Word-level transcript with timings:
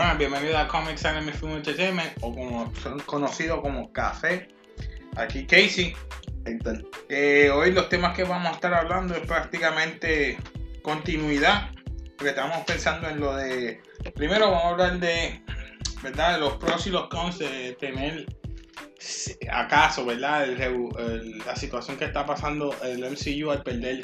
Bueno, 0.00 0.16
bienvenido 0.16 0.56
a 0.56 0.66
Comics 0.66 1.04
Anime 1.04 1.30
Film 1.30 1.56
Entertainment, 1.56 2.12
o 2.22 2.34
como 2.34 2.74
son 2.76 3.00
conocidos 3.00 3.60
como 3.60 3.92
Café. 3.92 4.48
Aquí 5.14 5.46
Casey. 5.46 5.94
Eh, 7.10 7.50
hoy 7.50 7.72
los 7.72 7.90
temas 7.90 8.16
que 8.16 8.24
vamos 8.24 8.50
a 8.50 8.54
estar 8.54 8.72
hablando 8.72 9.14
es 9.14 9.20
prácticamente 9.26 10.38
continuidad, 10.80 11.72
porque 12.16 12.30
estamos 12.30 12.64
pensando 12.64 13.10
en 13.10 13.20
lo 13.20 13.36
de... 13.36 13.82
Primero 14.14 14.50
vamos 14.50 14.64
a 14.64 14.68
hablar 14.70 15.00
de, 15.00 15.42
¿verdad? 16.02 16.32
De 16.32 16.40
los 16.40 16.54
pros 16.54 16.86
y 16.86 16.90
los 16.90 17.08
cons 17.10 17.38
de 17.38 17.76
tener, 17.78 18.24
acaso, 19.52 20.06
¿verdad? 20.06 20.44
El 20.44 20.62
el- 20.62 21.38
la 21.40 21.54
situación 21.56 21.98
que 21.98 22.06
está 22.06 22.24
pasando 22.24 22.74
el 22.82 23.04
MCU 23.04 23.50
al 23.50 23.62
perder 23.62 24.02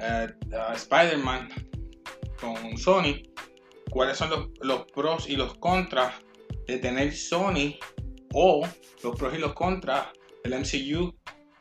a 0.00 0.74
Spider-Man 0.74 1.48
con 2.38 2.76
Sony. 2.76 3.22
¿Cuáles 3.90 4.16
son 4.18 4.52
los, 4.60 4.84
pros 4.92 5.28
y 5.28 5.36
los 5.36 5.54
contras 5.58 6.14
de 6.66 6.78
tener 6.78 7.14
Sony 7.14 7.76
o 8.32 8.66
los 9.02 9.16
pros 9.16 9.34
y 9.34 9.38
los 9.38 9.52
contras 9.54 10.06
del 10.44 10.60
MCU 10.60 11.14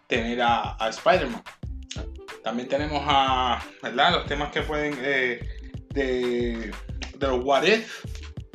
tener 0.08 0.42
a, 0.42 0.76
a 0.80 0.90
Spider-Man? 0.90 1.44
También 2.44 2.68
tenemos 2.70 3.02
a, 3.06 3.64
¿verdad? 3.82 4.12
Los 4.14 4.26
temas 4.28 4.52
que 4.52 4.62
pueden, 4.62 4.96
eh, 5.02 5.40
de, 5.90 6.72
de 7.18 7.28
los 7.28 7.44
What 7.44 7.64
If, 7.64 8.06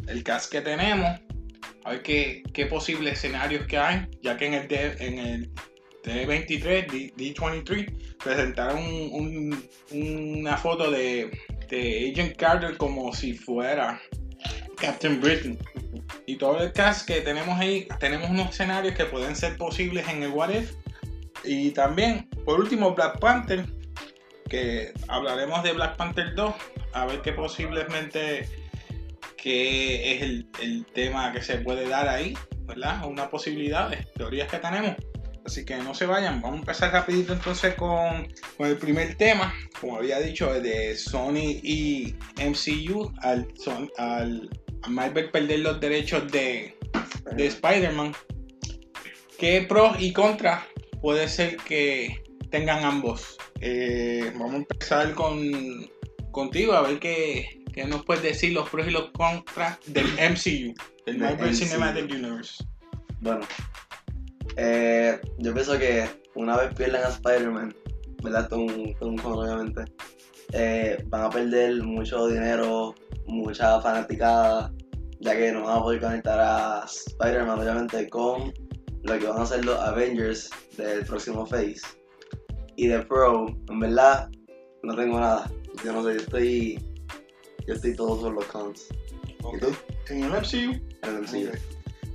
el 0.09 0.23
cast 0.23 0.51
que 0.51 0.61
tenemos, 0.61 1.21
a 1.85 1.91
ver 1.91 2.03
qué, 2.03 2.43
qué 2.55 2.67
posibles 2.67 3.15
escenarios 3.15 3.67
que 3.67 3.77
hay, 3.77 4.07
ya 4.23 4.37
que 4.37 4.47
en 4.47 4.55
el, 4.55 4.69
D- 4.69 4.97
en 5.01 5.19
el 5.19 5.51
D23, 6.03 6.61
D, 6.91 7.13
D23, 7.17 8.17
presentaron 8.23 8.79
un- 8.79 9.69
un- 9.91 10.39
una 10.39 10.57
foto 10.57 10.91
de, 10.91 11.31
de 11.69 12.11
Agent 12.13 12.37
Carter 12.37 12.77
como 12.77 13.13
si 13.13 13.35
fuera 13.35 14.01
Captain 14.77 15.21
Britain. 15.21 15.59
Y 16.27 16.37
todo 16.37 16.61
el 16.63 16.73
cast 16.73 17.07
que 17.07 17.21
tenemos 17.21 17.59
ahí, 17.59 17.87
tenemos 18.01 18.31
unos 18.31 18.51
escenarios 18.51 18.95
que 18.95 19.05
pueden 19.05 19.37
ser 19.37 19.57
posibles 19.57 20.09
en 20.09 20.23
el 20.23 20.31
What 20.31 20.51
If. 20.51 20.73
Y 21.45 21.71
también, 21.71 22.29
por 22.45 22.61
último, 22.61 22.95
Black 22.95 23.19
Panther, 23.19 23.67
que 24.49 24.93
hablaremos 25.09 25.63
de 25.63 25.73
Black 25.73 25.97
Panther 25.97 26.35
2, 26.35 26.55
a 26.93 27.07
ver 27.07 27.23
qué 27.23 27.33
posiblemente 27.33 28.49
qué 29.37 30.15
es 30.15 30.23
el, 30.23 30.49
el 30.63 30.87
tema 30.87 31.33
que 31.33 31.43
se 31.43 31.59
puede 31.59 31.87
dar 31.87 32.09
ahí, 32.09 32.37
¿verdad? 32.61 33.05
Una 33.07 33.29
posibilidad, 33.29 33.93
teorías 34.17 34.49
que 34.49 34.59
tenemos. 34.59 34.97
Así 35.45 35.67
que 35.67 35.77
no 35.77 35.95
se 35.95 36.07
vayan, 36.07 36.41
vamos 36.41 36.57
a 36.57 36.61
empezar 36.61 36.93
rapidito 36.93 37.35
entonces 37.35 37.75
con, 37.75 38.27
con 38.57 38.67
el 38.67 38.79
primer 38.79 39.17
tema, 39.17 39.53
como 39.85 39.99
había 39.99 40.19
dicho, 40.21 40.51
de 40.63 40.97
Sony 40.97 41.61
y 41.63 42.15
MCU 42.39 43.13
al, 43.19 43.47
Son- 43.57 43.91
al 43.99 44.49
a 44.83 44.89
Marvel 44.89 45.31
perder 45.31 45.61
los 45.61 45.79
derechos 45.79 46.31
de, 46.33 46.75
de 47.37 47.47
Spider-Man. 47.47 48.15
¿Qué 49.39 49.67
pros 49.69 49.97
y 50.01 50.13
contras 50.15 50.65
puede 51.03 51.29
ser 51.29 51.57
que 51.59 52.23
tengan 52.51 52.83
ambos? 52.85 53.37
Eh, 53.61 54.31
vamos 54.35 54.55
a 54.55 54.57
empezar 54.57 55.13
con, 55.15 55.91
contigo 56.31 56.73
a 56.73 56.83
ver 56.83 56.99
qué, 56.99 57.63
qué 57.75 57.85
nos 57.85 58.05
puedes 58.07 58.23
decir 58.23 58.53
los 58.55 58.69
pros 58.71 58.87
y 58.89 58.91
los 58.91 59.11
contras 59.11 59.79
del 59.87 60.07
MCU, 60.07 60.75
del 61.05 61.19
Marvel 61.19 61.51
MCU. 61.51 61.57
Cinematic 61.57 62.11
Universe. 62.11 62.65
Bueno, 63.21 63.47
eh, 64.57 65.19
yo 65.39 65.53
pienso 65.53 65.79
que 65.79 66.07
una 66.35 66.57
vez 66.57 66.75
pierdan 66.75 67.05
a 67.05 67.09
Spider-Man, 67.09 67.75
¿verdad? 68.25 68.49
Es 68.51 68.53
un 68.53 69.17
con, 69.19 69.21
obviamente. 69.39 69.85
eh, 70.53 71.03
van 71.07 71.23
a 71.25 71.31
perder 71.31 71.83
mucho 71.83 72.27
dinero, 72.29 72.95
mucha 73.27 73.81
fanaticada, 73.81 74.73
ya 75.21 75.37
que 75.37 75.53
no 75.53 75.63
van 75.65 75.79
a 75.79 75.83
poder 75.83 76.01
conectar 76.01 76.39
a 76.41 76.85
Spider-Man, 76.85 77.59
obviamente, 77.61 78.09
con 78.09 78.53
lo 79.03 79.19
que 79.19 79.27
van 79.27 79.41
a 79.43 79.47
ser 79.47 79.65
los 79.65 79.79
Avengers 79.81 80.51
del 80.77 81.05
próximo 81.05 81.45
Phase. 81.47 81.81
Y 82.77 82.89
de 82.89 83.01
Pro, 83.03 83.47
en 83.69 83.79
verdad, 83.81 84.29
no 84.83 84.97
tengo 84.97 85.21
nada. 85.21 85.51
Yo 85.85 85.93
no 85.93 86.03
sé, 86.05 86.15
yo 86.15 86.21
estoy. 86.21 86.79
Yo 87.67 87.75
estoy 87.75 87.95
todo 87.97 88.21
por 88.21 88.33
los 88.35 88.45
cons. 88.47 88.89
¿Y 89.55 89.59
tú? 89.61 89.69
En 90.11 90.25
el 90.25 90.31
MCU, 90.31 90.73
En 91.03 91.17
el 91.17 91.23
MCU. 91.23 91.51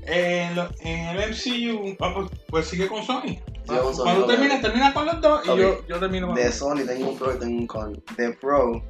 en, 0.03 0.55
lo- 0.55 0.69
en 0.81 1.17
el 1.17 1.29
MCU, 1.31 1.95
ah, 2.01 2.13
pues, 2.15 2.29
pues 2.47 2.67
sigue 2.67 2.87
con 2.87 3.03
Sony. 3.03 3.37
Con 3.77 3.95
Sony, 3.95 4.03
Cuando 4.03 4.25
termines, 4.25 4.61
termina 4.61 4.93
con 4.93 5.05
los 5.05 5.21
dos 5.21 5.41
y 5.45 5.47
yo, 5.47 5.87
yo 5.87 5.99
termino 5.99 6.27
con 6.27 6.35
De 6.35 6.51
Sony 6.51 6.85
tengo 6.85 7.09
un 7.09 7.17
pro 7.17 7.35
y 7.35 7.39
tengo 7.39 7.57
un 7.57 7.67
con. 7.67 8.03
De 8.17 8.33
Pro, 8.33 8.83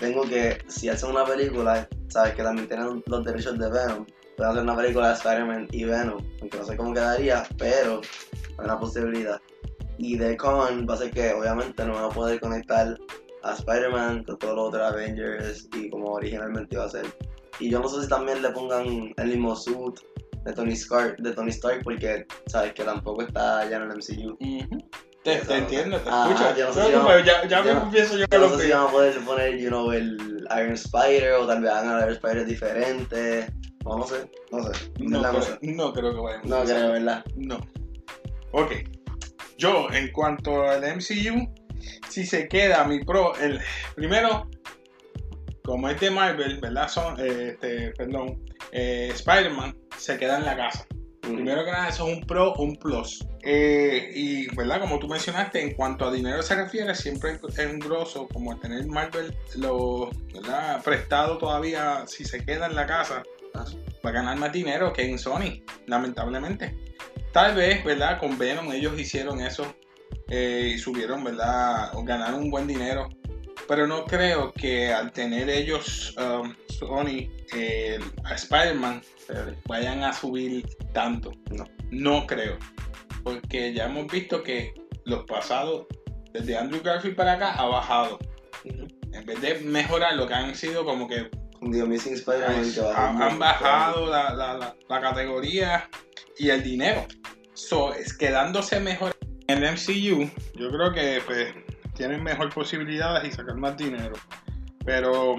tengo 0.00 0.22
que, 0.22 0.58
si 0.68 0.88
hacen 0.88 1.10
una 1.10 1.24
película, 1.24 1.88
sabes 2.08 2.34
que 2.34 2.42
también 2.42 2.68
tienen 2.68 3.02
los 3.06 3.24
derechos 3.24 3.58
de 3.58 3.70
Venom. 3.70 4.06
Pueden 4.36 4.52
hacer 4.52 4.62
una 4.64 4.76
película 4.76 5.08
de 5.08 5.14
Spider-Man 5.14 5.68
y 5.70 5.84
Venom, 5.84 6.20
aunque 6.40 6.58
no 6.58 6.64
sé 6.64 6.76
cómo 6.76 6.92
quedaría, 6.92 7.46
pero 7.58 8.00
hay 8.58 8.64
una 8.64 8.78
posibilidad. 8.78 9.40
Y 9.98 10.16
de 10.16 10.36
con 10.36 10.86
va 10.88 10.94
a 10.94 10.96
ser 10.96 11.10
que 11.12 11.32
obviamente 11.32 11.84
no 11.84 11.94
van 11.94 12.04
a 12.04 12.08
poder 12.08 12.40
conectar 12.40 12.98
a 13.44 13.52
Spider-Man 13.52 14.24
con 14.24 14.38
todos 14.38 14.56
los 14.56 14.68
otros 14.68 14.92
Avengers 14.92 15.68
y 15.76 15.90
como 15.90 16.12
originalmente 16.12 16.74
iba 16.74 16.84
a 16.84 16.88
ser. 16.88 17.06
Y 17.60 17.70
yo 17.70 17.78
no 17.80 17.88
sé 17.88 18.02
si 18.02 18.08
también 18.08 18.42
le 18.42 18.50
pongan 18.50 19.14
el 19.16 19.28
mismo 19.28 19.54
suit 19.54 20.00
de 20.44 20.52
Tony 20.52 20.72
Stark, 20.74 21.16
de 21.18 21.32
Tony 21.32 21.50
Stark 21.50 21.82
porque 21.82 22.26
sabes 22.46 22.72
que 22.74 22.84
tampoco 22.84 23.22
está 23.22 23.68
ya 23.68 23.76
en 23.78 23.82
el 23.82 23.96
MCU. 23.96 24.36
Te, 25.22 25.36
te 25.38 25.56
entiendo, 25.56 25.98
te 26.00 26.10
Ah, 26.12 26.28
escucho. 26.30 26.56
yo 26.58 26.66
no 26.66 26.72
sé 26.74 26.80
No, 26.80 26.86
si 26.86 26.92
no, 26.92 26.98
vamos- 26.98 27.12
pero 27.14 27.24
ya, 27.24 27.48
ya 27.48 27.64
yo 27.64 27.64
me 27.64 27.80
no- 27.80 27.90
pienso 27.90 28.16
yo 28.18 28.26
que 28.28 28.36
Yo 28.36 28.42
no 28.42 28.48
lo 28.48 28.56
sé 28.56 28.62
si 28.64 28.68
que. 28.68 28.74
van 28.74 28.86
a 28.86 28.90
poder 28.90 29.18
poner, 29.20 29.58
you 29.58 29.68
know, 29.68 29.90
el 29.92 30.46
Iron 30.58 30.72
Spider 30.74 31.32
o 31.32 31.46
tal 31.46 31.62
vez 31.62 31.70
hagan 31.70 31.98
Iron 32.00 32.12
Spider 32.12 32.44
diferente. 32.46 33.46
O 33.86 33.98
no 33.98 34.06
sé, 34.06 34.30
no 34.50 34.62
sé. 34.64 34.90
No, 34.98 35.22
creo, 35.22 35.42
sé. 35.42 35.58
no 35.62 35.92
creo 35.94 36.14
que 36.14 36.20
vayamos 36.20 36.46
a 36.46 36.48
No 36.58 36.64
creo, 36.64 36.92
¿verdad? 36.92 37.24
No. 37.36 37.58
Ok. 38.52 38.72
Yo, 39.56 39.88
en 39.92 40.10
cuanto 40.12 40.62
al 40.68 40.82
MCU, 40.84 41.48
si 42.08 42.26
se 42.26 42.46
queda 42.48 42.84
mi 42.84 43.02
pro, 43.04 43.34
el 43.36 43.60
primero, 43.94 44.48
como 45.64 45.88
es 45.88 45.98
de 46.00 46.10
Marvel, 46.10 46.60
¿verdad? 46.60 46.88
Son, 46.88 47.18
eh, 47.18 47.50
este, 47.52 47.92
perdón, 47.92 48.43
eh, 48.74 49.10
Spider-Man 49.14 49.74
se 49.96 50.18
queda 50.18 50.36
en 50.36 50.44
la 50.44 50.56
casa. 50.56 50.86
Primero 51.22 51.64
que 51.64 51.70
nada, 51.70 51.88
eso 51.88 52.06
es 52.06 52.18
un 52.18 52.26
pro, 52.26 52.52
un 52.56 52.76
plus. 52.76 53.26
Eh, 53.42 54.10
y, 54.14 54.54
¿verdad? 54.54 54.80
Como 54.80 54.98
tú 54.98 55.08
mencionaste, 55.08 55.62
en 55.62 55.72
cuanto 55.72 56.04
a 56.04 56.12
dinero 56.12 56.42
se 56.42 56.54
refiere, 56.54 56.94
siempre 56.94 57.32
es 57.32 57.58
un 57.58 57.78
grosso, 57.78 58.28
como 58.28 58.58
tener 58.58 58.86
Marvel 58.86 59.34
lo, 59.56 60.10
¿verdad? 60.34 60.82
prestado 60.82 61.38
todavía, 61.38 62.04
si 62.06 62.26
se 62.26 62.44
queda 62.44 62.66
en 62.66 62.74
la 62.74 62.86
casa, 62.86 63.22
Ah. 63.54 63.64
va 64.04 64.10
a 64.10 64.12
ganar 64.12 64.36
más 64.36 64.52
dinero 64.52 64.92
que 64.92 65.08
en 65.08 65.18
Sony, 65.18 65.62
lamentablemente. 65.86 66.76
Tal 67.32 67.54
vez, 67.54 67.84
¿verdad? 67.84 68.18
Con 68.18 68.36
Venom 68.36 68.72
ellos 68.72 68.98
hicieron 68.98 69.40
eso 69.40 69.74
eh, 70.28 70.72
y 70.74 70.78
subieron, 70.78 71.22
¿verdad? 71.22 71.94
O 71.94 72.04
ganaron 72.04 72.42
un 72.42 72.50
buen 72.50 72.66
dinero. 72.66 73.08
Pero 73.68 73.86
no 73.86 74.04
creo 74.04 74.52
que 74.52 74.92
al 74.92 75.12
tener 75.12 75.48
ellos, 75.48 76.14
um, 76.18 76.52
Sony, 76.78 77.28
eh, 77.54 77.98
a 78.24 78.34
Spider-Man, 78.34 79.02
Chévere. 79.26 79.58
vayan 79.66 80.02
a 80.02 80.12
subir 80.12 80.66
tanto. 80.92 81.32
No. 81.50 81.64
No 81.90 82.26
creo. 82.26 82.56
Porque 83.22 83.72
ya 83.72 83.86
hemos 83.86 84.06
visto 84.10 84.42
que 84.42 84.74
los 85.04 85.24
pasados, 85.24 85.86
desde 86.32 86.56
Andrew 86.56 86.82
Garfield 86.82 87.16
para 87.16 87.34
acá, 87.34 87.52
ha 87.52 87.66
bajado. 87.66 88.18
En 88.64 89.24
vez 89.26 89.40
de 89.40 89.54
mejorar, 89.60 90.14
lo 90.16 90.26
que 90.26 90.34
han 90.34 90.54
sido 90.54 90.84
como 90.84 91.06
que 91.08 91.30
Un 91.60 91.70
The 91.72 91.82
Amazing 91.82 92.14
Spider-Man 92.14 93.22
han, 93.22 93.38
bajado 93.38 94.06
la, 94.10 94.34
la- 94.34 94.54
la- 94.58 94.76
la 94.88 95.00
categoría 95.00 95.88
y 96.38 96.50
el 96.50 96.62
dinero. 96.62 97.06
So, 97.54 97.94
es 97.94 98.12
quedándose 98.16 98.80
mejor 98.80 99.14
en 99.46 99.62
el 99.62 99.72
MCU, 99.74 100.28
yo 100.58 100.70
creo 100.70 100.92
que 100.92 101.22
pues, 101.24 101.54
tienen 101.94 102.22
mejor 102.22 102.52
posibilidades 102.52 103.28
y 103.28 103.32
sacar 103.36 103.54
más 103.56 103.76
dinero. 103.76 104.14
Pero 104.84 105.36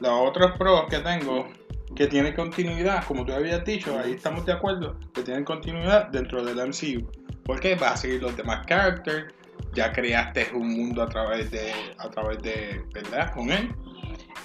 los 0.00 0.28
otros 0.28 0.52
pros 0.58 0.84
que 0.88 0.98
tengo, 0.98 1.48
que 1.94 2.06
tienen 2.06 2.34
continuidad, 2.34 3.04
como 3.04 3.24
tú 3.24 3.32
habías 3.32 3.64
dicho, 3.64 3.98
ahí 3.98 4.12
estamos 4.12 4.44
de 4.46 4.52
acuerdo, 4.52 4.96
que 5.14 5.22
tienen 5.22 5.44
continuidad 5.44 6.08
dentro 6.08 6.44
del 6.44 6.56
MCU. 6.56 7.06
Porque 7.44 7.74
vas 7.74 7.92
a 7.92 7.96
seguir 7.96 8.22
los 8.22 8.36
demás 8.36 8.66
characters, 8.66 9.32
ya 9.74 9.92
creaste 9.92 10.50
un 10.54 10.68
mundo 10.68 11.02
a 11.02 11.08
través 11.08 11.50
de, 11.50 11.72
a 11.98 12.08
través 12.10 12.42
de, 12.42 12.84
¿verdad? 12.92 13.32
Con 13.34 13.50
él. 13.50 13.74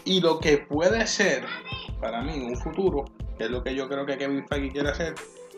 Y 0.06 0.22
lo 0.22 0.40
que 0.40 0.58
puede 0.58 1.06
ser, 1.08 1.44
para 2.00 2.22
mí, 2.22 2.34
en 2.34 2.46
un 2.46 2.58
futuro, 2.58 3.06
que 3.38 3.46
es 3.46 3.52
lo 3.52 3.64
que 3.64 3.76
yo 3.76 3.88
creo 3.88 4.06
que 4.06 4.18
Kevin 4.18 4.46
Feige 4.48 4.72
quiere 4.72 4.90
hacer, 4.90 5.16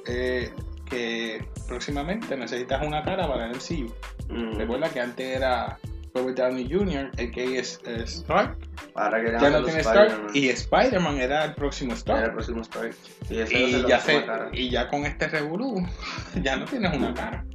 eh, 0.07 0.51
que 0.89 1.43
próximamente 1.67 2.37
necesitas 2.37 2.85
una 2.85 3.03
cara 3.03 3.27
para 3.27 3.47
el 3.47 3.55
MCU. 3.55 3.93
Mm. 4.29 4.57
Recuerda 4.57 4.89
que 4.89 4.99
antes 4.99 5.37
era 5.37 5.79
Robert 6.15 6.37
Downey 6.37 6.67
Jr., 6.71 7.11
el 7.17 7.31
que 7.31 7.59
es 7.59 7.79
eh, 7.85 8.03
Stark, 8.05 8.57
Ahora 8.95 9.21
que 9.21 9.31
ya 9.33 9.49
no 9.49 9.63
tiene 9.63 9.81
Stark, 9.81 10.29
y 10.33 10.47
Spider-Man 10.49 11.19
era 11.19 11.43
el 11.43 11.53
próximo 11.55 11.91
Era 11.91 11.95
el 11.95 11.99
Stark. 11.99 12.33
próximo 12.33 12.61
Stark. 12.61 12.95
Y, 13.29 13.85
ya, 13.87 13.99
se, 13.99 14.25
y 14.53 14.69
ya 14.69 14.87
con 14.87 15.05
este 15.05 15.27
revolú, 15.27 15.85
ya 16.41 16.55
no 16.55 16.65
tienes 16.65 16.95
una 16.95 17.13
cara. 17.13 17.45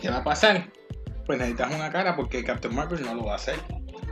¿Qué 0.00 0.08
va 0.08 0.18
a 0.18 0.24
pasar? 0.24 0.70
Pues 1.26 1.38
necesitas 1.38 1.74
una 1.74 1.90
cara 1.90 2.14
porque 2.14 2.44
Captain 2.44 2.72
Marvel 2.74 3.02
no 3.02 3.14
lo 3.14 3.24
va 3.24 3.32
a 3.32 3.36
hacer. 3.36 3.56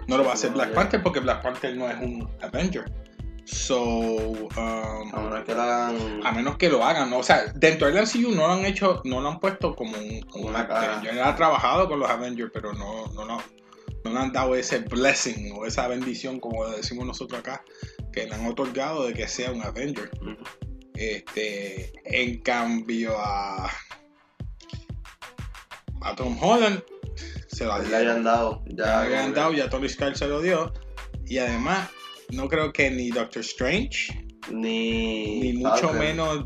No 0.09 0.19
lo 0.19 0.25
va 0.25 0.33
a 0.33 0.35
hacer 0.35 0.51
No, 0.51 0.57
Black 0.57 0.71
ya. 0.71 0.75
Panther 0.75 1.03
porque 1.03 1.21
Black 1.21 1.43
Panther 1.43 1.77
no 1.77 1.89
es 1.89 1.97
un 2.01 2.29
Avenger. 2.43 2.85
So, 3.47 3.81
um, 3.81 4.51
A 4.57 5.21
menos 5.21 5.45
que 5.45 5.55
lo 5.55 5.63
hagan. 5.63 6.21
a 6.27 6.33
menos 6.33 6.57
que 6.57 6.69
lo 6.71 6.85
hagan, 6.85 7.11
¿no? 7.11 7.19
o 7.19 7.23
sea, 7.23 7.45
dentro 7.55 7.87
del 7.87 7.97
MCU 8.03 8.31
no 8.35 8.47
lo 8.47 8.53
han 8.53 8.65
hecho, 8.65 9.03
no 9.05 9.21
lo 9.21 9.29
han 9.29 9.39
puesto 9.41 9.75
como 9.77 9.97
un, 9.99 10.21
como 10.23 10.47
Una 10.49 10.67
cara. 10.67 11.03
Yo 11.03 11.11
he 11.11 11.33
trabajado 11.35 11.89
con 11.89 12.01
los 12.01 12.09
Avengers, 12.11 12.51
pero 12.55 12.73
no, 12.73 13.07
no, 13.09 13.25
no, 13.27 13.43
no 14.05 14.11
le 14.13 14.19
han 14.19 14.33
dado 14.33 14.55
ese 14.55 14.79
blessing 14.79 15.53
o 15.57 15.67
esa 15.67 15.87
bendición, 15.89 16.41
como 16.41 16.67
decimos 16.69 17.07
nosotros 17.07 17.41
acá, 17.41 17.63
que 18.13 18.27
le 18.27 18.35
han 18.35 18.47
otorgado 18.47 19.07
de 19.07 19.13
que 19.15 19.29
sea 19.29 19.51
un 19.53 19.63
Avenger. 19.63 20.11
Este, 20.95 21.93
en 22.05 22.41
cambio 22.41 23.15
a, 23.19 23.69
a 26.03 26.15
Tom 26.17 26.37
Holland 26.41 26.83
se 27.49 27.65
lo 27.67 27.79
Le 27.79 27.95
hayan 27.97 28.25
dado. 28.25 28.63
Ya, 28.69 29.03
le 29.05 29.09
que- 29.27 29.33
dado, 29.33 29.53
ya 29.53 29.69
Tony 29.69 29.87
Stark 29.87 30.17
se 30.17 30.27
lo 30.29 30.41
dio. 30.41 30.73
Y 31.27 31.39
además, 31.39 31.89
no 32.33 32.49
creo 32.49 32.73
que 32.73 32.91
ni 32.91 33.11
Doctor 33.11 33.43
Strange, 33.43 34.27
Ni. 34.51 35.41
ni 35.41 35.53
mucho 35.55 35.77
Falcon. 35.89 35.99
menos 35.99 36.45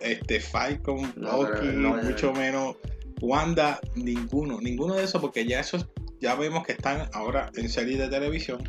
este 0.00 0.40
Falcon, 0.40 1.12
No, 1.16 1.42
Loki, 1.42 1.66
no, 1.72 1.96
ya- 1.96 2.02
mucho 2.08 2.32
menos 2.32 2.76
Wanda, 3.20 3.80
ninguno, 3.96 4.60
ninguno 4.60 4.94
de 4.94 5.04
esos, 5.04 5.20
porque 5.20 5.44
ya 5.46 5.60
esos, 5.60 5.86
ya 6.20 6.34
vemos 6.36 6.64
que 6.64 6.72
están 6.72 7.08
ahora 7.12 7.50
en 7.54 7.68
series 7.68 7.98
de 7.98 8.08
televisión, 8.08 8.62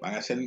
van 0.00 0.14
a 0.14 0.22
ser 0.22 0.38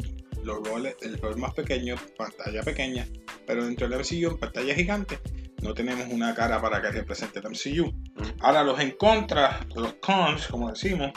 los 0.43 0.67
roles, 0.67 0.95
el 1.01 1.19
rol 1.19 1.37
más 1.37 1.53
pequeño, 1.53 1.95
pantalla 2.17 2.63
pequeña, 2.63 3.07
pero 3.45 3.63
dentro 3.65 3.87
del 3.87 3.99
MCU 3.99 4.31
en 4.31 4.37
pantalla 4.39 4.73
gigante, 4.73 5.19
no 5.61 5.75
tenemos 5.75 6.07
una 6.11 6.33
cara 6.33 6.59
para 6.59 6.81
que 6.81 6.89
represente 6.91 7.37
el 7.39 7.45
MCU. 7.51 7.93
Ahora 8.39 8.63
los 8.63 8.79
en 8.79 8.91
contra, 8.97 9.59
los 9.75 9.93
cons, 9.95 10.47
como 10.47 10.71
decimos, 10.71 11.11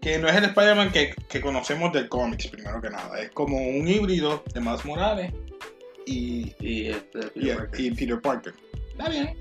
que 0.00 0.18
no 0.18 0.28
es 0.28 0.36
el 0.36 0.44
Spider-Man 0.44 0.92
que, 0.92 1.14
que 1.28 1.40
conocemos 1.40 1.92
del 1.92 2.08
cómics, 2.08 2.48
primero 2.48 2.80
que 2.80 2.90
nada. 2.90 3.20
Es 3.20 3.30
como 3.30 3.56
un 3.56 3.86
híbrido 3.86 4.42
de 4.54 4.60
Miles 4.60 4.84
Morales 4.84 5.32
y, 6.06 6.54
Y 6.60 6.88
este. 6.88 7.18
y, 7.34 7.40
Peter 7.40 7.56
Parker. 7.56 7.80
y 7.80 7.90
Peter 7.90 8.20
Parker. 8.20 8.54
Está 8.90 9.08
bien. 9.08 9.36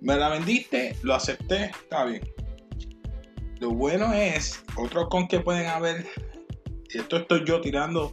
Me 0.00 0.16
la 0.16 0.30
vendiste, 0.30 0.96
lo 1.02 1.14
acepté, 1.14 1.66
está 1.66 2.04
bien. 2.04 2.22
Lo 3.60 3.70
bueno 3.70 4.12
es, 4.12 4.64
otro 4.76 5.08
con 5.08 5.28
que 5.28 5.38
pueden 5.38 5.66
haber, 5.66 6.04
y 6.90 6.98
esto 6.98 7.18
estoy 7.18 7.44
yo 7.44 7.60
tirando, 7.60 8.12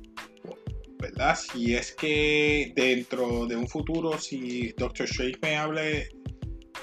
¿verdad? 0.99 1.35
Si 1.35 1.73
es 1.73 1.93
que 1.93 2.71
dentro 2.75 3.47
de 3.47 3.55
un 3.55 3.67
futuro, 3.67 4.19
si 4.19 4.71
Doctor 4.77 5.07
Strange 5.07 5.39
me 5.41 5.57
hable 5.57 6.09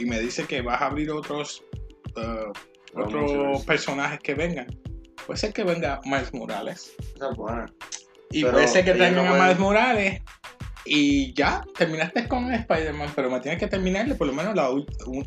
y 0.00 0.06
me 0.06 0.18
dice 0.18 0.44
que 0.46 0.62
vas 0.62 0.82
a 0.82 0.86
abrir 0.86 1.12
otros, 1.12 1.62
uh, 2.16 2.52
otros 3.04 3.64
personajes 3.64 4.18
que 4.20 4.34
vengan, 4.34 4.66
puede 5.26 5.38
ser 5.38 5.52
que 5.52 5.64
venga 5.64 6.00
Miles 6.04 6.32
Morales. 6.34 6.94
Esa 7.14 7.30
es 7.30 7.36
buena. 7.36 7.66
Y 8.30 8.40
Pero 8.42 8.54
puede 8.54 8.68
ser 8.68 8.84
que 8.84 8.94
traigan 8.94 9.24
no 9.26 9.34
a 9.34 9.38
Miles 9.42 9.58
Morales. 9.58 10.22
Y 10.88 11.34
ya, 11.34 11.64
terminaste 11.76 12.28
con 12.28 12.52
Spider-Man, 12.52 13.10
pero 13.16 13.28
me 13.28 13.40
tienes 13.40 13.58
que 13.58 13.66
terminarle 13.66 14.14
por 14.14 14.28
lo 14.28 14.32
menos 14.32 14.54
la 14.54 14.70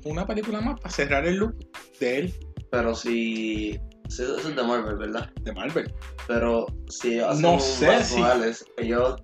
una 0.05 0.25
película 0.25 0.61
más 0.61 0.79
para 0.79 0.93
cerrar 0.93 1.25
el 1.27 1.35
loop 1.35 1.53
de 1.99 2.19
él, 2.19 2.33
Pero 2.71 2.95
si. 2.95 3.77
si 4.07 4.23
eso 4.23 4.37
es 4.37 4.55
de 4.55 4.63
Marvel, 4.63 4.95
¿verdad? 4.95 5.29
de 5.41 5.51
Marvel. 5.51 5.93
Pero 6.27 6.65
si 6.87 7.19
hacen 7.19 7.41
No 7.41 7.59
sé 7.59 7.87
Miles 7.89 8.07
si- 8.07 8.17
Morales, 8.19 8.65
ellos 8.77 9.21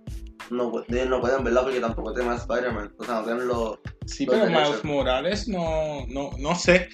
no, 0.50 0.70
pueden 0.72 1.44
verla 1.44 1.62
porque 1.64 1.80
tampoco 1.80 2.14
tienen 2.14 2.34
a 2.34 2.36
Spider-Man. 2.36 2.94
O 2.98 3.04
sea, 3.06 3.16
no 3.16 3.24
tienen 3.24 3.48
los. 3.48 3.80
Sí, 4.06 4.26
Los 4.26 4.36
pero 4.36 4.46
derechos. 4.48 4.70
Miles 4.70 4.84
Morales 4.84 5.48
no, 5.48 6.06
no, 6.10 6.32
no 6.38 6.56
sé. 6.56 6.90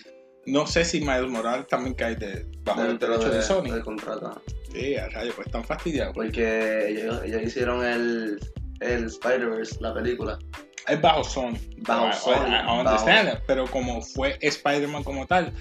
No 0.45 0.65
sé 0.65 0.83
si 0.85 0.99
Miles 1.01 1.27
Morales 1.29 1.67
también 1.67 1.93
cae 1.93 2.15
de, 2.15 2.47
bajo 2.63 2.83
el 2.83 2.97
derecho 2.97 3.29
de, 3.29 3.37
de- 3.37 3.41
Sony. 3.43 3.63
del 3.71 3.83
contrato. 3.83 4.41
Sí, 4.73 4.95
a 4.95 5.07
rayos, 5.09 5.35
pues 5.35 5.47
están 5.47 5.63
fastidiados. 5.63 6.13
Porque 6.15 6.89
ellos, 6.89 7.21
ellos 7.23 7.41
hicieron 7.43 7.85
el, 7.85 8.39
el 8.79 9.05
Spider-Verse, 9.05 9.77
la 9.81 9.93
película. 9.93 10.39
Es 10.87 10.99
bajo 10.99 11.23
Sony. 11.23 11.53
Bajo 11.79 12.09
I- 12.09 12.13
Sony, 12.13 12.47
I, 12.47 12.65
I 12.65 12.79
understand 12.79 13.29
it, 13.33 13.39
pero 13.45 13.65
como 13.67 14.01
fue 14.01 14.37
Spider-Man 14.41 15.03
como 15.03 15.27
tal, 15.27 15.53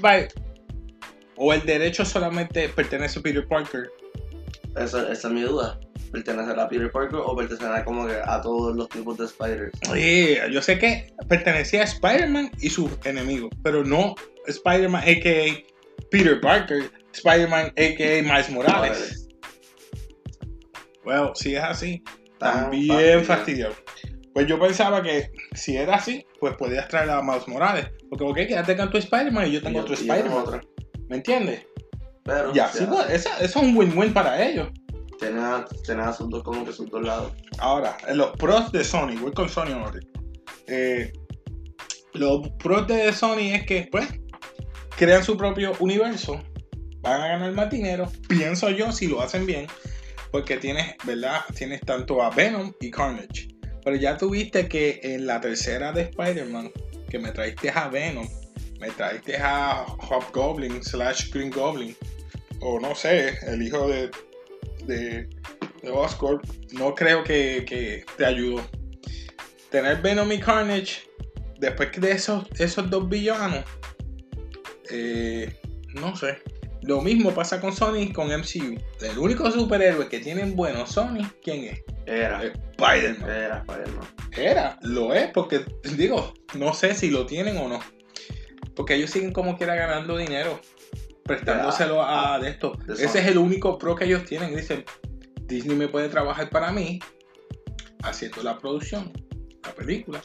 by- 0.00 0.28
o 1.36 1.52
el 1.52 1.62
derecho 1.66 2.04
solamente 2.04 2.68
pertenece 2.70 3.18
a 3.18 3.22
Peter 3.22 3.46
Parker. 3.46 3.90
Esa, 4.76 5.12
esa 5.12 5.28
es 5.28 5.34
mi 5.34 5.42
duda. 5.42 5.78
¿Pertenecerá 6.12 6.64
a 6.64 6.68
Peter 6.68 6.92
Parker 6.92 7.20
o 7.24 7.34
pertenecerá 7.34 7.84
como 7.84 8.06
que 8.06 8.14
a 8.22 8.40
todos 8.42 8.76
los 8.76 8.88
tipos 8.90 9.16
de 9.16 9.26
Spiders? 9.26 9.72
Oye, 9.90 10.40
yo 10.52 10.60
sé 10.60 10.78
que 10.78 11.10
pertenecía 11.26 11.80
a 11.80 11.84
Spider-Man 11.84 12.50
y 12.60 12.68
sus 12.68 12.90
enemigos, 13.04 13.50
pero 13.62 13.82
no 13.82 14.14
Spider-Man 14.46 15.02
a.k.a. 15.02 15.64
Peter 16.10 16.38
Parker, 16.40 16.90
Spider-Man 17.14 17.68
a.k.a. 17.68 18.22
Miles 18.22 18.50
Morales. 18.50 19.28
Bueno, 21.02 21.34
si 21.34 21.56
es 21.56 21.62
así, 21.62 22.02
también 22.38 23.24
fastidiado. 23.24 23.24
fastidiado. 23.24 23.74
Pues 24.34 24.46
yo 24.46 24.58
pensaba 24.58 25.02
que 25.02 25.30
si 25.54 25.76
era 25.76 25.96
así, 25.96 26.26
pues 26.38 26.54
podías 26.56 26.88
traer 26.88 27.10
a 27.10 27.22
Miles 27.22 27.48
Morales. 27.48 27.86
Porque, 28.10 28.24
ok, 28.24 28.36
quédate 28.48 28.76
con 28.76 28.90
tu 28.90 28.98
Spider-Man 28.98 29.48
y 29.48 29.52
yo 29.52 29.62
tengo 29.62 29.78
Y 29.78 29.82
otro 29.82 29.94
Spider-Man. 29.94 30.60
¿Me 31.08 31.16
entiendes? 31.16 31.66
Pero 32.24 32.52
Ya, 32.52 32.68
sí, 32.68 32.84
pues, 32.88 33.10
eso 33.10 33.30
es 33.40 33.56
un 33.56 33.76
win-win 33.76 34.12
para 34.12 34.42
ellos. 34.42 34.68
Tienen, 35.22 35.44
a, 35.44 35.64
tienen 35.84 36.04
a 36.04 36.12
sus 36.12 36.28
dos 36.28 36.42
como 36.42 36.64
que 36.64 36.72
sus 36.72 36.90
dos 36.90 37.02
lados. 37.02 37.32
Ahora, 37.58 37.96
en 38.08 38.18
los 38.18 38.32
pros 38.32 38.72
de 38.72 38.82
Sony, 38.82 39.16
voy 39.20 39.32
con 39.32 39.48
Sony 39.48 39.72
ahora. 39.72 40.00
Eh, 40.66 41.12
los 42.14 42.48
pros 42.58 42.88
de 42.88 43.12
Sony 43.12 43.54
es 43.54 43.64
que, 43.64 43.88
pues, 43.90 44.06
crean 44.96 45.24
su 45.24 45.36
propio 45.36 45.72
universo, 45.78 46.42
van 47.02 47.20
a 47.20 47.28
ganar 47.28 47.52
más 47.52 47.70
dinero, 47.70 48.10
pienso 48.28 48.68
yo, 48.70 48.90
si 48.90 49.06
lo 49.06 49.22
hacen 49.22 49.46
bien, 49.46 49.66
porque 50.32 50.56
tienes, 50.56 50.96
¿verdad? 51.04 51.42
Tienes 51.54 51.80
tanto 51.82 52.20
a 52.22 52.30
Venom 52.30 52.72
y 52.80 52.90
Carnage. 52.90 53.48
Pero 53.84 53.96
ya 53.96 54.16
tuviste 54.16 54.68
que 54.68 55.00
en 55.02 55.26
la 55.26 55.40
tercera 55.40 55.92
de 55.92 56.02
Spider-Man, 56.02 56.72
que 57.08 57.18
me 57.18 57.30
traiste 57.30 57.70
a 57.70 57.88
Venom, 57.88 58.28
me 58.80 58.90
traiste 58.90 59.36
a 59.36 59.84
Hobgoblin 59.84 60.82
slash 60.82 61.30
Green 61.30 61.50
Goblin, 61.50 61.96
o 62.60 62.80
no 62.80 62.94
sé, 62.94 63.38
el 63.46 63.62
hijo 63.62 63.88
de, 63.88 64.10
de, 64.86 65.28
de 65.82 65.90
Oscorp, 65.90 66.44
no 66.72 66.94
creo 66.94 67.24
que, 67.24 67.64
que 67.66 68.04
te 68.16 68.24
ayudó. 68.24 68.62
Tener 69.70 70.02
Venom 70.02 70.30
y 70.32 70.38
Carnage, 70.38 71.02
después 71.58 71.90
de 71.98 72.12
esos, 72.12 72.46
esos 72.58 72.90
dos 72.90 73.08
villanos, 73.08 73.64
eh, 74.90 75.60
no 75.94 76.14
sé. 76.16 76.38
Lo 76.82 77.00
mismo 77.00 77.32
pasa 77.32 77.60
con 77.60 77.72
Sony 77.72 78.12
con 78.12 78.28
MCU. 78.28 78.76
El 79.00 79.18
único 79.18 79.48
superhéroe 79.50 80.08
que 80.08 80.18
tienen 80.18 80.56
bueno 80.56 80.84
Sony, 80.86 81.22
¿quién 81.42 81.64
es? 81.64 81.82
Era, 82.06 82.42
Spider-Man. 82.42 83.30
era 83.30 83.58
Spider-Man. 83.58 84.06
Era, 84.36 84.78
lo 84.82 85.14
es, 85.14 85.30
porque 85.30 85.64
digo, 85.96 86.34
no 86.54 86.74
sé 86.74 86.94
si 86.94 87.10
lo 87.10 87.24
tienen 87.26 87.56
o 87.58 87.68
no. 87.68 87.78
Porque 88.74 88.94
ellos 88.94 89.10
siguen 89.10 89.32
como 89.32 89.56
quiera 89.56 89.76
ganando 89.76 90.16
dinero, 90.16 90.60
prestándoselo 91.24 92.02
a 92.02 92.38
de 92.38 92.50
esto. 92.50 92.72
de 92.86 92.94
Ese 92.94 93.20
es 93.20 93.26
el 93.26 93.38
único 93.38 93.78
pro 93.78 93.94
que 93.94 94.04
ellos 94.04 94.24
tienen. 94.24 94.54
Dicen, 94.54 94.84
Disney 95.46 95.76
me 95.76 95.88
puede 95.88 96.08
trabajar 96.08 96.48
para 96.50 96.72
mí 96.72 96.98
haciendo 98.02 98.42
la 98.42 98.58
producción, 98.58 99.12
la 99.64 99.72
película. 99.72 100.20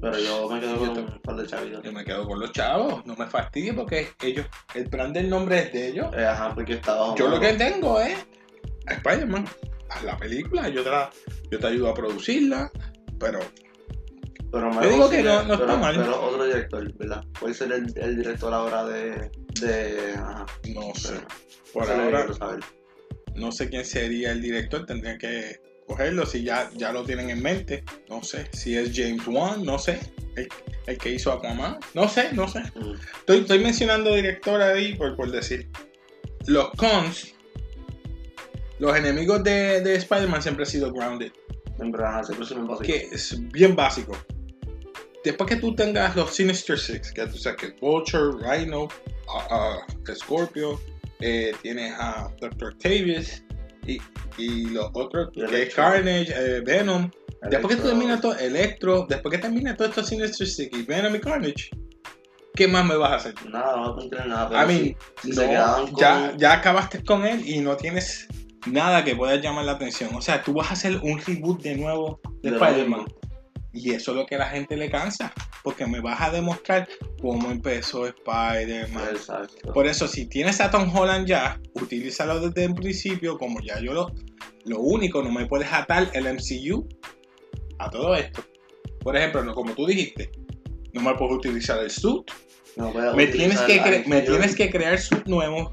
Pero 0.00 0.18
yo 0.18 0.48
me 0.50 0.58
quedo 0.60 0.76
con 0.78 0.94
Yo 0.96 1.22
par 1.22 1.36
de 1.36 1.46
chavitos. 1.46 1.82
Yo 1.84 1.92
me 1.92 2.04
quedo 2.04 2.26
con 2.26 2.40
los 2.40 2.50
chavos, 2.52 3.06
no 3.06 3.14
me 3.14 3.26
fastidie 3.26 3.72
porque 3.72 4.08
ellos, 4.22 4.46
el 4.74 4.88
brand 4.88 5.14
del 5.14 5.30
nombre 5.30 5.60
es 5.60 5.72
de 5.72 5.88
ellos. 5.88 6.08
Eh, 6.16 6.24
ajá, 6.26 6.52
porque 6.54 6.74
está 6.74 6.94
bajo 6.94 7.16
Yo 7.16 7.28
lo 7.28 7.38
que 7.38 7.52
tengo 7.52 8.00
es 8.00 8.18
Spider-Man, 8.86 9.46
haz 9.90 10.02
la 10.02 10.16
película, 10.16 10.68
yo 10.68 10.82
te, 10.82 10.90
la- 10.90 11.10
yo 11.50 11.58
te 11.60 11.66
ayudo 11.68 11.90
a 11.90 11.94
producirla, 11.94 12.70
pero 13.20 13.38
Pero 14.52 14.70
me 14.70 14.82
Yo 14.84 14.90
digo 14.90 15.10
que 15.10 15.22
no- 15.22 15.42
no 15.44 15.54
está 15.54 15.76
mal. 15.76 15.96
Pero 15.96 16.22
otro 16.22 16.44
director, 16.44 16.92
¿verdad? 16.98 17.24
¿Cuál 17.40 17.54
será 17.54 17.76
el, 17.76 17.92
el 17.96 18.16
director 18.18 18.52
ahora 18.52 18.84
de. 18.84 19.30
de 19.60 20.12
ajá. 20.14 20.46
no 20.74 20.94
sé. 20.94 21.14
pero- 21.14 21.26
Por 21.72 21.90
ahora 21.90 22.26
no 23.34 23.50
sé 23.50 23.70
quién 23.70 23.84
sería 23.86 24.30
el 24.32 24.42
director, 24.42 24.84
tendrían 24.84 25.16
que 25.16 25.58
cogerlo 25.86 26.26
si 26.26 26.42
ya, 26.44 26.70
ya 26.74 26.92
lo 26.92 27.02
tienen 27.02 27.30
en 27.30 27.42
mente. 27.42 27.82
No 28.10 28.22
sé 28.22 28.46
si 28.52 28.76
es 28.76 28.92
James 28.94 29.26
Wan, 29.26 29.64
no 29.64 29.78
sé. 29.78 29.98
El, 30.36 30.48
el 30.86 30.98
que 30.98 31.10
hizo 31.10 31.32
Aquaman, 31.32 31.78
no 31.94 32.08
sé, 32.08 32.32
no 32.32 32.46
sé. 32.46 32.60
Mm. 32.74 32.92
Estoy, 33.20 33.38
estoy 33.38 33.58
mencionando 33.60 34.14
director 34.14 34.60
ahí 34.60 34.94
por, 34.96 35.16
por 35.16 35.30
decir. 35.30 35.70
Los 36.46 36.70
cons, 36.72 37.34
los 38.78 38.96
enemigos 38.96 39.42
de, 39.44 39.80
de 39.80 39.94
Spider-Man 39.96 40.42
siempre 40.42 40.64
han 40.64 40.70
sido 40.70 40.92
grounded. 40.92 41.32
Siempre, 41.76 42.04
siempre 42.24 42.44
es 42.44 42.50
un 42.50 42.66
básico. 42.66 42.86
que 42.86 43.08
es 43.12 43.50
bien 43.50 43.74
básico. 43.76 44.16
Después 45.24 45.48
que 45.48 45.56
tú 45.56 45.74
tengas 45.74 46.16
los 46.16 46.34
Sinister 46.34 46.78
Six, 46.78 47.12
que 47.12 47.26
tú 47.26 47.38
sabes 47.38 47.58
que 47.60 47.70
Vulture, 47.80 48.32
Rhino, 48.40 48.88
a- 49.28 49.76
a 50.08 50.14
Scorpio, 50.14 50.80
eh, 51.20 51.54
tienes 51.62 51.94
a 51.98 52.28
Doctor 52.40 52.72
Octavius 52.74 53.44
y, 53.86 53.98
y 54.36 54.66
los 54.70 54.90
otros, 54.94 55.30
que 55.32 55.62
es. 55.62 55.74
Carnage, 55.74 56.32
eh, 56.34 56.60
Venom. 56.60 57.10
Después 57.50 57.74
que 57.76 57.82
tú 57.82 57.88
terminas 57.88 58.20
todo, 58.20 58.36
Electro, 58.38 59.06
después 59.08 59.32
que 59.34 59.38
terminas 59.42 59.76
todo 59.76 59.88
esto 59.88 60.02
Sinister 60.04 60.46
Six 60.46 60.76
y 60.76 60.82
Venom 60.82 61.14
y 61.16 61.20
Carnage, 61.20 61.70
¿qué 62.54 62.68
más 62.68 62.84
me 62.84 62.96
vas 62.96 63.10
a 63.12 63.14
hacer? 63.16 63.34
Nada, 63.50 63.76
no 63.76 63.90
encontrar 63.92 64.26
nada. 64.28 64.60
A 64.60 64.66
mí, 64.66 64.96
si, 65.22 65.30
no, 65.30 65.96
ya, 65.98 66.34
ya 66.36 66.52
acabaste 66.54 67.02
con 67.04 67.24
él 67.26 67.48
y 67.48 67.60
no 67.60 67.76
tienes 67.76 68.28
nada 68.66 69.02
que 69.04 69.16
pueda 69.16 69.36
llamar 69.36 69.64
la 69.64 69.72
atención. 69.72 70.14
O 70.14 70.22
sea, 70.22 70.42
tú 70.42 70.52
vas 70.52 70.70
a 70.70 70.74
hacer 70.74 70.98
un 71.02 71.18
reboot 71.20 71.62
de 71.62 71.76
nuevo 71.76 72.20
de, 72.42 72.50
Spider-Man. 72.50 73.06
Y 73.72 73.92
eso 73.92 74.10
es 74.10 74.16
lo 74.18 74.26
que 74.26 74.34
a 74.34 74.38
la 74.38 74.46
gente 74.46 74.76
le 74.76 74.90
cansa. 74.90 75.32
Porque 75.62 75.86
me 75.86 76.00
vas 76.00 76.20
a 76.20 76.30
demostrar 76.30 76.88
cómo 77.20 77.50
empezó 77.50 78.06
Spider-Man. 78.06 79.08
Exacto. 79.12 79.72
Por 79.72 79.86
eso, 79.86 80.06
si 80.08 80.26
tienes 80.26 80.60
a 80.60 80.70
Tom 80.70 80.94
Holland 80.94 81.26
ya, 81.26 81.60
utilízalo 81.74 82.40
desde 82.40 82.64
el 82.64 82.74
principio, 82.74 83.38
como 83.38 83.60
ya 83.60 83.80
yo 83.80 83.92
lo. 83.92 84.12
Lo 84.64 84.78
único, 84.80 85.22
no 85.22 85.30
me 85.30 85.46
puedes 85.46 85.72
atar 85.72 86.08
el 86.12 86.24
MCU 86.24 86.86
a 87.78 87.90
todo 87.90 88.14
esto. 88.14 88.44
Por 89.00 89.16
ejemplo, 89.16 89.42
no, 89.42 89.54
como 89.54 89.74
tú 89.74 89.86
dijiste, 89.86 90.30
no 90.92 91.02
me 91.02 91.14
puedes 91.14 91.34
utilizar 91.34 91.82
el 91.82 91.90
suit. 91.90 92.30
No 92.76 92.92
Me 93.14 93.26
que 93.26 93.32
tienes 93.32 94.54
que 94.54 94.70
crear 94.70 94.98
suit 94.98 95.26
nuevos. 95.26 95.72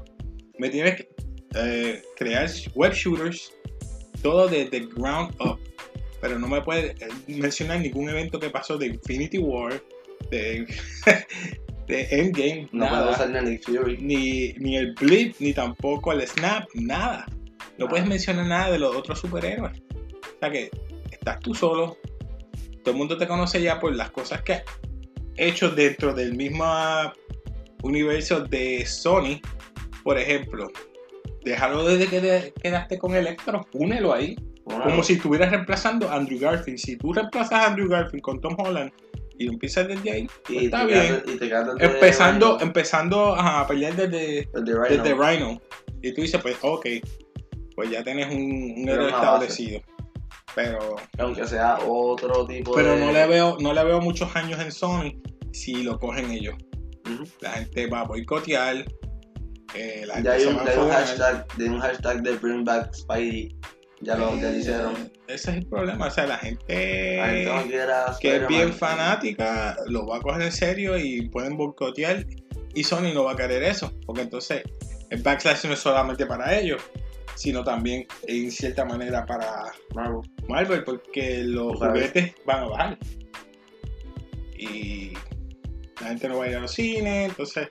Me 0.58 0.68
tienes 0.68 0.96
que 0.96 1.08
eh, 1.54 2.02
crear 2.16 2.50
web 2.74 2.92
shooters. 2.92 3.52
Todo 4.22 4.48
desde 4.48 4.80
ground 4.80 5.34
up. 5.40 5.58
Pero 6.20 6.38
no 6.38 6.48
me 6.48 6.60
puedes 6.60 7.00
eh, 7.00 7.08
mencionar 7.28 7.80
ningún 7.80 8.08
evento 8.08 8.38
que 8.38 8.50
pasó 8.50 8.76
de 8.76 8.86
Infinity 8.86 9.38
War, 9.38 9.82
de, 10.30 10.66
de 11.86 12.08
Endgame, 12.10 12.68
No 12.72 12.84
nada 12.84 13.02
puedes 13.04 13.28
usar 13.28 13.42
ni 13.42 13.58
Fury. 13.58 13.96
ni, 13.98 14.52
ni 14.54 14.76
el 14.76 14.94
blip, 14.94 15.34
ni 15.38 15.52
tampoco 15.52 16.12
el 16.12 16.26
snap, 16.26 16.68
nada. 16.74 17.26
No 17.78 17.88
puedes 17.88 18.06
mencionar 18.06 18.46
nada 18.46 18.70
de 18.70 18.78
los 18.78 18.94
otros 18.94 19.18
superhéroes. 19.20 19.78
O 19.78 20.38
sea 20.40 20.50
que 20.50 20.70
estás 21.10 21.40
tú 21.40 21.54
solo. 21.54 21.96
Todo 22.84 22.92
el 22.92 22.98
mundo 22.98 23.16
te 23.16 23.26
conoce 23.26 23.60
ya 23.62 23.80
por 23.80 23.94
las 23.94 24.10
cosas 24.10 24.42
que 24.42 24.54
has 24.54 24.64
hecho 25.36 25.70
dentro 25.70 26.12
del 26.14 26.34
mismo 26.34 26.64
universo 27.82 28.40
de 28.40 28.84
Sony. 28.84 29.40
Por 30.02 30.18
ejemplo, 30.18 30.70
déjalo 31.44 31.84
desde 31.84 32.06
que 32.06 32.20
te 32.20 32.52
quedaste 32.62 32.98
con 32.98 33.14
Electro, 33.14 33.66
únelo 33.72 34.12
ahí. 34.12 34.36
Como 34.78 35.02
si 35.02 35.14
estuvieras 35.14 35.50
reemplazando 35.50 36.08
a 36.08 36.16
Andrew 36.16 36.38
Garfield. 36.38 36.78
Si 36.78 36.96
tú 36.96 37.12
reemplazas 37.12 37.52
a 37.52 37.66
Andrew 37.66 37.88
Garfield 37.88 38.22
con 38.22 38.40
Tom 38.40 38.54
Holland 38.58 38.92
y 39.38 39.44
lo 39.46 39.52
empiezas 39.52 39.88
desde 39.88 40.10
ahí, 40.10 40.26
pues 40.46 40.62
y 40.62 40.64
está 40.66 40.84
bien. 40.84 41.22
y 41.26 41.38
desde 41.38 41.84
Empezando, 41.84 42.58
empezando 42.60 43.34
a 43.34 43.66
pelear 43.66 43.94
desde 43.96 44.48
desde 44.52 44.74
Rhino. 44.74 45.02
desde 45.02 45.14
Rhino. 45.14 45.60
Y 46.02 46.14
tú 46.14 46.22
dices, 46.22 46.40
pues, 46.42 46.56
ok, 46.62 46.86
pues 47.74 47.90
ya 47.90 48.02
tienes 48.02 48.26
un, 48.32 48.40
un 48.76 48.84
Pero 48.86 48.94
héroe 49.02 49.08
establecido. 49.10 49.80
Pero, 50.54 50.96
Aunque 51.18 51.46
sea 51.46 51.78
otro 51.86 52.44
tipo 52.46 52.72
pero 52.74 52.96
de. 52.96 53.00
no 53.06 53.12
le 53.12 53.26
veo, 53.26 53.56
no 53.60 53.72
le 53.72 53.84
veo 53.84 54.00
muchos 54.00 54.34
años 54.34 54.58
en 54.60 54.72
Sony 54.72 55.12
si 55.52 55.82
lo 55.82 55.98
cogen 55.98 56.30
ellos. 56.30 56.54
La 57.40 57.50
gente 57.52 57.86
va 57.86 58.00
a 58.00 58.04
boicotear. 58.04 58.84
eh, 59.74 60.04
la 60.06 60.20
Ya 60.20 60.32
hay 60.32 60.40
se 60.42 60.48
un, 60.48 60.56
a 60.58 60.62
un 60.62 60.90
hashtag, 60.90 61.46
de 61.56 61.68
un 61.70 61.78
hashtag 61.80 62.22
de 62.22 62.36
Bring 62.36 62.64
Back 62.64 62.92
Spidey. 62.94 63.56
Ya 64.00 64.16
lo, 64.16 64.34
ya 64.36 64.50
lo 64.50 64.56
hicieron. 64.56 64.96
Eh, 64.96 65.10
Ese 65.28 65.50
es 65.50 65.56
el 65.58 65.66
problema. 65.66 66.06
O 66.06 66.10
sea, 66.10 66.26
la 66.26 66.38
gente 66.38 67.16
La 67.18 67.28
gente 67.28 67.52
no 67.52 67.62
quiere 67.64 67.92
a 67.92 68.16
que 68.18 68.36
es 68.36 68.48
bien 68.48 68.72
fanática 68.72 69.76
lo 69.86 70.06
va 70.06 70.16
a 70.16 70.20
coger 70.20 70.42
en 70.42 70.52
serio 70.52 70.96
y 70.98 71.28
pueden 71.28 71.56
boicotear. 71.56 72.24
Y 72.74 72.84
Sony 72.84 73.12
no 73.12 73.24
va 73.24 73.32
a 73.32 73.36
querer 73.36 73.62
eso. 73.62 73.92
Porque 74.06 74.22
entonces 74.22 74.62
el 75.10 75.22
backlash 75.22 75.66
no 75.66 75.74
es 75.74 75.80
solamente 75.80 76.24
para 76.24 76.58
ellos, 76.58 76.80
sino 77.34 77.62
también 77.62 78.06
en 78.26 78.50
cierta 78.50 78.84
manera 78.84 79.26
para 79.26 79.72
Marvel. 79.94 80.22
Marvel 80.48 80.84
porque 80.84 81.42
los 81.44 81.78
juguetes 81.78 82.32
van 82.46 82.64
a 82.64 82.68
bajar. 82.68 82.98
Y 84.56 85.12
la 86.00 86.08
gente 86.08 86.28
no 86.28 86.38
va 86.38 86.44
a 86.44 86.48
ir 86.48 86.56
a 86.56 86.60
los 86.60 86.72
cines, 86.72 87.30
entonces 87.30 87.68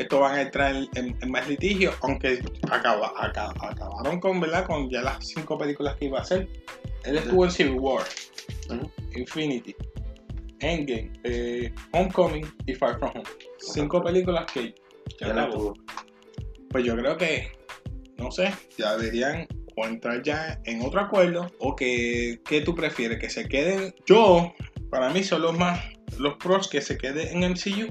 esto 0.00 0.20
van 0.20 0.34
a 0.36 0.42
entrar 0.42 0.74
en, 0.74 1.16
en 1.20 1.30
más 1.30 1.48
litigio, 1.48 1.92
aunque 2.02 2.42
acaba- 2.70 3.12
acaba- 3.16 3.54
acabaron 3.60 4.20
con, 4.20 4.40
¿verdad? 4.40 4.66
con 4.66 4.88
ya 4.90 5.02
las 5.02 5.26
cinco 5.26 5.58
películas 5.58 5.96
que 5.96 6.06
iba 6.06 6.18
a 6.18 6.22
hacer. 6.22 6.48
Él 7.04 7.16
estuvo 7.18 7.44
en 7.44 7.50
Civil 7.50 7.78
War, 7.78 8.04
Ujú. 8.68 8.90
Infinity, 9.16 9.74
Endgame, 10.60 11.10
eh, 11.24 11.72
Homecoming 11.92 12.46
y 12.66 12.74
Far 12.74 12.98
From 12.98 13.10
Home. 13.14 13.24
Cinco 13.58 14.02
películas 14.02 14.46
que 14.52 14.74
ya 15.20 15.28
Ya 15.28 15.32
acabó. 15.44 15.74
Pues 16.70 16.84
yo 16.84 16.94
creo 16.96 17.16
que, 17.16 17.50
no 18.16 18.30
sé, 18.30 18.52
ya 18.78 18.96
deberían 18.96 19.46
o 19.76 19.86
entrar 19.86 20.22
ya 20.22 20.60
en 20.64 20.82
otro 20.82 21.00
acuerdo 21.00 21.50
o 21.58 21.74
que, 21.74 22.40
que 22.44 22.60
tú 22.60 22.74
prefieres, 22.74 23.18
que 23.18 23.30
se 23.30 23.48
queden. 23.48 23.94
Yo, 24.06 24.52
para 24.90 25.10
mí 25.10 25.22
son 25.24 25.42
los 25.42 25.56
más, 25.58 25.80
los 26.18 26.34
pros 26.36 26.68
que 26.68 26.80
se 26.80 26.96
queden 26.98 27.42
en 27.42 27.50
MCU 27.52 27.88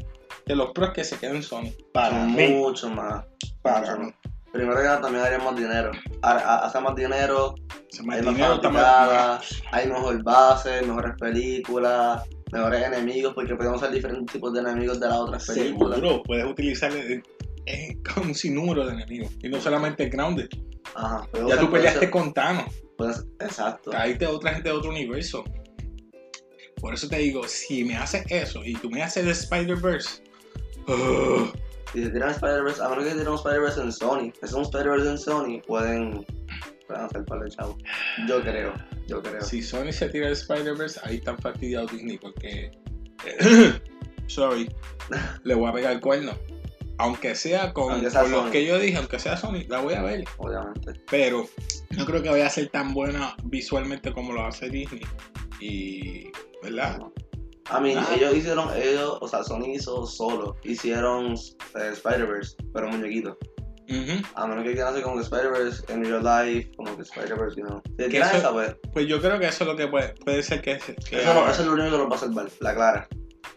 que 0.49 0.55
los 0.55 0.71
pros 0.71 0.93
que 0.93 1.03
se 1.03 1.15
queden 1.17 1.35
en 1.37 1.43
Sony. 1.43 1.71
Para 1.93 2.25
mí, 2.25 2.47
Mucho 2.55 2.89
más. 2.89 3.23
para 3.61 3.95
mí. 3.97 4.09
Primero 4.51 4.77
que 4.77 4.83
nada, 4.83 4.99
también 4.99 5.23
haría 5.23 5.37
más 5.37 5.55
dinero. 5.55 5.91
Ha- 6.23 6.31
ha- 6.31 6.65
Hace 6.65 6.79
más 6.81 6.95
dinero, 6.95 7.53
Se 7.89 8.01
hay 8.01 8.23
más 8.23 8.35
fanaticadas, 8.35 9.61
hay 9.71 9.87
mejor 9.87 10.23
base, 10.23 10.81
mejores 10.81 11.13
películas, 11.19 12.23
mejores 12.51 12.83
enemigos, 12.83 13.33
porque 13.35 13.53
podemos 13.55 13.77
usar 13.77 13.91
diferentes 13.93 14.33
tipos 14.33 14.51
de 14.51 14.61
enemigos 14.61 14.99
de 14.99 15.07
las 15.07 15.17
otras 15.17 15.45
películas. 15.45 15.99
Seguro, 15.99 16.23
puedes 16.23 16.45
utilizar 16.45 16.91
eh, 16.95 17.21
eh, 17.67 17.95
un 18.23 18.33
sinnúmero 18.33 18.87
de 18.87 18.93
enemigos. 18.93 19.31
Y 19.43 19.49
no 19.49 19.61
solamente 19.61 20.05
el 20.05 20.09
Grounded. 20.09 20.49
Ajá, 20.95 21.27
Ya 21.47 21.59
tú 21.59 21.69
peleaste 21.69 22.09
con 22.09 22.33
Thanos. 22.33 22.73
puedes- 22.97 23.23
exacto. 23.39 23.91
Traíste 23.91 24.25
a 24.25 24.31
otra 24.31 24.53
gente 24.53 24.69
de 24.69 24.75
otro 24.75 24.89
universo. 24.89 25.43
Por 26.81 26.95
eso 26.95 27.07
te 27.07 27.17
digo, 27.17 27.43
si 27.47 27.83
me 27.83 27.95
haces 27.97 28.23
eso 28.29 28.63
y 28.65 28.73
tú 28.73 28.89
me 28.89 29.03
haces 29.03 29.23
el 29.25 29.29
Spider-Verse, 29.29 30.23
Si 31.93 32.03
se 32.03 32.11
tiran 32.11 32.29
Spider-Verse, 32.29 32.83
a 32.83 32.89
menos 32.89 33.05
que 33.05 33.11
tiren 33.11 33.27
un 33.29 33.35
Spider-Verse 33.35 33.81
en 33.81 33.91
Sony, 33.91 34.31
si 34.31 34.45
es 34.45 34.53
un 34.53 34.61
Spider-Verse 34.61 35.09
en 35.09 35.17
Sony, 35.17 35.61
pueden, 35.65 36.25
pueden 36.87 37.03
hacer 37.03 37.25
par 37.25 37.39
de 37.39 37.49
chavos. 37.49 37.77
Yo 38.27 38.41
creo, 38.41 38.73
yo 39.07 39.23
creo. 39.23 39.41
si 39.41 39.63
Sony 39.63 39.91
se 39.91 40.07
tira 40.09 40.27
el 40.27 40.33
Spider-Verse, 40.33 40.99
ahí 41.03 41.15
están 41.15 41.39
fastidiados 41.39 41.91
Disney 41.91 42.19
porque. 42.19 42.71
sorry, 44.27 44.69
le 45.43 45.55
voy 45.55 45.67
a 45.67 45.73
pegar 45.73 45.93
el 45.93 45.99
cuerno. 45.99 46.33
Aunque 46.99 47.33
sea 47.33 47.73
con, 47.73 47.93
Aunque 47.93 48.11
sea 48.11 48.23
con 48.23 48.31
los 48.31 48.51
que 48.51 48.65
yo 48.65 48.77
dije, 48.77 48.97
aunque 48.97 49.17
sea 49.17 49.35
Sony, 49.37 49.63
la 49.67 49.79
voy 49.79 49.95
a 49.95 50.03
ver. 50.03 50.25
Obviamente. 50.37 50.93
Pero 51.09 51.47
no 51.91 52.05
creo 52.05 52.21
que 52.21 52.29
vaya 52.29 52.45
a 52.45 52.49
ser 52.49 52.69
tan 52.69 52.93
buena 52.93 53.35
visualmente 53.45 54.13
como 54.13 54.33
lo 54.33 54.45
hace 54.45 54.69
Disney. 54.69 55.01
Y. 55.59 56.29
¿Verdad? 56.61 56.99
Mí, 57.79 57.93
Ah. 57.95 58.07
ellos 58.15 58.33
hicieron, 58.35 58.69
ellos, 58.75 59.17
o 59.21 59.27
sea, 59.27 59.43
Sony 59.43 59.67
hizo 59.75 60.05
solo, 60.07 60.55
hicieron 60.63 61.33
eh, 61.33 61.89
Spider-Verse, 61.93 62.55
pero 62.73 62.87
muñequito. 62.89 63.37
Ujú. 63.89 64.21
A 64.35 64.45
menos 64.47 64.63
que 64.63 64.73
quieran 64.73 64.91
hacer 64.93 65.03
como 65.03 65.15
que 65.17 65.23
Spider-Verse 65.23 65.83
en 65.91 66.03
real 66.05 66.23
life, 66.23 66.71
como 66.77 66.95
que 66.95 67.01
Spider-Verse, 67.03 67.59
you 67.59 67.65
know. 67.67 67.81
Tiran 67.97 68.27
eso- 68.29 68.37
esa, 68.37 68.51
pues, 68.51 68.75
Pues 68.93 69.07
yo 69.07 69.19
creo 69.21 69.39
que 69.39 69.47
eso 69.47 69.63
es 69.63 69.67
lo 69.69 69.75
que 69.75 69.87
puede, 69.87 70.13
puede 70.25 70.41
ser 70.43 70.61
que. 70.61 70.77
que 70.77 71.21
eso, 71.21 71.33
no- 71.33 71.49
eso 71.49 71.61
es 71.61 71.67
lo 71.67 71.73
único 71.73 71.91
que 71.91 71.97
los 71.97 72.11
va 72.11 72.15
a 72.15 72.19
salvar, 72.19 72.47
la 72.59 72.75
clara. 72.75 73.07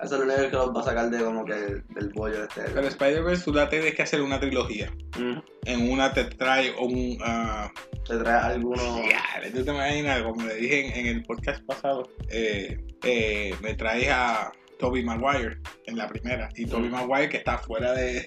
Eso 0.03 0.17
es 0.17 0.21
lo 0.27 0.35
único 0.35 0.51
que 0.51 0.57
los 0.57 0.75
va 0.77 0.81
a 0.81 0.85
sacar 0.85 1.11
de 1.11 1.23
como 1.25 1.45
que 1.45 1.55
del 1.55 2.09
bollo 2.15 2.45
este. 2.45 2.63
Pero 2.75 2.89
Spider-Verse 2.89 3.45
tú 3.45 3.53
la 3.53 3.69
tienes 3.69 3.95
que 3.95 4.03
hacer 4.03 4.21
una 4.23 4.41
trilogía. 4.41 4.91
Ujú. 5.17 5.43
En 5.65 5.91
una 5.91 6.13
te 6.13 6.25
trae 6.25 6.73
un. 6.79 7.19
ah, 7.23 7.71
Te 8.07 8.17
trae 8.19 8.41
algunos... 8.55 8.83
Ya, 9.09 9.23
tú 9.55 9.65
te 9.65 9.71
imaginas, 9.71 10.23
como 10.23 10.45
le 10.47 10.55
dije 10.57 10.87
en, 10.99 11.07
en 11.07 11.17
el 11.17 11.23
podcast 11.23 11.65
pasado, 11.65 12.09
eh, 12.31 12.85
eh, 13.05 13.55
me 13.63 13.75
traes 13.75 14.09
a 14.11 14.53
Toby 14.79 15.05
Maguire 15.05 15.59
en 15.87 15.97
la 15.97 16.09
primera. 16.09 16.49
Y 16.57 16.67
Toby 16.67 16.89
Mm. 16.89 16.93
Maguire 16.93 17.29
que 17.29 17.37
está 17.37 17.59
fuera 17.59 17.93
de, 17.93 18.27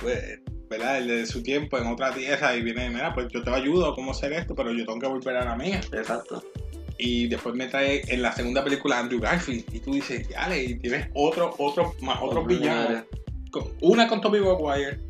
pues, 0.00 0.40
¿verdad? 0.68 0.98
El 0.98 1.06
de 1.06 1.26
su 1.26 1.42
tiempo 1.42 1.78
en 1.78 1.86
otra 1.86 2.12
tierra 2.12 2.56
y 2.56 2.62
viene, 2.62 2.90
mira, 2.90 3.14
pues 3.14 3.28
yo 3.32 3.42
te 3.44 3.50
ayudo 3.50 3.92
a 3.92 3.94
cómo 3.94 4.10
hacer 4.10 4.32
esto, 4.32 4.54
pero 4.56 4.72
yo 4.72 4.84
tengo 4.84 4.98
que 4.98 5.06
volver 5.06 5.36
a 5.36 5.44
la 5.44 5.54
mía. 5.54 5.80
Exacto. 5.92 6.42
Y 7.04 7.26
después 7.26 7.54
me 7.56 7.66
trae 7.66 8.02
en 8.06 8.22
la 8.22 8.30
segunda 8.32 8.62
película 8.62 9.00
Andrew 9.00 9.18
Garfield. 9.18 9.64
Y 9.74 9.80
tú 9.80 9.92
dices, 9.92 10.28
ya, 10.28 10.56
y 10.56 10.74
tienes 10.78 11.08
otro, 11.14 11.52
otro, 11.58 11.94
más 12.00 12.18
otros 12.18 12.44
Otros 12.44 12.46
villanos. 12.46 12.88
villanos. 12.88 13.06
Con- 13.50 13.72
Una 13.80 14.06
con 14.06 14.20
Toby 14.20 14.38
Maguire 14.40 15.00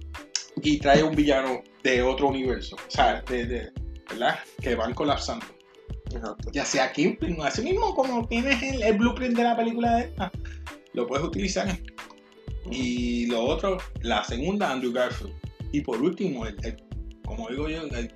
y 0.63 0.79
trae 0.79 1.03
un 1.03 1.15
villano 1.15 1.63
de 1.83 2.01
otro 2.03 2.29
universo. 2.29 2.77
O 2.77 2.91
sea, 2.91 3.21
de, 3.29 3.45
de- 3.45 3.73
¿verdad? 4.09 4.39
Que 4.63 4.75
van 4.75 4.95
colapsando. 4.95 5.45
Exacto. 6.07 6.51
Ya 6.53 6.65
sea 6.65 6.93
Kingpin, 6.93 7.37
así 7.43 7.61
mismo 7.63 7.95
como 7.95 8.27
tienes 8.27 8.63
el, 8.63 8.83
el 8.83 8.97
blueprint 8.97 9.37
de 9.37 9.43
la 9.45 9.55
película 9.57 9.97
de 9.97 10.05
esta, 10.05 10.33
lo 10.95 11.07
puedes 11.07 11.27
utilizar. 11.27 11.79
Y 12.71 13.27
lo 13.27 13.43
otro, 13.45 13.79
la 14.01 14.25
segunda, 14.25 14.71
Andrew 14.71 14.93
Garfield. 14.93 15.35
Y 15.73 15.83
por 15.83 16.01
último, 16.01 16.47
el, 16.47 16.57
el- 16.65 16.83
como 17.27 17.49
digo 17.51 17.69
yo, 17.69 17.83
el, 17.83 17.95
el. 17.95 18.15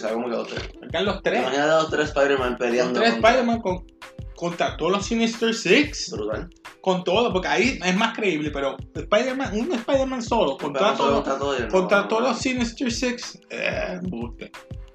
Que 0.00 0.08
que 0.08 0.28
los 0.36 0.48
tres. 0.48 0.70
Están 0.82 1.04
los 1.04 1.22
tres. 1.22 1.40
Imagínate 1.42 1.70
a 1.70 1.76
los 1.76 1.90
tres 1.90 2.08
Spider-Man 2.08 2.50
Los 2.50 2.58
peleando. 2.58 3.00
tres 3.00 3.12
contra- 3.12 3.30
Spider-Man 3.30 3.60
con, 3.60 3.86
contra 4.34 4.76
todos 4.76 4.92
los 4.92 5.06
Sinister 5.06 5.54
Six. 5.54 6.10
Brutal. 6.10 6.48
Con 6.80 7.04
todo, 7.04 7.32
porque 7.32 7.48
ahí 7.48 7.78
es 7.84 7.96
más 7.96 8.16
creíble, 8.16 8.50
pero 8.50 8.76
Spider-Man, 8.94 9.52
un 9.60 9.72
Spider-Man 9.72 10.22
solo, 10.22 10.56
contra, 10.56 10.94
todos 10.94 11.14
contra 11.14 11.38
todos 11.38 11.58
ellos, 11.60 11.72
contra 11.72 12.02
no, 12.02 12.08
todos 12.08 12.22
no. 12.22 12.28
los 12.30 12.38
Sinister 12.38 12.90
Six, 12.90 13.38
eh. 13.50 14.00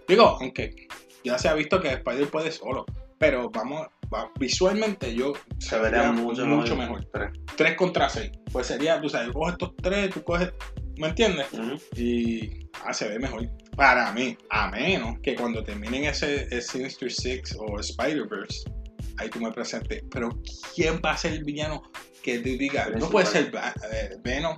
Digo, 0.07 0.37
aunque 0.41 0.87
ya 1.23 1.37
se 1.37 1.47
ha 1.47 1.53
visto 1.53 1.79
que 1.79 1.89
Spider 1.93 2.27
puede 2.29 2.51
solo, 2.51 2.85
pero 3.17 3.49
vamos, 3.49 3.87
va- 4.13 4.31
visualmente 4.39 5.13
yo 5.15 5.33
Se 5.59 5.77
vería 5.79 6.11
mucho, 6.11 6.45
mucho 6.45 6.75
mejor. 6.75 7.05
Tres. 7.13 7.31
3 7.55 7.75
contra 7.77 8.09
6. 8.09 8.31
Pues 8.51 8.67
sería, 8.67 8.99
tú 9.01 9.09
sabes, 9.09 9.31
coges 9.31 9.53
estos 9.53 9.75
tres, 9.77 10.09
tú 10.13 10.23
coges, 10.23 10.51
¿me 10.97 11.07
entiendes? 11.09 11.47
Y 11.95 12.67
Ah, 12.85 12.93
se 12.93 13.07
ve 13.07 13.17
mejor. 13.19 13.49
Para 13.75 14.11
mí, 14.13 14.37
a 14.49 14.69
menos 14.69 15.17
que 15.21 15.35
cuando 15.35 15.63
terminen 15.63 16.05
ese, 16.05 16.43
ese 16.45 16.61
Sinister 16.61 17.11
Six 17.11 17.55
o 17.59 17.79
Spider-Verse, 17.79 18.69
ahí 19.17 19.29
tú 19.29 19.39
me 19.39 19.51
presentes. 19.51 20.03
Pero, 20.11 20.29
¿quién 20.75 21.01
va 21.03 21.11
a 21.11 21.17
ser 21.17 21.33
el 21.33 21.43
villano 21.43 21.81
que 22.21 22.39
te 22.39 22.49
diga? 22.57 22.89
No 22.97 23.09
puede 23.09 23.25
ser 23.25 23.51
Ba- 23.51 23.73
eh, 23.91 24.15
Venom, 24.23 24.55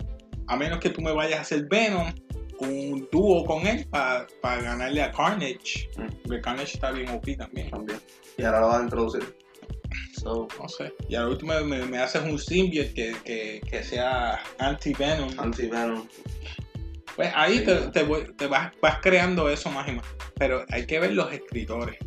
a 0.47 0.55
menos 0.57 0.79
que 0.79 0.89
tú 0.89 1.01
me 1.01 1.11
vayas 1.13 1.39
a 1.39 1.41
hacer 1.43 1.65
Venom, 1.69 2.13
un 2.59 3.07
dúo 3.09 3.45
con 3.45 3.65
él 3.65 3.87
para 3.89 4.27
ganarle 4.61 5.01
a 5.01 5.11
Carnage. 5.11 5.89
Mm. 5.97 6.07
Porque 6.25 6.41
Carnage 6.41 6.73
está 6.73 6.91
bien 6.91 7.09
OP 7.09 7.35
también. 7.37 7.69
También. 7.71 7.99
Y 8.37 8.43
ahora 8.43 8.59
lo 8.59 8.67
van 8.67 8.81
a 8.81 8.83
introducir. 8.83 9.37
So, 10.19 10.47
No 10.61 10.67
sé. 10.69 10.93
Y 11.07 11.15
al 11.15 11.27
último 11.29 11.53
me, 11.63 11.85
me 11.85 11.97
haces 11.99 12.21
un 12.23 12.37
symbiote 12.39 12.93
que, 12.93 13.15
que, 13.23 13.61
que 13.69 13.83
sea 13.83 14.41
anti-Venom. 14.59 15.39
anti-Venom. 15.39 16.07
Pues 17.15 17.31
ahí 17.35 17.59
Sí. 17.59 17.65
te, 17.65 17.75
te 17.91 18.03
voy- 18.03 18.33
te 18.37 18.47
vas, 18.47 18.71
vas 18.81 18.99
creando 19.01 19.49
eso 19.49 19.69
más 19.71 19.87
y 19.87 19.93
más. 19.93 20.05
Pero 20.37 20.65
hay 20.69 20.85
que 20.85 20.99
ver 20.99 21.13
los 21.13 21.31
escritores. 21.33 21.97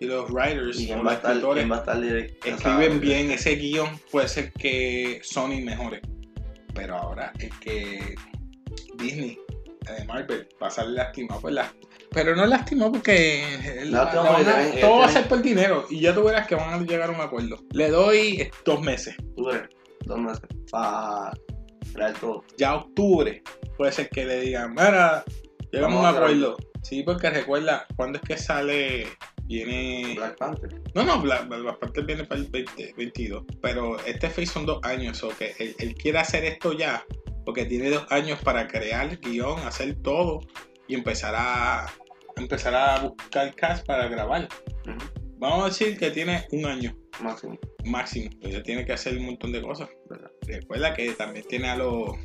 Y 0.00 0.06
los 0.06 0.30
writers 0.30 0.80
¿Y 0.80 0.88
los 0.88 1.06
va 1.06 1.12
a 1.12 1.14
estar, 1.14 1.30
escritores 1.32 1.62
quién 1.62 1.72
va 1.72 1.76
a 1.76 1.80
estar 1.80 2.00
direct- 2.00 2.46
escriben 2.46 3.00
bien 3.00 3.30
ese 3.30 3.54
guion. 3.56 3.98
Puede 4.10 4.28
ser 4.28 4.52
que 4.52 5.20
Sony 5.22 5.60
mejore. 5.62 6.00
Pero 6.74 6.96
ahora 6.96 7.32
es 7.38 7.50
que 7.60 8.14
Disney, 8.96 9.38
eh, 9.88 10.04
Marvel, 10.06 10.48
va 10.62 10.66
a 10.66 10.70
salir 10.70 10.94
lastimado. 10.96 11.40
Pues 11.40 11.54
la- 11.54 11.72
pero 12.14 12.34
no 12.36 12.46
lastimado 12.46 12.92
porque 12.92 13.42
eh, 13.42 13.84
la- 13.86 14.04
la 14.14 14.22
a- 14.22 14.36
tienen- 14.36 14.80
todo 14.80 14.98
va 14.98 15.04
a 15.04 15.08
tienen- 15.08 15.10
ser 15.10 15.28
por 15.28 15.42
dinero. 15.42 15.86
Y 15.90 16.00
ya 16.00 16.14
tú 16.14 16.22
verás 16.24 16.46
que 16.46 16.54
van 16.54 16.72
a 16.72 16.78
llegar 16.84 17.10
a 17.10 17.12
un 17.12 17.20
acuerdo. 17.20 17.58
Le 17.72 17.90
doy 17.90 18.50
dos 18.64 18.80
meses. 18.80 19.14
Octubre, 19.18 19.68
dos 20.06 20.18
meses. 20.18 20.42
Para 20.70 21.32
crear 21.92 22.12
todo. 22.14 22.44
ya 22.56 22.74
octubre, 22.76 23.42
puede 23.76 23.92
ser 23.92 24.08
que 24.08 24.24
le 24.24 24.40
digan, 24.40 24.70
mira, 24.70 25.24
llegamos 25.70 26.04
a 26.04 26.10
un 26.10 26.16
acuerdo. 26.16 26.56
Sí, 26.82 27.02
porque 27.02 27.30
recuerda, 27.30 27.86
¿cuándo 27.96 28.18
es 28.18 28.24
que 28.28 28.36
sale? 28.36 29.06
Viene. 29.46 30.14
Black 30.16 30.38
Panther. 30.38 30.80
No, 30.94 31.02
no, 31.04 31.20
Black, 31.20 31.46
Black 31.48 31.78
Panther 31.78 32.04
viene 32.04 32.24
para 32.24 32.40
el 32.40 32.50
2022. 32.50 33.44
Pero 33.60 33.98
este 34.06 34.28
Face 34.30 34.46
son 34.46 34.64
dos 34.66 34.80
años, 34.82 35.22
o 35.22 35.28
que 35.30 35.54
él, 35.58 35.74
él 35.78 35.94
quiere 35.94 36.18
hacer 36.18 36.44
esto 36.44 36.72
ya, 36.72 37.04
porque 37.44 37.64
tiene 37.66 37.90
dos 37.90 38.06
años 38.10 38.38
para 38.42 38.66
crear 38.66 39.06
el 39.10 39.18
guion, 39.20 39.58
hacer 39.60 39.96
todo 40.02 40.40
y 40.88 40.94
empezar 40.94 41.34
a 41.36 41.86
empezar 42.36 42.74
a 42.74 42.98
buscar 43.00 43.54
cast 43.54 43.86
para 43.86 44.08
grabar. 44.08 44.48
Vamos 45.38 45.62
a 45.62 45.68
decir 45.68 45.98
que 45.98 46.10
tiene 46.10 46.46
un 46.52 46.64
año 46.66 46.96
Máximo. 47.20 47.58
máximo, 47.84 48.30
pero 48.40 48.54
ya 48.54 48.62
tiene 48.62 48.84
que 48.84 48.92
hacer 48.92 49.16
un 49.18 49.26
montón 49.26 49.52
de 49.52 49.60
cosas. 49.62 49.88
¿verdad? 50.08 50.30
Recuerda 50.46 50.94
que 50.94 51.12
también 51.12 51.44
tiene 51.48 51.68
a 51.68 51.76
los 51.76 52.16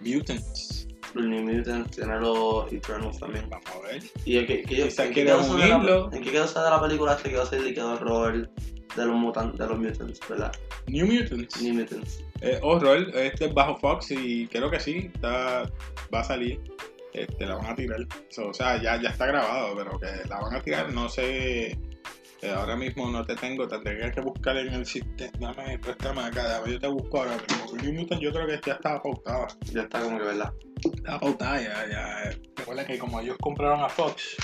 Mutants. 0.00 0.88
Los 1.14 1.24
New 1.26 1.42
Mutants, 1.42 1.96
tiene 1.96 2.20
los 2.20 2.70
Eternals 2.72 3.18
también. 3.18 3.48
Vamos 3.48 3.66
a 3.74 3.86
ver. 3.86 4.02
Y 4.24 4.36
el 4.36 4.46
que, 4.46 4.62
que 4.62 4.76
yo, 4.76 4.84
¿en 4.86 4.90
qué 4.90 5.24
quedó 5.24 5.38
de 5.56 5.68
la- 5.68 5.76
unirlo. 5.78 6.12
¿En 6.12 6.22
qué 6.22 6.30
quedó 6.32 6.46
de 6.46 6.70
la 6.70 6.80
película 6.80 7.14
este 7.14 7.30
que 7.30 7.36
va 7.36 7.42
a 7.44 7.46
ser 7.46 7.60
el 7.62 7.78
horror 7.78 8.50
de 8.96 9.04
los 9.06 9.14
mutantes, 9.16 9.58
de 9.58 9.66
los 9.66 9.78
mutants, 9.78 10.20
¿verdad? 10.28 10.52
New 10.86 11.06
Mutants. 11.06 11.62
New 11.62 11.74
Mutants. 11.74 12.22
Eh, 12.42 12.58
horror, 12.62 12.98
este 13.14 13.46
es 13.46 13.54
bajo 13.54 13.76
Fox 13.76 14.10
y 14.10 14.46
creo 14.48 14.70
que 14.70 14.80
sí, 14.80 15.10
está, 15.14 15.70
va 16.12 16.20
a 16.20 16.24
salir. 16.24 16.60
Este, 17.16 17.46
la 17.46 17.56
van 17.56 17.66
a 17.66 17.74
tirar. 17.74 18.00
So, 18.28 18.48
o 18.48 18.54
sea, 18.54 18.80
ya, 18.80 19.00
ya 19.00 19.08
está 19.08 19.26
grabado, 19.26 19.74
pero 19.76 19.98
que 19.98 20.28
la 20.28 20.38
van 20.40 20.54
a 20.54 20.60
tirar, 20.60 20.92
no 20.92 21.08
sé. 21.08 21.70
eh, 22.42 22.50
ahora 22.54 22.76
mismo 22.76 23.08
no 23.10 23.24
te 23.24 23.34
tengo, 23.34 23.66
tendría 23.66 24.12
que 24.12 24.20
buscar 24.20 24.56
en 24.58 24.74
el 24.74 24.84
sistema. 24.84 25.54
Dame, 25.54 25.78
préstame 25.78 26.20
acá, 26.22 26.46
dame, 26.46 26.72
yo 26.72 26.78
te 26.78 26.88
busco 26.88 27.18
ahora 27.18 27.36
mismo. 27.36 28.20
Yo 28.20 28.32
creo 28.32 28.46
que 28.46 28.60
ya 28.66 28.74
estaba 28.74 29.02
pautada. 29.02 29.46
Ya 29.72 29.82
está 29.82 30.00
como 30.00 30.18
que, 30.18 30.24
¿verdad? 30.24 30.52
Estaba 30.94 31.20
pautada 31.20 31.60
ya, 31.60 31.88
ya. 31.88 32.36
Recuerda 32.56 32.86
que 32.86 32.98
como 32.98 33.20
ellos 33.20 33.36
compraron 33.40 33.80
a 33.82 33.88
Fox, 33.88 34.36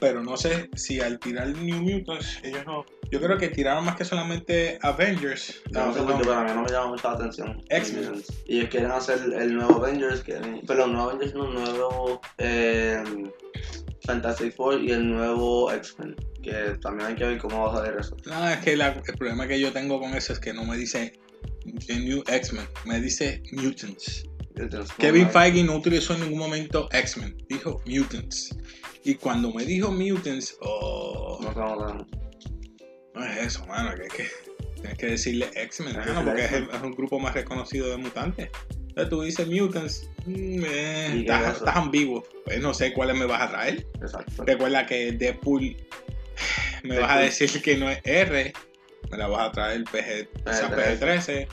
pero 0.00 0.22
no 0.22 0.36
sé 0.36 0.68
si 0.74 1.00
al 1.00 1.18
tirar 1.18 1.48
New 1.48 1.82
Mutants, 1.82 2.40
ellos 2.42 2.64
no. 2.66 2.84
Yo 3.10 3.20
creo 3.20 3.38
que 3.38 3.48
tiraron 3.48 3.84
más 3.84 3.94
que 3.96 4.04
solamente 4.04 4.78
Avengers. 4.82 5.62
No, 5.70 5.86
No, 5.86 5.92
sé 5.94 6.00
no, 6.00 6.06
por 6.06 6.16
qué, 6.16 6.22
pero 6.24 6.34
a 6.34 6.44
mí 6.44 6.50
no 6.54 6.62
me 6.62 6.70
llama 6.70 6.86
mucho 6.88 7.08
la 7.08 7.14
atención. 7.14 7.62
X-Men. 7.68 8.22
Y 8.46 8.58
ellos 8.58 8.70
quieren 8.70 8.90
hacer 8.90 9.18
el 9.38 9.54
nuevo 9.54 9.76
Avengers, 9.84 10.22
quieren, 10.22 10.60
pero 10.66 10.84
el 10.86 10.92
nuevo 10.92 11.10
Avengers 11.10 11.34
no, 11.34 11.46
el 11.46 11.54
nuevo 11.54 12.20
eh, 12.38 13.02
Fantastic 14.04 14.54
Four 14.56 14.82
y 14.82 14.92
el 14.92 15.08
nuevo 15.08 15.70
X-Men. 15.72 16.16
Que 16.42 16.76
también 16.80 17.08
hay 17.10 17.14
que 17.16 17.24
ver 17.24 17.38
cómo 17.38 17.64
va 17.64 17.72
a 17.72 17.76
salir 17.84 17.98
eso. 18.00 18.16
No, 18.26 18.48
es 18.48 18.58
que 18.58 18.76
la- 18.76 19.00
el 19.06 19.14
problema 19.16 19.46
que 19.46 19.58
yo 19.60 19.72
tengo 19.72 20.00
con 20.00 20.14
eso 20.14 20.32
es 20.32 20.38
que 20.40 20.52
no 20.52 20.64
me 20.64 20.76
dice 20.76 21.12
The 21.86 21.96
New 22.00 22.22
X-Men, 22.26 22.66
me 22.84 23.00
dice 23.00 23.42
Mutants. 23.52 24.24
Kevin 24.98 25.24
no, 25.24 25.30
Feige 25.30 25.62
no 25.64 25.76
utilizó 25.76 26.14
en 26.14 26.20
ningún 26.22 26.38
momento 26.38 26.88
X-Men, 26.90 27.36
dijo 27.48 27.82
Mutants. 27.86 28.56
Y 29.06 29.14
cuando 29.14 29.52
me 29.52 29.64
dijo 29.64 29.92
Mutants, 29.92 30.56
oh, 30.62 31.38
No 31.40 31.54
sabemos 31.54 32.04
no 33.14 33.24
es 33.24 33.36
eso, 33.46 33.64
mano, 33.66 33.94
que, 33.94 34.08
que 34.08 34.28
tienes 34.74 34.98
que 34.98 35.06
decirle 35.06 35.48
X-Men, 35.54 35.96
mano, 35.96 36.24
porque 36.24 36.44
es, 36.44 36.52
el- 36.52 36.68
es 36.68 36.82
un 36.82 36.90
grupo 36.90 37.20
más 37.20 37.32
reconocido 37.32 37.88
de 37.88 37.98
mutantes. 37.98 38.50
Entonces 38.88 39.08
tú 39.08 39.22
dices 39.22 39.46
Mutants, 39.48 40.10
mm, 40.26 40.64
eh, 40.66 41.10
¿Y 41.14 41.24
qué 41.24 41.32
estás, 41.32 41.52
es 41.52 41.58
estás 41.58 41.76
ambiguo. 41.76 42.24
Pues 42.44 42.60
no 42.60 42.74
sé 42.74 42.92
cuáles 42.92 43.16
me 43.16 43.26
vas 43.26 43.42
a 43.42 43.50
traer. 43.50 43.86
Exacto. 44.02 44.44
Recuerda 44.44 44.84
que 44.86 45.12
Deadpool 45.12 45.76
me 46.82 46.98
vas 46.98 47.12
a 47.12 47.20
decir 47.20 47.62
que 47.62 47.76
no 47.76 47.88
es 47.88 48.00
R, 48.02 48.52
me 49.12 49.16
la 49.16 49.28
vas 49.28 49.48
a 49.48 49.52
traer 49.52 49.84
PG, 49.84 50.28
o 50.46 50.52
sea, 50.52 50.68
PG-13. 50.70 50.98
PG-13. 50.98 51.48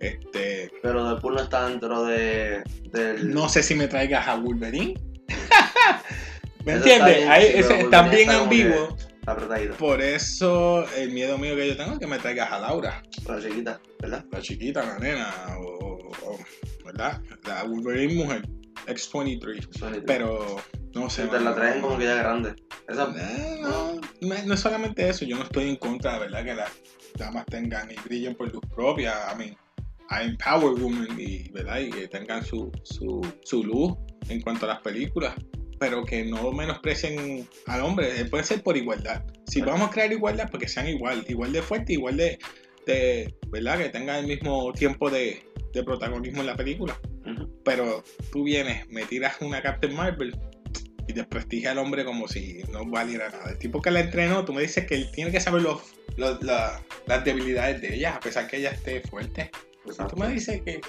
Este, 0.00 0.70
Pero 0.82 1.08
Deadpool 1.08 1.36
no 1.36 1.42
está 1.42 1.68
dentro 1.68 2.04
de, 2.04 2.62
del... 2.90 3.32
no 3.32 3.48
sé 3.48 3.62
si 3.62 3.74
me 3.74 3.88
traigas 3.88 4.28
a 4.28 4.36
Wolverine. 4.36 4.94
¿Me 6.64 6.72
entiendes? 6.74 7.18
está 7.18 8.02
Wolverine 8.02 8.10
bien 8.10 8.30
ambiguo. 8.30 8.96
Está 9.20 9.32
apretadito. 9.32 9.74
Por 9.76 10.00
eso 10.02 10.84
el 10.96 11.10
miedo 11.12 11.38
mío 11.38 11.54
que 11.56 11.68
yo 11.68 11.76
tengo 11.76 11.92
es 11.92 11.98
que 11.98 12.06
me 12.06 12.18
traigas 12.18 12.50
a 12.50 12.58
Laura, 12.58 13.02
La 13.28 13.40
chiquita, 13.40 13.80
¿verdad? 14.00 14.24
la 14.30 14.40
chiquita, 14.40 14.82
la 14.84 14.98
nena, 14.98 15.32
o, 15.60 15.96
o- 16.26 16.38
¿verdad? 16.84 17.20
La 17.46 17.62
Wolverine 17.64 18.14
mujer, 18.14 18.42
X-23. 18.88 19.68
Suena- 19.78 19.98
Pero 20.06 20.56
no 20.94 21.08
sé. 21.08 21.26
Te 21.28 21.38
la 21.40 21.54
traen 21.54 21.80
no. 21.80 21.86
como 21.86 21.98
que 21.98 22.04
ya 22.04 22.16
grande. 22.16 22.54
Esa, 22.88 23.04
Eh, 23.16 23.58
no, 23.62 23.94
no, 24.20 24.34
no 24.44 24.54
es 24.54 24.60
solamente 24.60 25.08
eso, 25.08 25.24
yo 25.24 25.36
no 25.36 25.44
estoy 25.44 25.68
en 25.68 25.76
contra, 25.76 26.18
¿verdad? 26.18 26.44
Que 26.44 26.54
las 26.54 26.70
damas 27.16 27.46
tengan 27.46 27.90
y 27.90 27.94
brillen 28.04 28.34
por 28.34 28.52
luz 28.52 28.62
propia. 28.74 29.14
I 29.32 29.38
mean, 29.38 29.56
I 30.10 30.24
empower 30.28 30.72
women 30.82 31.08
y, 31.18 31.48
¿verdad? 31.52 31.78
y 31.78 31.90
que 31.90 32.08
tengan 32.08 32.44
su, 32.44 32.72
su, 32.82 33.20
su 33.44 33.62
luz 33.62 33.94
en 34.28 34.40
cuanto 34.40 34.66
a 34.66 34.70
las 34.70 34.80
películas, 34.80 35.34
pero 35.82 36.04
que 36.04 36.24
no 36.24 36.52
menosprecien 36.52 37.48
al 37.66 37.80
hombre. 37.80 38.20
Eh, 38.20 38.24
Puede 38.26 38.44
ser 38.44 38.62
por 38.62 38.76
igualdad. 38.76 39.24
Si 39.48 39.56
Claro. 39.60 39.72
vamos 39.72 39.88
a 39.88 39.92
crear 39.92 40.12
igualdad, 40.12 40.48
porque 40.48 40.68
sean 40.68 40.86
igual, 40.86 41.24
igual 41.28 41.50
de 41.52 41.60
fuerte, 41.60 41.94
igual 41.94 42.16
de, 42.18 42.38
de 42.86 43.34
¿verdad? 43.48 43.78
Que 43.78 43.88
tengan 43.88 44.20
el 44.20 44.26
mismo 44.28 44.72
tiempo 44.74 45.10
de, 45.10 45.42
de 45.72 45.82
protagonismo 45.82 46.40
en 46.42 46.46
la 46.46 46.54
película. 46.56 46.96
Pero 47.64 48.04
tú 48.30 48.44
vienes, 48.44 48.88
me 48.90 49.04
tiras 49.06 49.40
una 49.40 49.60
Captain 49.60 49.92
Marvel 49.96 50.36
y 51.08 51.12
desprestigia 51.14 51.72
al 51.72 51.78
hombre 51.78 52.04
como 52.04 52.28
si 52.28 52.62
no 52.70 52.86
valiera 52.86 53.28
nada. 53.30 53.50
El 53.50 53.58
tipo 53.58 53.82
que 53.82 53.90
la 53.90 53.98
entrenó, 54.00 54.44
tú 54.44 54.52
me 54.52 54.62
dices 54.62 54.86
que 54.86 54.94
él 54.94 55.10
tiene 55.12 55.32
que 55.32 55.40
saber 55.40 55.62
los, 55.62 55.82
los- 56.16 56.40
la- 56.44 56.80
las 57.06 57.24
debilidades 57.24 57.80
de 57.82 57.96
ella, 57.96 58.14
a 58.14 58.20
pesar 58.20 58.46
que 58.46 58.58
ella 58.58 58.70
esté 58.70 59.00
fuerte. 59.00 59.50
Exacto. 59.84 60.14
Tú 60.14 60.20
me 60.22 60.28
dices 60.28 60.62
que. 60.62 60.80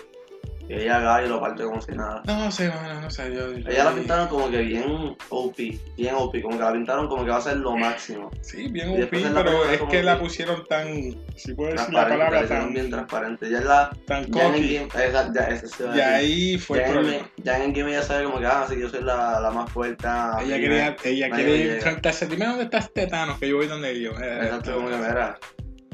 Y 0.70 0.76
ella 0.76 0.96
agarra 0.96 1.26
y 1.26 1.30
lo 1.30 1.42
parte 1.42 1.64
como 1.64 1.82
si 1.82 1.92
nada. 1.92 2.22
No 2.26 2.50
sé, 2.50 2.70
mano, 2.70 3.02
no 3.02 3.10
sé. 3.10 3.36
Yo, 3.36 3.48
Ella 3.70 3.84
la 3.84 3.92
pintaron 3.94 4.28
como 4.30 4.50
que 4.50 4.60
bien 4.60 5.14
OP, 5.30 5.58
bien 5.98 6.16
OP, 6.16 6.42
como 6.42 6.58
que 6.58 6.64
la 6.64 6.72
pintaron 6.72 7.08
como 7.10 7.26
que 7.26 7.32
va 7.32 7.38
a 7.38 7.42
ser 7.42 7.58
lo 7.58 7.76
máximo. 7.76 8.32
Sí, 8.42 8.70
bien 8.70 8.90
OP, 8.92 9.14
en 9.14 9.34
pero 9.34 9.66
es 9.70 9.82
que 9.82 10.02
la 10.02 10.18
pusieron 10.18 10.66
tan. 10.68 10.88
Si 11.36 11.54
puedo 11.54 11.72
decir 11.74 11.94
la 11.94 12.08
palabra, 12.08 12.48
tan, 12.48 12.74
bien 12.74 12.90
transparente. 12.90 13.50
Ya 13.50 13.58
en 13.58 13.68
la. 13.68 13.92
tan 14.08 14.24
en 14.24 14.32
cocky. 14.32 14.76
Esa, 14.78 15.34
ya, 15.34 15.42
ese 15.50 15.68
se 15.68 15.84
va 15.84 15.92
a 15.92 15.96
Y 15.96 15.98
decir. 15.98 16.14
ahí 16.14 16.58
fue 16.58 16.78
ya, 16.80 16.84
el 16.86 16.90
en 16.90 16.96
problema. 16.98 17.30
ya 17.44 17.64
en 17.64 17.74
game 17.74 17.92
ella 17.92 18.02
sabe 18.04 18.24
como 18.24 18.40
que, 18.40 18.46
ah, 18.46 18.66
sí, 18.70 18.80
yo 18.80 18.90
soy 18.90 19.04
la, 19.04 19.42
la 19.42 19.52
más 19.52 19.70
fuerte. 19.70 20.06
ah, 20.08 20.40
Ella 20.42 20.56
sí, 20.56 20.62
quería, 20.62 20.96
ella 21.04 21.28
llega. 21.38 21.76
enfrentarse. 21.76 22.26
Dime 22.28 22.46
dónde 22.46 22.64
estás 22.64 22.90
Tetanos, 22.94 23.38
que 23.38 23.50
yo 23.50 23.58
voy 23.58 23.68
donde 23.68 23.92
ellos. 23.92 24.16
Eh, 24.22 24.40
Exacto, 24.44 24.76
como 24.76 24.88
que 24.88 24.96
mira, 24.96 25.38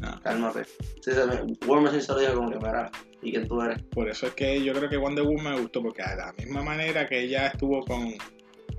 No. 0.02 0.22
cálmate. 0.22 0.64
Sí, 1.02 1.12
se 1.12 1.26
me, 1.26 1.42
War 1.66 1.82
Machine 1.82 2.02
se 2.04 2.12
lo 2.12 2.20
dijo 2.20 2.34
como 2.36 2.52
que 2.52 2.58
mira, 2.58 2.92
¿y 3.22 3.32
quién 3.32 3.48
tú 3.48 3.62
eres? 3.62 3.82
Por 3.92 4.10
eso 4.10 4.28
es 4.28 4.34
que 4.34 4.64
yo 4.64 4.74
creo 4.74 4.90
que 4.90 4.98
Wonder 4.98 5.26
Woman 5.26 5.54
me 5.56 5.62
gustó, 5.62 5.82
porque 5.82 6.02
a 6.02 6.16
la 6.16 6.34
misma 6.34 6.62
manera 6.64 7.08
que 7.08 7.22
ella 7.22 7.48
estuvo 7.48 7.82
con, 7.86 8.14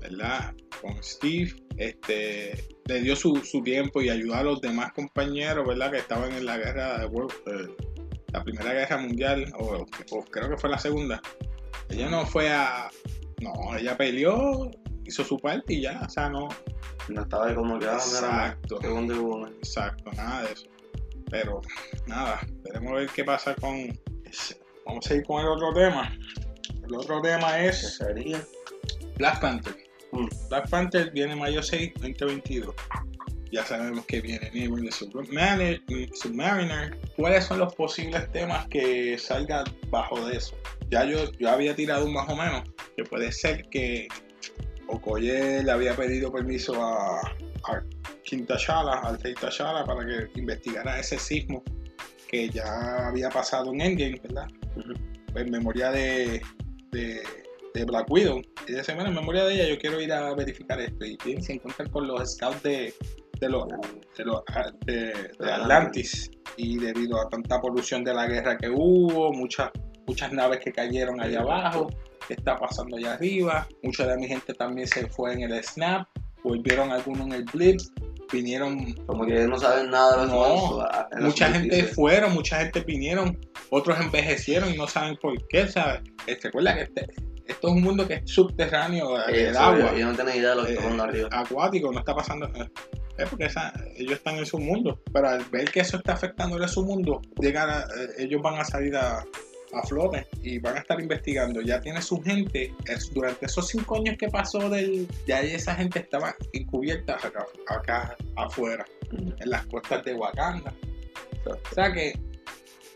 ¿verdad? 0.01 0.55
Con 0.81 1.03
Steve, 1.03 1.53
este, 1.77 2.69
le 2.87 3.01
dio 3.01 3.15
su, 3.17 3.37
su 3.37 3.63
tiempo 3.63 4.01
y 4.01 4.09
ayudó 4.09 4.35
a 4.35 4.43
los 4.43 4.61
demás 4.61 4.93
compañeros, 4.93 5.67
¿verdad? 5.67 5.91
Que 5.91 5.99
estaban 5.99 6.33
en 6.33 6.47
la 6.47 6.57
guerra, 6.59 6.99
de 6.99 7.07
World- 7.07 7.35
eh, 7.47 7.75
la 8.33 8.43
primera 8.45 8.73
guerra 8.73 8.97
mundial, 8.99 9.53
o, 9.59 9.85
o 10.13 10.25
creo 10.25 10.49
que 10.49 10.57
fue 10.57 10.71
la 10.71 10.79
segunda. 10.79 11.21
Ella 11.89 12.09
no 12.09 12.25
fue 12.25 12.49
a, 12.51 12.89
no, 13.41 13.77
ella 13.77 13.97
peleó, 13.97 14.71
hizo 15.05 15.25
su 15.25 15.37
parte 15.39 15.75
y 15.75 15.83
ya, 15.83 16.01
o 16.07 16.09
sea, 16.09 16.29
no, 16.31 16.49
No 17.09 17.23
estaba 17.23 17.49
ahí 17.49 17.55
como 17.57 17.79
que, 17.79 17.87
ah, 17.87 17.95
Exacto. 17.95 18.79
Wonder 18.85 19.19
Woman. 19.19 19.53
exacto, 19.55 20.11
nada 20.13 20.45
de 20.45 20.53
eso. 20.53 20.67
Pero, 21.31 21.61
nada, 22.07 22.41
veremos 22.63 22.93
a 22.93 22.95
ver 22.97 23.09
qué 23.15 23.25
pasa 23.25 23.55
con, 23.57 23.89
vamos 24.87 25.11
a 25.11 25.15
ir 25.15 25.25
con 25.25 25.41
el 25.41 25.49
otro 25.49 25.73
tema. 25.73 26.17
El 26.85 26.95
otro 26.95 27.21
tema 27.21 27.57
¿Qué 27.57 27.69
es 27.69 27.97
sería? 27.97 28.43
Black 29.17 29.41
Panther. 29.41 29.77
Mm. 30.13 30.27
Black 30.49 30.69
Panther 30.69 31.11
viene 31.11 31.37
mayo 31.37 31.63
6, 31.63 31.93
2022. 32.01 32.75
Ya 33.53 33.65
sabemos 33.65 34.07
que 34.07 34.21
viene 34.21 34.49
Neighbor 34.53 34.81
de 34.81 34.93
Submariner, 34.93 35.83
Submariner. 36.15 36.97
¿Cuáles 37.17 37.45
son 37.45 37.59
los 37.59 37.75
posibles 37.75 38.31
temas 38.31 38.67
que 38.69 39.19
salgan 39.19 39.65
bajo 39.89 40.25
de 40.27 40.37
eso? 40.37 40.57
Ya 40.89 41.05
yo, 41.05 41.31
yo 41.33 41.51
había 41.51 41.75
tirado 41.75 42.07
un 42.07 42.13
más 42.13 42.29
o 42.29 42.37
menos, 42.37 42.63
que 42.97 43.05
puede 43.05 43.33
ser 43.33 43.69
que 43.71 44.07
Okoye 44.87 45.63
le 45.65 45.71
había 45.71 45.97
pedido 45.97 46.33
permiso 46.33 46.81
a, 46.81 47.21
a 47.21 47.83
Quinta 48.25 48.57
Shala, 48.57 49.01
al 49.01 49.21
Rey 49.21 49.35
para 49.35 50.07
que 50.07 50.39
investigara 50.39 50.99
ese 50.99 51.19
sismo 51.19 51.65
que 52.31 52.49
ya 52.49 53.09
había 53.09 53.29
pasado 53.29 53.73
en 53.73 53.81
Endgame, 53.81 54.21
¿verdad? 54.23 54.47
En 55.35 55.51
memoria 55.51 55.91
de, 55.91 56.41
de, 56.93 57.21
de 57.75 57.85
Black 57.85 58.11
Widow. 58.11 58.41
Y 58.69 58.73
dice, 58.75 58.95
bueno, 58.95 59.09
en 59.11 59.17
memoria 59.17 59.45
de 59.45 59.55
ella 59.55 59.69
yo 59.69 59.79
quiero 59.79 60.01
ir 60.01 60.13
a 60.13 60.33
verificar 60.35 60.81
esto. 60.81 61.05
Y 61.05 61.17
bien, 61.25 61.43
se 61.43 61.55
encuentran 61.55 61.89
con 61.91 62.07
los 62.07 62.35
scouts 62.35 62.63
de, 62.63 62.95
de, 63.41 63.49
los, 63.49 63.67
de, 64.17 64.25
los- 64.25 64.43
de- 64.87 65.31
de 65.39 65.53
Atlantis. 65.53 66.31
Y 66.57 66.79
debido 66.79 67.21
a 67.21 67.29
tanta 67.29 67.61
polución 67.61 68.05
de 68.05 68.15
la 68.15 68.27
guerra 68.27 68.57
que 68.59 68.69
hubo, 68.69 69.33
muchas, 69.33 69.71
muchas 70.07 70.33
naves 70.33 70.61
que 70.61 70.73
cayeron 70.73 71.21
allá 71.21 71.41
abajo, 71.41 71.89
qué 72.29 72.35
está 72.35 72.57
pasando 72.57 72.97
allá 72.97 73.15
arriba. 73.15 73.67
Mucha 73.83 74.07
de 74.07 74.17
mi 74.19 74.29
gente 74.29 74.55
también 74.55 74.87
se 74.87 75.09
fue 75.09 75.33
en 75.33 75.43
el 75.43 75.65
Snap, 75.65 76.07
volvieron 76.45 76.93
algunos 76.93 77.27
en 77.27 77.33
el 77.33 77.45
Blip, 77.45 77.81
vinieron 78.33 78.95
Como 79.07 79.27
que 79.27 79.47
no 79.47 79.59
saben 79.59 79.91
nada 79.91 80.25
de 80.25 80.33
No, 80.33 80.87
mucha 81.21 81.51
gente 81.53 81.85
fueron, 81.85 82.35
mucha 82.35 82.59
gente 82.61 82.81
vinieron, 82.81 83.39
otros 83.71 83.99
envejecieron 84.01 84.73
y 84.73 84.77
no 84.77 84.87
saben 84.87 85.17
por 85.17 85.35
qué, 85.49 85.67
¿sabes? 85.69 86.01
Eh, 86.27 86.39
Recuerda 86.43 86.75
que 86.75 86.83
este- 86.83 87.07
esto 87.47 87.69
es 87.69 87.75
un 87.75 87.83
mundo 87.83 88.07
que 88.07 88.15
es 88.15 88.23
subterráneo, 88.31 89.19
eh, 89.19 89.23
Eh, 89.29 89.49
el 89.49 89.57
agua, 89.57 89.93
Yo, 89.97 90.07
no 90.07 90.17
tenía 90.17 90.37
idea 90.37 90.51
de 90.51 90.57
lo 90.57 90.65
que 90.65 90.71
eh, 90.71 90.75
está 90.75 90.83
pasando 90.85 91.05
arriba. 91.05 91.29
acuático, 91.33 91.93
no 91.93 91.99
está 91.99 92.15
pasando. 92.15 92.47
eh, 92.55 92.69
Es 93.19 93.29
porque 93.29 93.45
esa- 93.47 93.75
ellos 93.97 94.15
están 94.15 94.37
en 94.39 94.47
su 94.47 94.59
mundo, 94.59 94.99
pero 95.13 95.29
al 95.29 95.45
ver 95.51 95.71
que 95.71 95.81
eso 95.81 95.99
está 95.99 96.15
afectando 96.15 96.57
a 96.65 96.69
su 96.69 96.83
mundo, 96.85 97.21
llegan 97.39 97.69
a- 97.69 97.81
eh, 97.83 98.09
ellos 98.25 98.41
van 98.41 98.59
a 98.59 98.65
salir 98.65 98.97
a, 98.97 99.23
a 99.73 99.83
flote 99.83 100.27
y 100.43 100.59
van 100.59 100.77
a 100.77 100.81
estar 100.81 101.01
investigando. 101.01 101.61
Ya 101.61 101.81
tiene 101.81 102.03
su 102.03 102.21
gente, 102.23 102.73
es- 102.87 103.13
durante 103.13 103.47
esos 103.47 103.69
cinco 103.69 103.97
años 103.97 104.17
que 104.19 104.29
pasó 104.29 104.69
del, 104.69 105.07
ya 105.27 105.41
esa 105.41 105.75
gente 105.75 106.01
estaba 106.01 106.35
encubierta 106.53 107.15
acá, 107.17 107.47
acá 107.69 108.17
afuera 108.37 108.85
en 109.13 109.35
las 109.51 109.67
costas 109.67 110.05
de 110.05 110.15
Wakanda. 110.15 110.73
O 111.47 111.75
sea 111.75 111.93
que, 111.93 112.19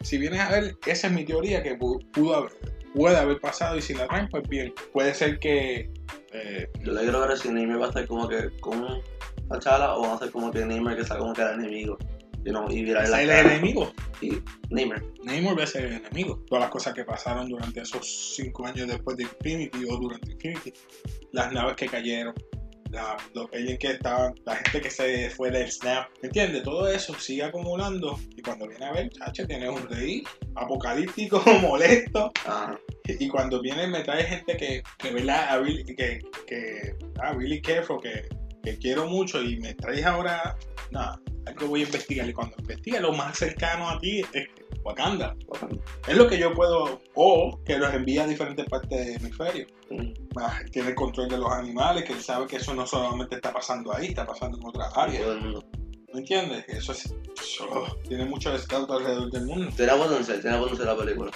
si 0.03 0.19
vienes 0.19 0.41
a 0.41 0.51
ver, 0.51 0.77
esa 0.87 1.07
es 1.07 1.13
mi 1.13 1.25
teoría 1.25 1.63
que 1.63 1.79
pu- 1.79 2.05
pudo 2.13 2.37
haber, 2.37 2.53
puede 2.95 3.17
haber 3.17 3.41
pasado 3.41 3.77
y 3.77 3.83
si 3.83 3.95
la 3.95 4.07
traen, 4.07 4.29
pues 4.29 4.47
bien. 4.49 4.73
Puede 4.93 5.15
ser 5.15 5.39
que. 5.39 5.91
eh, 6.33 6.69
Yo 6.83 6.93
le 6.93 7.01
quiero 7.03 7.21
ver 7.21 7.39
si 7.39 7.49
Neymar 7.49 7.81
va 7.81 7.87
a 7.87 7.89
estar 7.89 8.07
como 8.07 8.29
que 8.29 8.51
con 8.61 9.01
T'Challa 9.49 9.95
o 9.95 10.03
va 10.03 10.15
a 10.15 10.19
ser 10.19 10.31
como 10.31 10.51
que 10.51 10.65
Neymar 10.65 10.97
que 10.97 11.05
sea 11.05 11.17
como 11.19 11.33
que 11.33 11.43
el 11.43 11.61
enemigo. 11.61 11.97
You 12.45 12.51
know, 12.53 12.71
y 12.71 12.83
virar 12.85 13.09
la 13.09 13.23
es 13.23 13.29
el 13.29 13.35
cara. 13.35 13.55
enemigo. 13.55 13.93
Y 14.21 14.33
Neymar. 14.71 15.03
Neymar 15.25 15.59
va 15.59 15.65
a 15.65 15.67
ser 15.67 15.87
el 15.87 15.93
enemigo. 15.95 16.43
Todas 16.47 16.63
las 16.65 16.71
cosas 16.71 16.93
que 16.95 17.05
pasaron 17.05 17.49
durante 17.49 17.81
esos 17.81 18.35
cinco 18.37 18.67
años 18.67 18.87
después 18.89 19.17
de 19.17 19.23
Infinity 19.25 19.85
o 19.89 19.97
durante 19.97 20.33
Infinity, 20.33 20.73
las 21.33 21.51
naves 21.53 21.75
que 21.77 21.87
cayeron, 21.87 22.35
la- 22.91 23.17
los 23.35 23.51
aliens 23.53 23.79
que 23.79 23.91
estaban, 23.93 24.35
la 24.45 24.57
gente 24.57 24.81
que 24.83 24.91
se 24.91 25.31
fue 25.31 25.51
del 25.51 25.71
Snap, 25.73 26.09
¿me 26.23 26.27
entiendes? 26.29 26.63
Todo 26.63 26.87
eso 26.89 27.15
sigue 27.19 27.43
acumulando 27.45 28.21
y 28.37 28.43
cuando 28.43 28.69
viene 28.69 28.85
a 28.85 28.93
ver, 28.93 29.09
chacho, 29.11 29.47
tienes 29.47 29.71
un 29.71 29.89
rey 29.89 30.23
apocalíptico, 30.55 31.43
molesto, 31.63 32.31
Ajá. 32.47 32.79
y 33.07 33.29
cuando 33.29 33.61
viene 33.61 33.87
me 33.87 34.01
trae 34.03 34.23
gente 34.25 34.57
que, 34.57 34.83
que 34.99 35.11
¿verdad? 35.13 35.49
A 35.49 35.59
Billy, 35.59 35.85
que, 35.97 36.19
que, 36.47 36.95
ah, 37.23 37.33
Billy 37.35 37.61
Careful, 37.61 38.01
que, 38.01 38.29
que 38.65 38.79
quiero 38.79 39.07
mucho 39.07 39.43
y 39.43 39.59
me 39.59 39.75
traes 39.75 40.05
ahora, 40.05 40.57
nada, 40.91 41.21
algo 41.47 41.69
voy 41.69 41.83
a 41.83 41.85
investigar 41.85 42.29
y 42.29 42.33
cuando 42.33 42.57
investiga 42.59 43.01
lo 43.01 43.13
más 43.13 43.39
cercano 43.39 43.89
a 43.89 43.99
ti 43.99 44.23
es 44.33 44.49
Wakanda. 44.83 45.35
Es 46.07 46.17
lo 46.17 46.27
que 46.29 46.39
yo 46.39 46.53
puedo, 46.53 47.01
o 47.15 47.61
que 47.65 47.79
los 47.79 47.93
envía 47.95 48.25
a 48.25 48.27
diferentes 48.27 48.67
partes 48.67 48.99
del 49.07 49.17
hemisferio. 49.17 49.67
Mm. 49.91 50.13
Tiene 50.71 50.89
el 50.91 50.95
control 50.95 51.29
de 51.29 51.39
los 51.39 51.51
animales, 51.51 52.05
que 52.05 52.13
él 52.13 52.21
sabe 52.21 52.47
que 52.47 52.57
eso 52.57 52.75
no 52.75 52.87
solamente 52.87 53.37
está 53.37 53.53
pasando 53.53 53.95
ahí, 53.95 54.09
está 54.09 54.27
pasando 54.27 54.59
en 54.59 54.67
otras 54.67 54.91
áreas. 54.97 55.23
Todo 55.23 55.33
el 55.33 55.41
mundo. 55.41 55.65
¿Me 56.13 56.21
entiendes? 56.21 56.65
Eso 56.69 56.93
es. 56.93 57.13
eso- 57.41 57.99
tiene 58.09 58.25
muchos 58.25 58.61
scouts 58.63 58.91
alrededor 58.91 59.31
del 59.31 59.47
mundo. 59.47 59.69
Tiene 59.77 59.93
potencial, 59.93 60.41
tiene 60.41 60.59
potencial 60.59 60.87
la 60.87 60.97
película. 60.97 61.31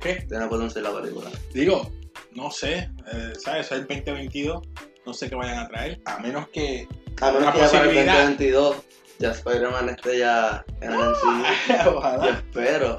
¿Qué? 0.00 0.14
Tiene 0.28 0.46
potencial 0.48 0.84
la 0.84 1.00
película. 1.00 1.30
Digo, 1.52 1.90
no 2.32 2.50
sé, 2.50 2.90
eh, 3.12 3.32
¿sabes? 3.38 3.66
Es 3.66 3.72
el 3.72 3.86
2022, 3.86 4.66
no 5.06 5.12
sé 5.14 5.28
qué 5.28 5.34
vayan 5.34 5.58
a 5.58 5.68
traer, 5.68 6.00
a 6.06 6.18
menos 6.18 6.48
que. 6.48 6.86
A 7.20 7.30
menos 7.30 7.52
que 7.54 7.60
para 7.60 7.64
el 7.66 7.70
posibilidad. 7.70 8.14
2022 8.26 8.76
ya 9.18 9.30
Spider-Man 9.30 9.88
esté 9.90 10.18
ya 10.18 10.64
en 10.80 10.92
el 10.92 10.98
MCU. 10.98 11.44
Yo 12.24 12.30
espero. 12.30 12.98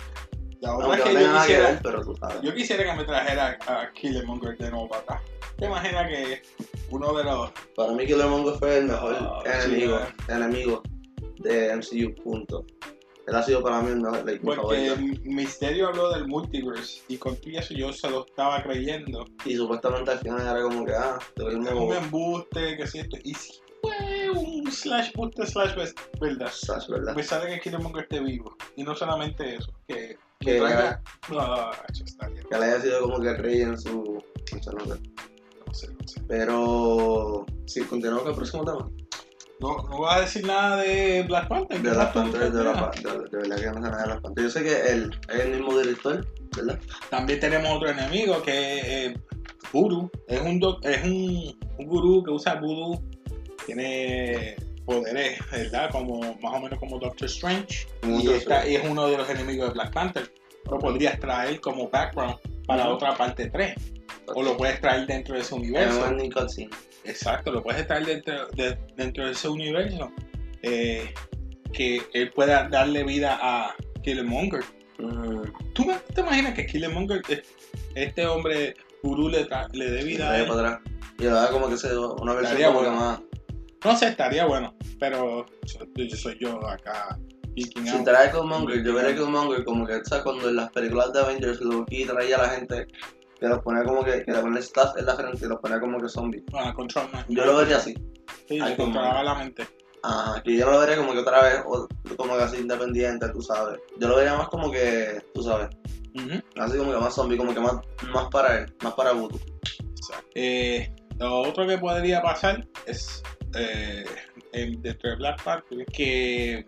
La 0.61 0.77
otra 0.77 0.95
es 0.97 1.03
que 1.03 1.13
yo 1.13 1.19
ver, 1.19 1.37
quisiera, 1.41 1.79
pero 1.83 2.01
tú 2.01 2.15
sabes. 2.15 2.41
yo 2.41 2.55
quisiera 2.55 2.83
que 2.85 2.93
me 2.97 3.03
trajera 3.03 3.57
a 3.67 3.91
Killmonger 3.93 4.57
de 4.57 4.71
nuevo 4.71 4.87
para 4.87 5.01
acá. 5.01 5.21
¿Te 5.57 5.65
imaginas 5.65 6.07
que 6.07 6.41
uno 6.89 7.13
de 7.13 7.23
los. 7.25 7.51
Para 7.75 7.91
mí 7.91 8.05
Killmonger 8.07 8.57
fue 8.57 8.77
el 8.79 8.85
mejor 8.85 9.15
Ah, 9.19 9.41
enemigo, 9.63 9.99
sí, 9.99 10.31
enemigo 10.33 10.81
de 11.39 11.75
MCU, 11.75 12.15
punto. 12.23 12.65
Él 13.27 13.35
ha 13.35 13.41
sido 13.43 13.63
para 13.63 13.81
mí 13.81 13.91
Porque. 14.43 14.95
Misterio 15.23 15.87
habló 15.87 16.11
del 16.11 16.27
multiverse 16.27 17.01
y 17.07 17.17
con 17.17 17.35
todo 17.37 17.51
eso 17.57 17.73
yo 17.73 17.91
se 17.91 18.09
lo 18.09 18.25
estaba 18.25 18.61
creyendo. 18.63 19.25
Y 19.45 19.55
supuestamente 19.55 20.11
al 20.11 20.19
final 20.19 20.41
era 20.41 20.61
como 20.61 20.85
que, 20.85 20.93
ah, 20.93 21.17
te 21.35 21.43
un 21.43 21.67
Es 21.67 21.73
un 21.73 21.93
embuste, 21.93 22.77
que 22.77 22.85
si 22.87 22.99
esto. 22.99 23.17
Y 23.23 23.33
si 23.33 23.53
fue 23.81 24.29
un 24.31 24.71
slash 24.71 25.11
buste 25.13 25.45
slash 25.47 25.75
verdad. 26.19 26.51
Sash, 26.51 26.87
¿verdad? 26.87 27.15
Me 27.15 27.23
sale 27.23 27.53
que 27.53 27.59
Killmonger 27.61 28.03
esté 28.03 28.19
vivo. 28.19 28.55
Y 28.75 28.83
no 28.83 28.95
solamente 28.95 29.55
eso, 29.55 29.71
que. 29.87 30.17
Que- 30.39 30.51
Que 30.53 30.59
traiga. 30.59 31.01
No, 31.31 31.71
eso 31.89 32.03
está 32.03 32.27
bien. 32.27 32.45
Que 32.49 32.57
le 32.59 32.65
haya 32.65 32.81
sido 32.81 33.01
como 33.03 33.19
que 33.21 33.29
el 33.29 33.37
rey 33.37 33.61
en 33.61 33.79
su... 33.79 34.21
No 35.65 35.73
sé, 35.73 35.87
no 35.87 36.07
sé. 36.07 36.21
Pero, 36.27 37.45
si 37.65 37.81
continuamos 37.83 38.23
con 38.23 38.31
el 38.31 38.35
próximo 38.37 38.65
tema. 38.65 38.89
No, 39.59 39.77
no 39.89 39.99
vas 40.01 40.17
a 40.17 40.21
decir 40.21 40.45
nada 40.45 40.77
de 40.77 41.23
Black 41.23 41.47
Panther. 41.47 41.77
De 41.81 41.89
¿qué 41.89 41.95
las 41.95 41.97
más 41.97 42.13
tú 42.13 42.19
pantallas, 42.19 42.53
de, 42.53 42.63
la, 42.63 42.91
quieres? 42.91 43.03
pa- 43.03 43.13
de, 43.15 43.29
de 43.29 43.37
verdad 43.37 43.55
que 43.57 43.65
no 43.67 43.73
sé 43.73 43.79
nada 43.91 44.01
de 44.03 44.07
las 44.09 44.21
pantallas. 44.21 44.53
Yo 44.53 44.59
sé 44.59 44.65
que 44.65 44.91
él 44.91 45.11
es 45.29 45.39
el 45.39 45.51
mismo 45.51 45.77
director, 45.79 46.27
¿verdad? 46.57 46.79
También 47.09 47.39
tenemos 47.39 47.71
otro 47.71 47.89
enemigo 47.89 48.41
que 48.43 49.05
es 49.05 49.13
Voodoo. 49.71 50.11
Es 50.27 50.41
un, 50.41 50.61
es 50.83 51.03
un, 51.03 51.59
un 51.79 51.85
gurú 51.87 52.23
que 52.23 52.31
usa 52.31 52.55
Voodoo. 52.55 53.01
Tiene 53.65 54.55
poderes, 54.85 55.39
¿verdad? 55.51 55.89
Como, 55.91 56.19
más 56.41 56.53
o 56.53 56.59
menos 56.61 56.77
como 56.79 56.99
Doctor 56.99 57.25
Strange. 57.27 57.87
Como 58.01 58.19
Y, 58.19 58.27
está- 58.29 58.67
y 58.67 58.75
es 58.75 58.87
uno 58.87 59.07
de 59.07 59.17
los 59.17 59.29
enemigos 59.29 59.69
de 59.69 59.73
Black 59.73 59.93
Panther. 59.93 60.31
Lo 60.69 60.79
podrías 60.79 61.19
traer 61.19 61.59
como 61.61 61.89
background 61.89 62.35
para 62.67 62.89
otra 62.89 63.15
parte 63.15 63.49
3. 63.49 63.73
O 64.33 64.41
lo 64.43 64.57
puedes 64.57 64.81
traer 64.81 65.05
dentro 65.07 65.35
de 65.35 65.41
ese 65.41 65.53
universo. 65.55 66.01
Exacto, 67.05 67.51
lo 67.51 67.61
puedes 67.63 67.85
traer 67.87 68.05
dentro 68.05 68.47
de, 68.49 68.77
dentro 68.95 69.25
de 69.25 69.31
ese 69.31 69.47
universo. 69.49 70.11
eh, 70.61 71.13
que 71.73 72.01
él 72.13 72.31
pueda 72.31 72.69
darle 72.69 73.03
vida 73.03 73.37
a 73.41 73.75
Killmonger. 74.03 74.63
Mm, 74.97 75.41
¿Tú 75.73 75.85
te 76.13 76.21
imaginas 76.21 76.53
que 76.53 76.65
Killmonger, 76.65 77.21
eh, 77.29 77.43
este 77.95 78.25
hombre 78.25 78.75
gurú, 79.03 79.27
le, 79.29 79.45
le 79.73 79.91
dé 79.91 80.03
vida 80.03 80.31
a 80.31 80.39
él? 80.39 80.47
para 80.47 80.75
atrás. 80.77 80.93
Y 81.19 81.23
le 81.23 81.29
da 81.29 81.49
como 81.51 81.69
que 81.69 81.77
se 81.77 81.95
una 81.97 82.33
versión 82.33 82.43
Estaría 82.61 82.67
como 82.67 82.79
que 82.81 82.87
bueno. 82.87 83.01
más. 83.01 83.19
No 83.83 83.95
sé, 83.97 84.07
estaría 84.07 84.45
bueno, 84.45 84.73
pero 84.99 85.45
yo, 85.95 86.15
soy 86.15 86.37
yo 86.39 86.65
acá. 86.67 87.19
Si 87.55 87.69
trae 88.03 88.31
Killmonger, 88.31 88.83
yo 88.83 88.93
veré 88.95 89.13
Killmonger 89.15 89.63
como 89.63 89.85
que, 89.85 90.03
¿sabes? 90.05 90.23
Cuando 90.23 90.49
en 90.49 90.55
las 90.55 90.71
películas 90.71 91.13
de 91.13 91.19
Avengers 91.19 91.61
Loki 91.61 92.05
traía 92.05 92.37
a 92.37 92.41
la 92.43 92.49
gente 92.49 92.87
que 93.39 93.47
los 93.47 93.59
ponía 93.59 93.83
como 93.83 94.03
que, 94.03 94.23
que 94.23 94.31
le 94.31 94.39
ponía 94.39 94.57
el 94.59 94.63
staff 94.63 94.95
en 94.97 95.05
la 95.05 95.15
frente 95.15 95.45
y 95.45 95.49
los 95.49 95.59
ponía 95.59 95.79
como 95.79 95.99
que 95.99 96.09
zombies. 96.09 96.43
Ah, 96.53 96.73
control 96.73 97.09
man. 97.11 97.25
Yo 97.29 97.45
lo 97.45 97.57
vería 97.57 97.77
así. 97.77 97.93
Sí, 98.47 98.59
le 98.59 98.75
controlaba 98.77 99.23
la 99.23 99.35
mente. 99.35 99.67
Ajá, 100.03 100.41
que 100.43 100.55
yo 100.55 100.69
lo 100.69 100.79
vería 100.79 100.97
como 100.97 101.13
que 101.13 101.19
otra 101.19 101.41
vez, 101.41 101.61
o 101.65 101.87
como 102.15 102.37
que 102.37 102.43
así 102.43 102.57
independiente, 102.57 103.27
tú 103.29 103.41
sabes. 103.41 103.79
Yo 103.99 104.07
lo 104.07 104.17
vería 104.17 104.35
más 104.35 104.49
como 104.49 104.71
que, 104.71 105.19
tú 105.33 105.41
sabes, 105.41 105.69
Ujú. 106.15 106.39
así 106.57 106.77
como 106.77 106.91
que 106.91 106.97
más 106.99 107.13
zombie, 107.15 107.37
como 107.37 107.53
que 107.53 107.59
más, 107.59 107.73
más 108.13 108.27
para 108.29 108.59
él, 108.59 108.73
más 108.83 108.93
para. 108.93 109.11
Exacto. 109.11 110.27
Eh, 110.35 110.93
lo 111.17 111.41
otro 111.41 111.65
que 111.67 111.77
podría 111.79 112.21
pasar 112.21 112.67
es 112.85 113.23
eh, 113.57 114.05
en- 114.53 114.79
dentro 114.81 115.09
de 115.09 115.15
Black 115.15 115.41
Panther 115.43 115.85
que 115.87 116.65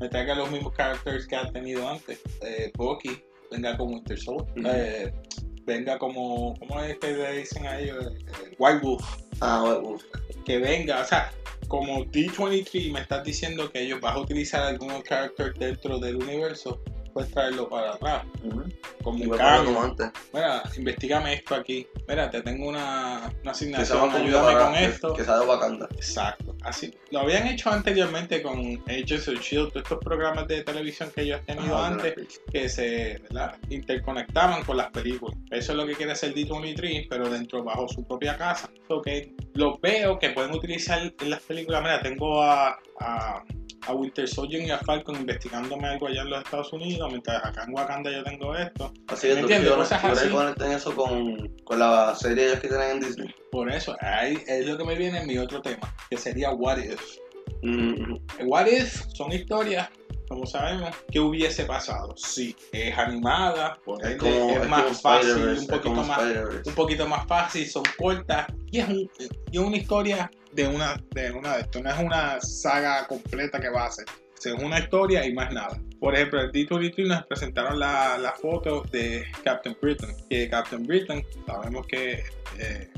me 0.00 0.08
traiga 0.08 0.34
los 0.34 0.50
mismos 0.50 0.72
characters 0.74 1.26
que 1.26 1.36
han 1.36 1.52
tenido 1.52 1.86
antes. 1.88 2.20
Eh, 2.40 2.70
Bucky 2.76 3.22
venga 3.50 3.76
como 3.76 3.94
Winter 3.96 4.18
Soldier. 4.18 4.48
Ujú. 4.58 4.68
eh, 4.68 5.12
venga 5.68 5.98
como, 5.98 6.58
¿cómo 6.58 6.80
es 6.82 6.96
que 6.98 7.12
le 7.12 7.38
dicen 7.38 7.66
a 7.66 7.78
ellos? 7.78 8.06
Eh, 8.06 8.56
White 8.58 8.80
Wolf. 8.82 9.04
Ah, 9.40 9.60
bueno, 9.62 9.90
uf. 9.90 10.02
Que 10.44 10.58
venga, 10.58 11.02
o 11.02 11.04
sea, 11.04 11.30
como 11.68 12.04
D23 12.06 12.90
me 12.90 13.00
estás 13.00 13.22
diciendo 13.22 13.70
que 13.70 13.82
ellos 13.82 14.00
van 14.00 14.16
a 14.16 14.20
utilizar 14.20 14.62
algunos 14.62 15.04
characters 15.04 15.56
dentro 15.58 15.98
del 15.98 16.16
universo, 16.16 16.80
puedes 17.18 17.32
traerlo 17.32 17.68
para 17.68 17.94
atrás, 17.94 18.22
como 19.02 19.16
un 19.16 19.22
Igual 19.22 19.64
como 19.64 19.82
antes. 19.82 20.10
Mira, 20.32 20.62
investigame 20.76 21.34
esto 21.34 21.56
aquí. 21.56 21.84
Mira, 22.06 22.30
te 22.30 22.42
tengo 22.42 22.68
una, 22.68 23.16
una 23.24 23.42
Que 23.42 23.48
asignación, 23.50 24.10
ayúdame 24.14 24.58
con 24.60 24.72
que- 24.74 24.84
esto. 24.84 25.14
Que 25.14 25.24
sea 25.24 25.38
de 25.38 25.46
Wakanda. 25.46 25.88
Exacto, 25.96 26.54
así. 26.62 26.94
Lo 27.10 27.20
habían 27.20 27.48
hecho 27.48 27.70
anteriormente 27.70 28.40
con 28.40 28.58
Agents 28.86 29.26
of 29.28 29.34
S.H.I.E.L.D., 29.34 29.70
todos 29.72 29.82
estos 29.82 29.98
programas 29.98 30.46
de 30.46 30.62
televisión 30.62 31.10
que 31.12 31.22
ellos 31.22 31.40
han 31.40 31.56
tenido 31.56 31.76
antes, 31.82 32.40
que 32.52 32.68
se 32.68 33.18
¿verdad? 33.22 33.56
interconectaban 33.70 34.62
con 34.64 34.76
las 34.76 34.90
películas. 34.92 35.36
Eso 35.50 35.72
es 35.72 35.78
lo 35.78 35.86
que 35.86 35.94
quiere 35.94 36.12
hacer 36.12 36.34
D23, 36.34 37.08
pero 37.10 37.28
dentro, 37.28 37.64
bajo 37.64 37.88
su 37.88 38.06
propia 38.06 38.36
casa. 38.36 38.70
Que 39.04 39.34
los 39.54 39.80
veo 39.80 40.18
que 40.20 40.30
pueden 40.30 40.52
utilizar 40.54 41.00
en 41.20 41.30
las 41.30 41.40
películas. 41.42 41.82
Mira, 41.82 42.00
tengo 42.00 42.42
a, 42.42 42.78
a, 43.00 43.42
a 43.86 43.92
Winter 43.92 44.28
Soldier 44.28 44.62
y 44.62 44.70
a 44.70 44.78
Falcon 44.78 45.16
investigándome 45.16 45.88
algo 45.88 46.08
allá 46.08 46.22
en 46.22 46.30
los 46.30 46.42
Estados 46.44 46.72
Unidos, 46.72 47.08
mientras 47.10 47.44
acá 47.44 47.64
en 47.66 47.74
Wakanda 47.74 48.10
yo 48.10 48.22
tengo 48.24 48.54
esto. 48.56 48.92
Así 49.08 49.28
que 49.28 49.34
¿Me 49.34 49.40
tú 49.40 49.46
entiendes? 49.46 49.72
Cosas 49.72 50.04
así. 50.04 50.28
conecten 50.28 50.72
eso 50.72 50.94
con, 50.94 51.48
con 51.64 51.78
la 51.78 52.14
serie 52.14 52.46
ellos 52.46 52.60
que 52.60 52.68
tienen 52.68 52.90
en 52.90 53.00
Disney. 53.00 53.34
Por 53.50 53.70
eso, 53.70 53.96
ahí 54.00 54.38
es 54.46 54.66
lo 54.66 54.76
que 54.76 54.84
me 54.84 54.94
viene 54.94 55.18
en 55.20 55.26
mi 55.26 55.38
otro 55.38 55.60
tema, 55.62 55.94
que 56.10 56.16
sería 56.16 56.50
What 56.50 56.78
If. 56.78 57.00
Ujú. 57.62 58.20
What 58.44 58.66
If 58.66 59.04
son 59.14 59.32
historias, 59.32 59.88
como 60.28 60.46
sabemos, 60.46 60.94
que 61.10 61.20
hubiese 61.20 61.64
pasado. 61.64 62.14
Sí, 62.16 62.54
es 62.72 62.96
animada, 62.96 63.78
Es 64.00 64.06
ende 64.06 64.16
como, 64.18 64.50
es 64.50 64.62
es 64.62 64.68
más 64.68 64.82
como 64.82 64.94
fácil, 64.94 65.32
un 65.58 65.66
poquito 65.66 65.94
más, 66.04 66.20
un 66.66 66.74
poquito 66.74 67.06
más 67.08 67.26
fácil, 67.26 67.66
son 67.68 67.82
cortas 67.98 68.46
y 68.70 68.78
es, 68.80 68.88
un- 68.88 69.10
y 69.50 69.56
es 69.58 69.62
una 69.64 69.76
historia 69.76 70.30
de 70.52 70.66
una 70.68 70.96
de 71.10 71.30
una 71.30 71.56
de 71.56 71.60
esto, 71.62 71.82
no 71.82 71.90
es 71.90 71.98
una 71.98 72.40
saga 72.40 73.06
completa 73.06 73.58
que 73.60 73.68
va 73.70 73.84
a 73.84 73.86
hacer. 73.88 74.06
Es 74.44 74.52
una 74.54 74.78
historia 74.78 75.26
y 75.26 75.32
más 75.32 75.52
nada. 75.52 75.80
Por 75.98 76.14
ejemplo, 76.14 76.40
el 76.40 76.52
D23 76.52 77.06
nos 77.08 77.26
presentaron 77.26 77.78
la, 77.78 78.16
la 78.18 78.32
foto 78.32 78.82
de 78.92 79.24
Captain 79.42 79.76
Britain. 79.82 80.14
Que 80.30 80.48
Captain 80.48 80.86
Britain, 80.86 81.24
sabemos 81.44 81.84
que 81.88 82.22
eh, 82.58 82.88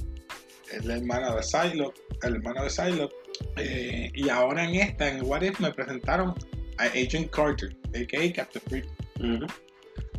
es 0.71 0.85
la 0.85 0.97
hermana 0.99 1.35
de 1.35 1.43
Psylocke, 1.43 1.99
el 2.25 2.37
hermano 2.37 2.63
de 2.65 2.69
Psylocke. 2.71 3.15
eh, 3.57 4.11
y 4.15 4.29
ahora 4.29 4.65
en 4.65 4.75
esta, 4.75 5.09
en 5.09 5.25
What 5.25 5.41
If, 5.41 5.61
me 5.61 5.73
presentaron 5.73 6.35
a 6.81 6.87
Agent 6.87 7.31
Carter, 7.31 7.77
a.k.a. 7.95 8.33
Captain. 8.33 8.85
Ujú. 9.19 9.47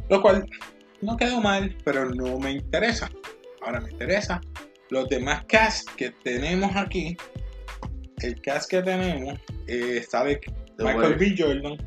Lo 0.10 0.22
cual 0.22 0.46
no 1.02 1.18
quedó 1.18 1.42
mal, 1.42 1.76
pero 1.84 2.10
no 2.14 2.38
me 2.38 2.52
interesa. 2.52 3.10
Ahora 3.62 3.80
me 3.82 3.92
interesa 3.92 4.42
los 4.90 5.08
demás 5.10 5.44
cast 5.48 5.90
que 5.96 6.12
tenemos 6.24 6.76
aquí. 6.76 7.18
El 8.22 8.40
cast 8.42 8.70
que 8.70 8.82
tenemos 8.82 9.40
eh, 9.68 10.06
sabe 10.08 10.40
The 10.78 10.84
Michael. 10.84 11.16
B. 11.16 11.36
Jordan. 11.38 11.78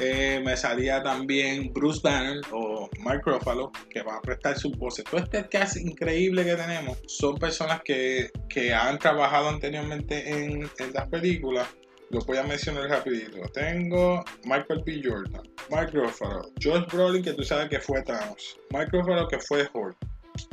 Eh, 0.00 0.42
me 0.44 0.56
salía 0.56 1.02
también 1.02 1.72
Bruce 1.72 2.00
Banner 2.02 2.40
o 2.52 2.90
Mark 2.98 3.22
Ruffalo 3.24 3.70
que 3.88 4.02
va 4.02 4.16
a 4.16 4.20
prestar 4.20 4.58
su 4.58 4.70
voces. 4.72 5.04
Todo 5.04 5.20
este 5.22 5.48
cast 5.48 5.78
increíble 5.78 6.44
que 6.44 6.56
tenemos 6.56 6.98
son 7.06 7.36
personas 7.36 7.80
que, 7.82 8.30
que 8.48 8.74
han 8.74 8.98
trabajado 8.98 9.48
anteriormente 9.48 10.28
en, 10.28 10.68
en 10.78 10.92
las 10.92 11.08
películas. 11.08 11.68
Los 12.10 12.24
voy 12.26 12.38
a 12.38 12.44
mencionar 12.44 12.88
rapidito. 12.88 13.40
Tengo 13.52 14.24
Michael 14.44 14.82
B. 14.84 15.02
Jordan, 15.04 15.42
Mark 15.70 15.90
Ruffalo, 15.92 16.50
Josh 16.62 16.86
Brolin, 16.92 17.22
que 17.22 17.32
tú 17.32 17.42
sabes 17.42 17.68
que 17.68 17.80
fue 17.80 18.02
Thanos, 18.02 18.58
Mark 18.70 18.90
Ruffalo, 18.92 19.26
que 19.28 19.40
fue 19.40 19.68
Hulk, 19.72 19.96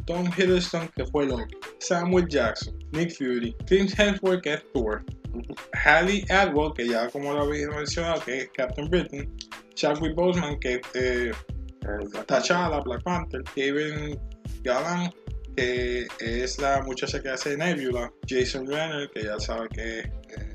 Tom 0.06 0.30
Hiddleston, 0.36 0.90
que 0.96 1.06
fue 1.06 1.26
Loki, 1.26 1.56
Samuel 1.80 2.28
Jackson, 2.28 2.78
Nick 2.92 3.12
Fury, 3.16 3.56
Chris 3.68 3.98
Hemsworth, 3.98 4.42
que 4.42 4.54
es 4.54 4.64
Thor, 4.74 5.04
Halle 5.74 6.26
Atwell, 6.30 6.74
que 6.74 6.88
ya 6.88 7.10
como 7.10 7.34
lo 7.34 7.44
había 7.44 7.68
mencionado, 7.70 8.22
que 8.22 8.40
es 8.40 8.50
Captain 8.56 8.90
Britain, 8.90 9.32
Chadwick 9.76 10.16
Boseman, 10.16 10.60
que 10.60 10.76
es 10.76 10.82
eh, 10.94 11.32
T'Challa, 12.28 12.80
Black 12.84 13.04
Panther, 13.04 13.44
Kevin 13.56 14.20
Gallan, 14.64 15.12
que 15.56 16.08
es 16.20 16.60
la 16.60 16.82
muchacha 16.82 17.22
que 17.22 17.30
hace 17.30 17.58
Nebula, 17.58 18.12
Jason 18.28 18.68
Renner, 18.68 19.10
que 19.12 19.24
ya 19.24 19.40
sabe 19.40 19.68
que 19.70 20.00
es 20.00 20.06
eh, 20.06 20.53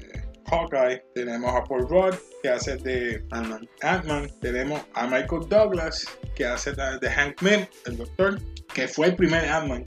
Hawkeye, 0.50 1.02
tenemos 1.14 1.54
a 1.54 1.64
Paul 1.64 1.88
Rudd, 1.88 2.14
que 2.42 2.48
hace 2.48 2.76
de 2.76 3.24
Ant-Man. 3.30 4.30
Tenemos 4.40 4.80
a 4.94 5.06
Michael 5.06 5.48
Douglas, 5.48 6.06
que 6.34 6.46
hace 6.46 6.72
de, 6.72 7.10
Hank 7.10 7.40
Pym, 7.40 7.66
el 7.86 7.96
doctor, 7.96 8.38
que 8.74 8.88
fue 8.88 9.08
el 9.08 9.16
primer 9.16 9.48
Ant-Man, 9.48 9.84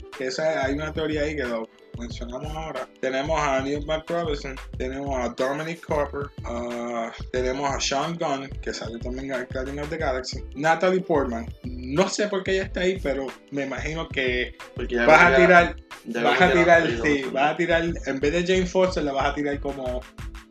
hay 0.62 0.74
una 0.74 0.92
teoría 0.92 1.22
ahí 1.22 1.36
que 1.36 1.44
lo 1.44 1.68
mencionamos 1.98 2.54
ahora. 2.54 2.88
Tenemos 3.00 3.40
a 3.40 3.60
Neil 3.60 3.84
Matt 3.86 4.08
Robinson, 4.08 4.56
tenemos 4.76 5.16
a 5.18 5.28
Dominic 5.30 5.84
Cooper, 5.84 6.30
ah, 6.44 7.12
tenemos 7.32 7.70
a 7.70 7.80
Sean 7.80 8.16
Gunn, 8.18 8.48
que 8.60 8.72
salió 8.72 8.98
también 8.98 9.32
en 9.32 9.46
Guardians 9.52 9.82
of 9.82 9.90
the 9.90 9.96
Galaxy, 9.96 10.44
Natalie 10.54 11.00
Portman, 11.00 11.46
no 11.64 12.08
sé 12.08 12.28
por 12.28 12.42
qué 12.42 12.52
ella 12.52 12.64
está 12.64 12.80
ahí, 12.80 12.98
pero 13.02 13.26
me 13.50 13.64
imagino 13.64 14.08
que 14.08 14.56
vas 15.06 15.32
a 15.32 15.36
tirar 15.36 15.76
vas 16.04 16.40
a 16.40 16.52
tirar, 16.52 16.88
sí, 17.02 17.24
vas 17.32 17.52
a 17.52 17.56
tirar, 17.56 17.84
en 18.06 18.20
vez 18.20 18.32
de 18.32 18.46
Jane 18.46 18.66
Foster, 18.66 19.04
la 19.04 19.12
vas 19.12 19.26
a 19.26 19.34
tirar 19.34 19.60
como 19.60 20.00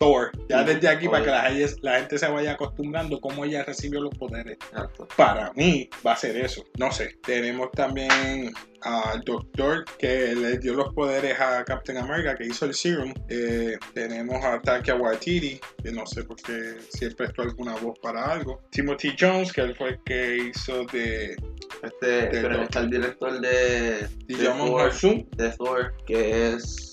Thor. 0.02 0.32
Ya 0.50 0.64
desde 0.64 0.88
aquí, 0.90 1.08
para 1.08 1.24
que 1.24 1.30
la, 1.30 1.42
gente- 1.44 1.76
la 1.84 2.00
gente 2.00 2.18
se 2.18 2.28
vaya 2.28 2.54
acostumbrando 2.54 3.22
cómo 3.22 3.46
ella 3.46 3.64
recibió 3.64 4.02
los 4.02 4.16
poderes. 4.18 4.58
Exacto. 4.72 5.08
Para 5.16 5.54
mí, 5.54 5.88
va 6.06 6.14
a 6.14 6.16
ser 6.16 6.36
eso. 6.38 6.64
No 6.80 6.92
sé. 6.92 7.20
Tenemos 7.24 7.70
también 7.72 8.52
al 8.82 9.22
Doctor 9.22 9.86
que 10.00 10.34
le 10.34 10.58
dio 10.58 10.74
los 10.74 10.92
poderes 10.96 11.40
a 11.40 11.64
Captain 11.64 12.00
America, 12.00 12.36
que 12.36 12.46
hizo 12.48 12.66
el 12.66 12.74
Serum. 12.74 13.14
Eh, 13.30 13.78
tenemos 13.94 14.44
a 14.44 14.60
Taika 14.60 14.96
Waititi, 14.96 15.62
que 15.84 15.92
no 15.92 16.08
sé 16.08 16.24
por 16.24 16.38
qué 16.38 16.78
si 16.90 17.06
él 17.06 17.16
prestó 17.16 17.44
alguna 17.44 17.76
voz 17.76 18.00
para 18.00 18.26
algo. 18.26 18.60
Timothy 18.72 19.14
Jones, 19.20 19.54
que 19.54 19.62
él 19.62 19.76
fue 19.76 19.90
el 19.90 20.00
que 20.04 20.38
hizo 20.50 20.84
de 20.86 21.36
Este, 21.84 22.28
pero 22.42 22.64
está 22.64 22.80
el 22.80 22.90
director 22.90 23.40
de, 23.40 24.08
Thor, 24.28 24.92
de 25.38 25.50
Thor, 25.52 25.94
que 26.08 26.54
es. 26.54 26.91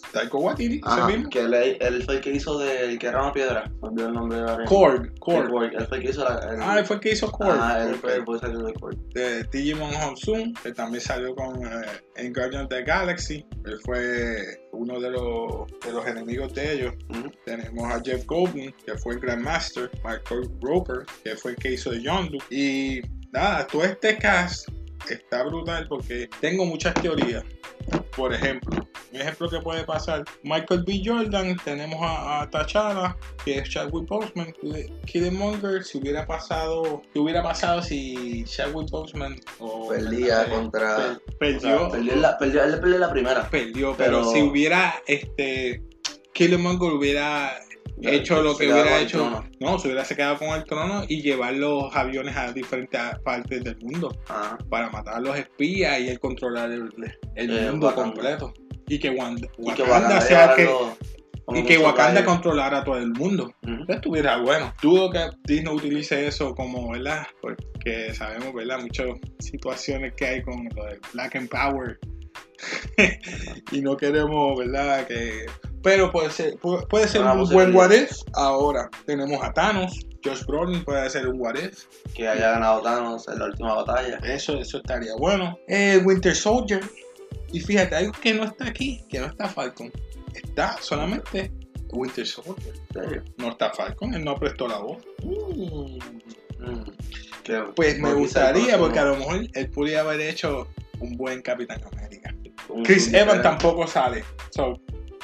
Ajá, 0.84 1.06
mismo. 1.08 1.30
que 1.30 1.40
él, 1.40 1.54
él 1.54 2.02
fue 2.04 2.16
el 2.16 2.20
que 2.20 2.30
hizo 2.32 2.58
del 2.58 2.98
que 2.98 3.06
era 3.06 3.22
una 3.22 3.32
piedra. 3.32 3.70
Olvidé 3.80 4.06
el 4.08 4.12
nombre 4.14 4.38
de 4.40 4.64
Korg, 4.66 5.18
Korg. 5.18 5.48
Korg. 5.50 5.74
Él 5.74 5.86
fue 5.86 5.96
el 5.98 6.02
que 6.02 6.10
hizo 6.10 6.24
la. 6.24 6.38
el- 6.52 6.62
Ah, 6.62 6.78
él 6.78 6.84
fue 6.86 6.96
el 6.96 7.00
que 7.02 7.12
hizo 7.12 7.30
Korg. 7.30 7.58
Ah, 7.60 7.82
él 7.86 7.94
fue 7.96 8.16
el 8.16 8.24
que 8.24 8.38
salió 8.38 8.58
de 8.62 8.72
Korg. 8.74 8.96
de 9.14 9.42
Digimon 9.44 9.94
Honsung, 9.94 10.54
que 10.62 10.72
también 10.72 11.00
salió 11.00 11.34
con 11.34 11.64
eh, 11.64 11.86
en 12.16 12.32
Guardians 12.32 12.64
of 12.64 12.68
the 12.70 12.82
Galaxy. 12.82 13.46
Él 13.64 13.78
fue 13.84 14.66
uno 14.72 15.00
de 15.00 15.10
los, 15.10 15.66
de 15.84 15.92
los 15.92 16.06
enemigos 16.06 16.52
de 16.54 16.72
ellos. 16.74 16.94
Tenemos 17.44 17.92
a 17.92 18.00
Jeff 18.04 18.24
Goldblum, 18.26 18.72
que 18.84 18.96
fue 18.98 19.14
el 19.14 19.20
Grandmaster. 19.20 19.90
Michael 20.04 20.50
Roper, 20.60 21.04
que 21.24 21.36
fue 21.36 21.52
el 21.52 21.56
que 21.56 21.72
hizo 21.72 21.90
de 21.90 22.02
Yondu. 22.02 22.38
Y 22.50 23.00
nada, 23.32 23.66
todo 23.66 23.84
este 23.84 24.16
cast 24.18 24.68
está 25.10 25.42
brutal 25.44 25.86
porque 25.88 26.28
tengo 26.40 26.64
muchas 26.64 26.94
teorías. 26.94 27.42
Por 28.16 28.34
ejemplo, 28.34 28.77
ejemplo 29.12 29.48
que 29.48 29.60
puede 29.60 29.84
pasar, 29.84 30.24
Michael 30.42 30.84
B. 30.86 31.02
Jordan, 31.04 31.56
tenemos 31.64 31.98
a, 32.02 32.42
a 32.42 32.50
que 33.44 33.58
es 33.58 33.68
Chadwick 33.70 34.06
Boseman, 34.08 34.52
Killmonger, 35.06 35.82
si 35.84 35.98
hubiera 35.98 36.26
pasado, 36.26 37.02
¿qué 37.12 37.18
hubiera 37.18 37.42
pasado 37.42 37.82
si 37.82 38.44
Chadwick 38.44 38.90
Boseman 38.90 39.36
o 39.58 39.88
Perdía 39.88 40.42
eh, 40.42 40.50
contra. 40.50 41.18
perdió, 41.38 41.88
perdió, 41.90 42.16
la, 42.16 42.38
perdió, 42.38 42.62
él 42.64 42.78
perdió 42.80 42.98
la 42.98 43.10
primera. 43.10 43.48
perdió, 43.48 43.94
pero, 43.96 44.20
pero- 44.20 44.32
si 44.32 44.42
hubiera 44.42 44.94
este 45.06 45.82
Killmonger 46.32 46.92
hubiera 46.92 47.52
hecho 48.00 48.42
lo 48.42 48.56
que 48.56 48.70
hubiera 48.70 48.98
el 48.98 49.04
hecho, 49.06 49.44
no, 49.58 49.76
se 49.78 49.88
hubiera 49.88 50.04
quedado 50.04 50.38
con 50.38 50.48
el 50.50 50.64
trono 50.64 51.02
y 51.08 51.20
llevar 51.20 51.54
los 51.54 51.94
aviones 51.96 52.36
a 52.36 52.52
diferentes 52.52 53.00
partes 53.24 53.64
del 53.64 53.76
mundo 53.80 54.16
Ajá. 54.28 54.56
para 54.70 54.88
matar 54.90 55.14
a 55.14 55.20
los 55.20 55.36
espías 55.36 55.98
y 55.98 56.08
él 56.08 56.20
controlar 56.20 56.70
el, 56.70 56.88
el 57.34 57.58
Eh, 57.58 57.70
mundo 57.72 57.92
completo. 57.94 58.54
Y 58.88 58.98
que 58.98 59.10
Wanda- 59.10 59.48
Y 59.58 59.72
que 59.74 59.82
Wakanda 59.82 60.08
Wakanda 60.08 60.20
sea 60.20 60.54
que, 60.54 60.68
y 61.54 61.62
que 61.64 61.78
Wakanda 61.78 62.24
controlara 62.24 62.84
todo 62.84 62.98
el 62.98 63.10
mundo. 63.12 63.52
Ujú. 63.62 63.80
Esto 63.82 63.92
estuviera 63.92 64.36
bueno. 64.38 64.72
Dudo 64.82 65.10
que 65.10 65.30
Disney 65.44 65.74
utilice 65.74 66.26
eso 66.26 66.54
como, 66.54 66.90
¿verdad? 66.90 67.26
Porque 67.40 68.12
sabemos, 68.14 68.52
¿verdad? 68.54 68.80
Muchas 68.80 69.06
situaciones 69.38 70.14
que 70.14 70.26
hay 70.26 70.42
con 70.42 70.68
lo 70.74 70.84
de 70.84 71.00
Black 71.12 71.34
Empower. 71.36 71.98
y 73.72 73.80
no 73.80 73.96
queremos, 73.96 74.58
¿verdad? 74.58 75.06
Que... 75.06 75.46
Pero 75.82 76.10
puede 76.10 76.30
ser, 76.30 76.56
puede, 76.58 77.06
ser 77.06 77.22
un 77.22 77.48
buen 77.50 77.74
what 77.74 77.92
if. 77.92 78.10
Ahora 78.34 78.90
tenemos 79.06 79.42
a 79.42 79.52
Thanos. 79.52 80.00
Josh 80.24 80.44
Brolin 80.44 80.84
puede 80.84 81.08
ser 81.08 81.28
un 81.28 81.40
what 81.40 81.54
if. 81.54 81.84
Que 82.14 82.26
haya 82.26 82.50
ganado 82.50 82.82
Thanos 82.82 83.28
en 83.28 83.38
la 83.38 83.44
última 83.46 83.74
batalla. 83.74 84.18
Eso, 84.24 84.58
eso 84.58 84.78
estaría 84.78 85.14
bueno. 85.16 85.56
El 85.68 86.04
Winter 86.04 86.34
Soldier. 86.34 86.80
Y 87.52 87.60
fíjate, 87.60 87.96
algo 87.96 88.12
que 88.12 88.34
no 88.34 88.44
está 88.44 88.66
aquí, 88.66 89.02
que 89.08 89.20
no 89.20 89.26
está 89.26 89.48
Falcon. 89.48 89.90
Está 90.34 90.76
solamente 90.80 91.50
Winter 91.92 92.26
Soldier. 92.26 92.74
No 93.38 93.50
está 93.50 93.70
Falcon, 93.72 94.14
él 94.14 94.24
no 94.24 94.34
prestó 94.34 94.68
la 94.68 94.78
voz. 94.78 94.98
Mm. 95.22 95.98
Pues 97.74 97.96
me 97.96 98.08
porque 98.08 98.20
gustaría, 98.20 98.78
porque 98.78 98.98
a 98.98 99.04
lo 99.06 99.16
mejor 99.16 99.46
él 99.54 99.70
podría 99.70 100.00
haber 100.00 100.20
hecho 100.20 100.68
un 101.00 101.16
buen 101.16 101.40
Capitán 101.40 101.80
América. 101.92 102.34
Chris 102.84 103.12
Evans 103.14 103.42
tampoco 103.42 103.86
sale. 103.86 104.24
So, 104.50 104.78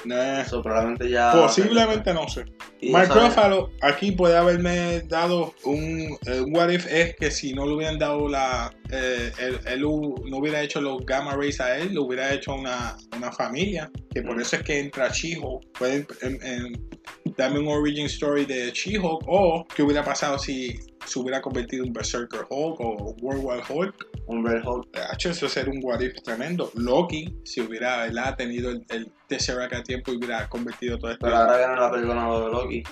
Nah. 0.05 0.41
Eso 0.41 0.63
probablemente 0.63 1.09
ya. 1.09 1.33
Posiblemente 1.33 2.13
no 2.13 2.29
sé. 2.29 2.45
Mark. 2.91 3.11
Ruffalo 3.15 3.71
aquí 3.81 4.13
puede 4.13 4.37
haberme 4.37 5.01
dado 5.03 5.55
un, 5.65 6.17
eh, 6.27 6.41
un 6.41 6.57
what 6.57 6.71
if 6.71 6.87
es 6.91 7.15
que 7.17 7.31
si 7.31 7.53
no 7.55 7.67
le 7.67 7.75
hubieran 7.75 7.99
dado 7.99 8.29
la 8.29 8.73
eh, 8.91 9.31
él, 9.41 9.59
él 9.67 9.81
no 9.83 10.37
hubiera 10.39 10.63
hecho 10.63 10.81
los 10.81 11.05
gamma 11.07 11.35
rays 11.37 11.61
a 11.61 11.77
él, 11.79 11.93
le 11.95 12.01
hubiera 12.01 12.33
hecho 12.33 12.55
una, 12.55 12.97
una 13.17 13.33
familia, 13.33 13.91
que 14.13 14.23
por 14.23 14.37
Mm. 14.37 14.41
eso 14.41 14.57
es 14.57 14.63
que 14.63 14.79
entra 14.79 15.09
She-Hulk. 15.09 15.73
Pueden 15.79 16.07
en- 16.23 16.43
en- 16.47 16.89
darme 17.37 17.59
un 17.59 17.69
origin 17.69 18.07
story 18.07 18.45
de 18.45 18.71
She-Hulk 18.73 19.25
o 19.27 19.67
qué 19.75 19.83
hubiera 19.83 20.05
pasado 20.05 20.39
si 20.39 20.75
se 21.07 21.19
hubiera 21.19 21.41
convertido 21.41 21.85
en 21.85 21.93
Berserker 21.93 22.47
Hulk 22.49 22.81
o 22.81 23.15
World 23.21 23.45
War 23.45 23.63
Hulk. 23.69 24.07
Un 24.27 24.47
Red 24.47 24.63
Hulk. 24.65 24.89
Hacho, 25.11 25.31
eso 25.31 25.49
sería 25.49 25.73
un 25.73 25.81
what 25.83 26.01
if 26.01 26.15
tremendo. 26.23 26.71
Loki, 26.75 27.37
si 27.45 27.61
hubiera 27.61 28.05
¿verdad? 28.05 28.37
tenido 28.37 28.71
el, 28.71 28.85
el 28.91 29.13
Tesseract 29.29 29.75
a 29.75 29.83
tiempo 29.83 30.13
y 30.13 30.17
hubiera 30.17 30.49
convertido 30.49 30.99
todo 30.99 31.11
esto. 31.11 31.25
Pero 31.25 31.37
ahora 31.37 31.59
viene 31.59 31.77
la 31.77 31.91
película 31.91 32.15
nueva 32.15 32.45
de 32.47 32.53
Loki. 32.53 32.83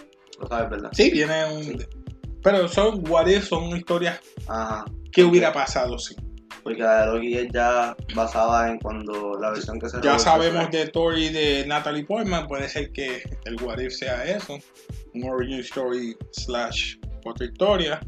Lo 0.40 0.48
sabes, 0.48 0.70
¿verdad? 0.70 0.90
Sí, 0.92 1.11
viene 1.11 1.44
un. 1.53 1.87
Pero 2.42 2.68
son 2.68 3.09
what 3.09 3.27
if, 3.29 3.44
son 3.48 3.77
historias 3.77 4.20
Ajá. 4.48 4.85
que 5.12 5.22
hubiera 5.22 5.53
pasado, 5.53 5.98
sí. 5.98 6.16
Porque 6.62 6.83
la 6.83 7.07
de 7.07 7.12
Loki 7.12 7.35
es 7.38 7.48
ya 7.53 7.96
basada 8.14 8.70
en 8.70 8.79
cuando 8.79 9.38
la 9.40 9.51
versión 9.51 9.81
que 9.81 9.88
se 9.88 10.01
Ya 10.03 10.18
sabemos 10.18 10.70
de 10.70 10.88
Thor 10.88 11.18
y 11.18 11.29
de 11.29 11.64
Natalie 11.66 12.05
Portman, 12.05 12.46
puede 12.46 12.68
ser 12.68 12.92
que 12.92 13.22
el 13.44 13.61
what 13.62 13.79
if 13.79 13.92
sea 13.92 14.25
eso. 14.25 14.59
Un 15.14 15.29
origin 15.29 15.61
story 15.61 16.16
slash 16.33 16.96
otra 17.31 17.47
historia. 17.47 18.01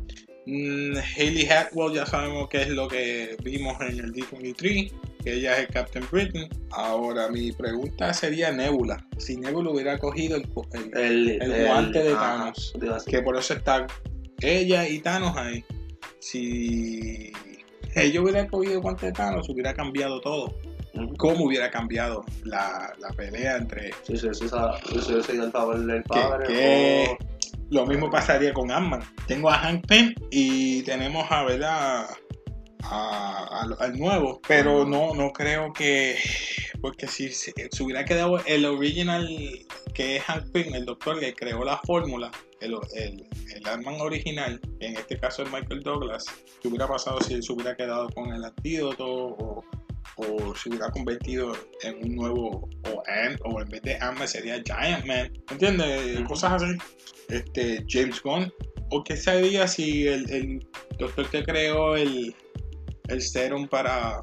Mm, 0.46 0.96
Hayley 1.16 1.48
Atwell 1.48 1.94
ya 1.94 2.04
sabemos 2.04 2.48
qué 2.50 2.62
es 2.62 2.68
lo 2.68 2.86
que 2.88 3.36
vimos 3.42 3.80
en 3.80 3.98
el 3.98 4.12
D23, 4.12 4.92
que 5.22 5.32
ella 5.34 5.54
es 5.54 5.60
el 5.60 5.68
Captain 5.68 6.04
Britain. 6.10 6.48
Ahora 6.70 7.28
mi 7.28 7.50
pregunta 7.52 8.12
sería 8.12 8.52
Nebula. 8.52 9.06
Si 9.16 9.36
Nebula 9.38 9.70
hubiera 9.70 9.98
cogido 9.98 10.36
el, 10.36 10.46
el- 10.92 11.30
El, 11.40 11.42
El 11.42 11.66
guante 11.66 12.02
de 12.02 12.12
ajá, 12.12 12.52
Thanos. 12.78 13.04
que 13.06 13.22
por 13.22 13.36
eso 13.38 13.54
está 13.54 13.86
ella 14.42 14.86
y 14.86 14.98
Thanos 14.98 15.34
ahí. 15.36 15.64
Si 16.18 17.32
ella 17.94 18.20
hubiera 18.20 18.46
cogido 18.46 18.74
el 18.74 18.80
guante 18.80 19.06
de 19.06 19.12
Thanos, 19.12 19.48
hubiera 19.48 19.72
cambiado 19.72 20.20
todo. 20.20 20.54
¿Cómo 21.18 21.46
hubiera 21.46 21.70
cambiado 21.70 22.24
la, 22.44 22.92
la 23.00 23.08
pelea 23.10 23.56
entre... 23.56 23.90
Sí, 24.04 24.16
sí, 24.16 24.28
sí, 24.32 24.48
sí, 24.48 25.00
sí, 25.00 25.22
sí, 25.26 25.32
el 25.32 25.86
del 25.88 26.02
Que, 26.04 26.08
padre. 26.08 27.18
Lo 27.74 27.84
mismo 27.86 28.08
pasaría 28.08 28.54
con 28.54 28.70
Ant-Man. 28.70 29.02
Tengo 29.26 29.50
a 29.50 29.58
Hank 29.58 29.86
Pym 29.86 30.14
y 30.30 30.82
tenemos 30.84 31.26
a, 31.30 31.42
¿verdad? 31.42 32.06
A- 32.84 33.60
al- 33.62 33.76
al 33.80 33.98
nuevo, 33.98 34.40
pero 34.46 34.84
no, 34.86 35.14
no 35.14 35.32
creo 35.32 35.72
que... 35.72 36.16
Porque 36.80 37.06
si 37.06 37.30
se, 37.30 37.52
se 37.70 37.82
hubiera 37.82 38.04
quedado 38.04 38.38
el 38.44 38.64
original, 38.66 39.26
que 39.94 40.16
es 40.16 40.22
Hank 40.22 40.52
Pym, 40.52 40.74
el 40.74 40.84
doctor 40.84 41.18
que 41.18 41.34
creó 41.34 41.64
la 41.64 41.78
fórmula, 41.78 42.30
el, 42.60 42.74
el, 42.94 43.26
el 43.54 43.66
Ant-Man 43.68 44.00
original, 44.00 44.60
que 44.78 44.86
en 44.86 44.96
este 44.96 45.18
caso 45.18 45.42
es 45.42 45.50
Michael 45.50 45.82
Douglas, 45.82 46.26
¿qué 46.60 46.68
hubiera 46.68 46.86
pasado 46.86 47.20
si 47.22 47.32
él 47.34 47.42
se 47.42 47.52
hubiera 47.52 47.74
quedado 47.74 48.08
con 48.10 48.32
el 48.32 48.44
antídoto 48.44 49.06
o, 49.06 49.64
o 50.16 50.54
se 50.54 50.68
hubiera 50.68 50.90
convertido 50.90 51.52
en 51.82 51.96
un 52.04 52.14
nuevo 52.16 52.68
o 52.90 53.02
Ant 53.06 53.40
o 53.44 53.60
en 53.60 53.68
vez 53.68 53.82
de 53.82 53.96
Ant-Man 53.96 54.28
sería 54.28 54.62
Giant 54.64 55.04
Man 55.06 55.32
¿entiendes? 55.50 56.20
Cosas 56.28 56.62
así 56.62 56.76
este 57.28 57.84
James 57.88 58.20
Gunn 58.22 58.52
o 58.90 59.02
qué 59.02 59.16
sería 59.16 59.66
si 59.66 60.06
el, 60.06 60.28
el 60.30 60.68
doctor 60.98 61.28
que 61.30 61.42
creó 61.44 61.96
el 61.96 62.34
el 63.08 63.20
serum 63.22 63.66
para 63.68 64.20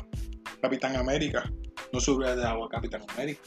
Capitán 0.62 0.96
América 0.96 1.52
no 1.92 2.00
se 2.00 2.12
hubiera 2.12 2.36
dado 2.36 2.64
a 2.66 2.70
Capitán 2.70 3.02
América 3.16 3.42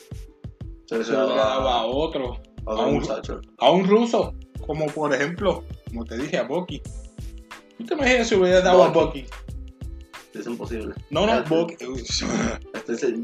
Se 0.86 0.98
le 0.98 1.04
se 1.04 1.12
hubiera 1.12 1.34
dado 1.44 1.68
a 1.68 1.80
a 1.80 1.86
otro 1.86 2.40
a 2.66 2.74
un- 2.86 2.94
muchacho. 3.00 3.40
a 3.58 3.70
un 3.70 3.86
ruso 3.86 4.34
como 4.66 4.86
por 4.86 5.14
ejemplo 5.14 5.64
como 5.88 6.04
te 6.04 6.16
dije 6.18 6.36
a 6.38 6.42
Bucky 6.44 6.82
¿tú 7.78 7.84
te 7.86 7.94
imaginas 7.94 8.28
si 8.28 8.34
hubiera 8.34 8.60
dado 8.60 8.82
a 8.84 8.88
Bucky. 8.88 9.24
Es 10.34 10.46
imposible. 10.46 10.94
no 11.10 11.26
no 11.26 11.32
el 11.34 11.44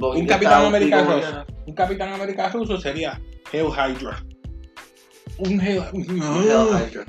Un 0.02 0.26
Capitán 0.26 0.64
América 0.66 1.02
ruso. 1.04 1.44
un 1.66 1.74
Capitán 1.74 2.12
América 2.12 2.48
ruso 2.50 2.80
sería 2.80 3.20
Hail 3.52 3.66
Hydra. 3.66 4.24
Un 5.38 5.60
Hail 5.60 5.82
un 5.92 6.10
un- 6.10 6.22
Hell 6.22 6.68
Hydra. 6.90 7.04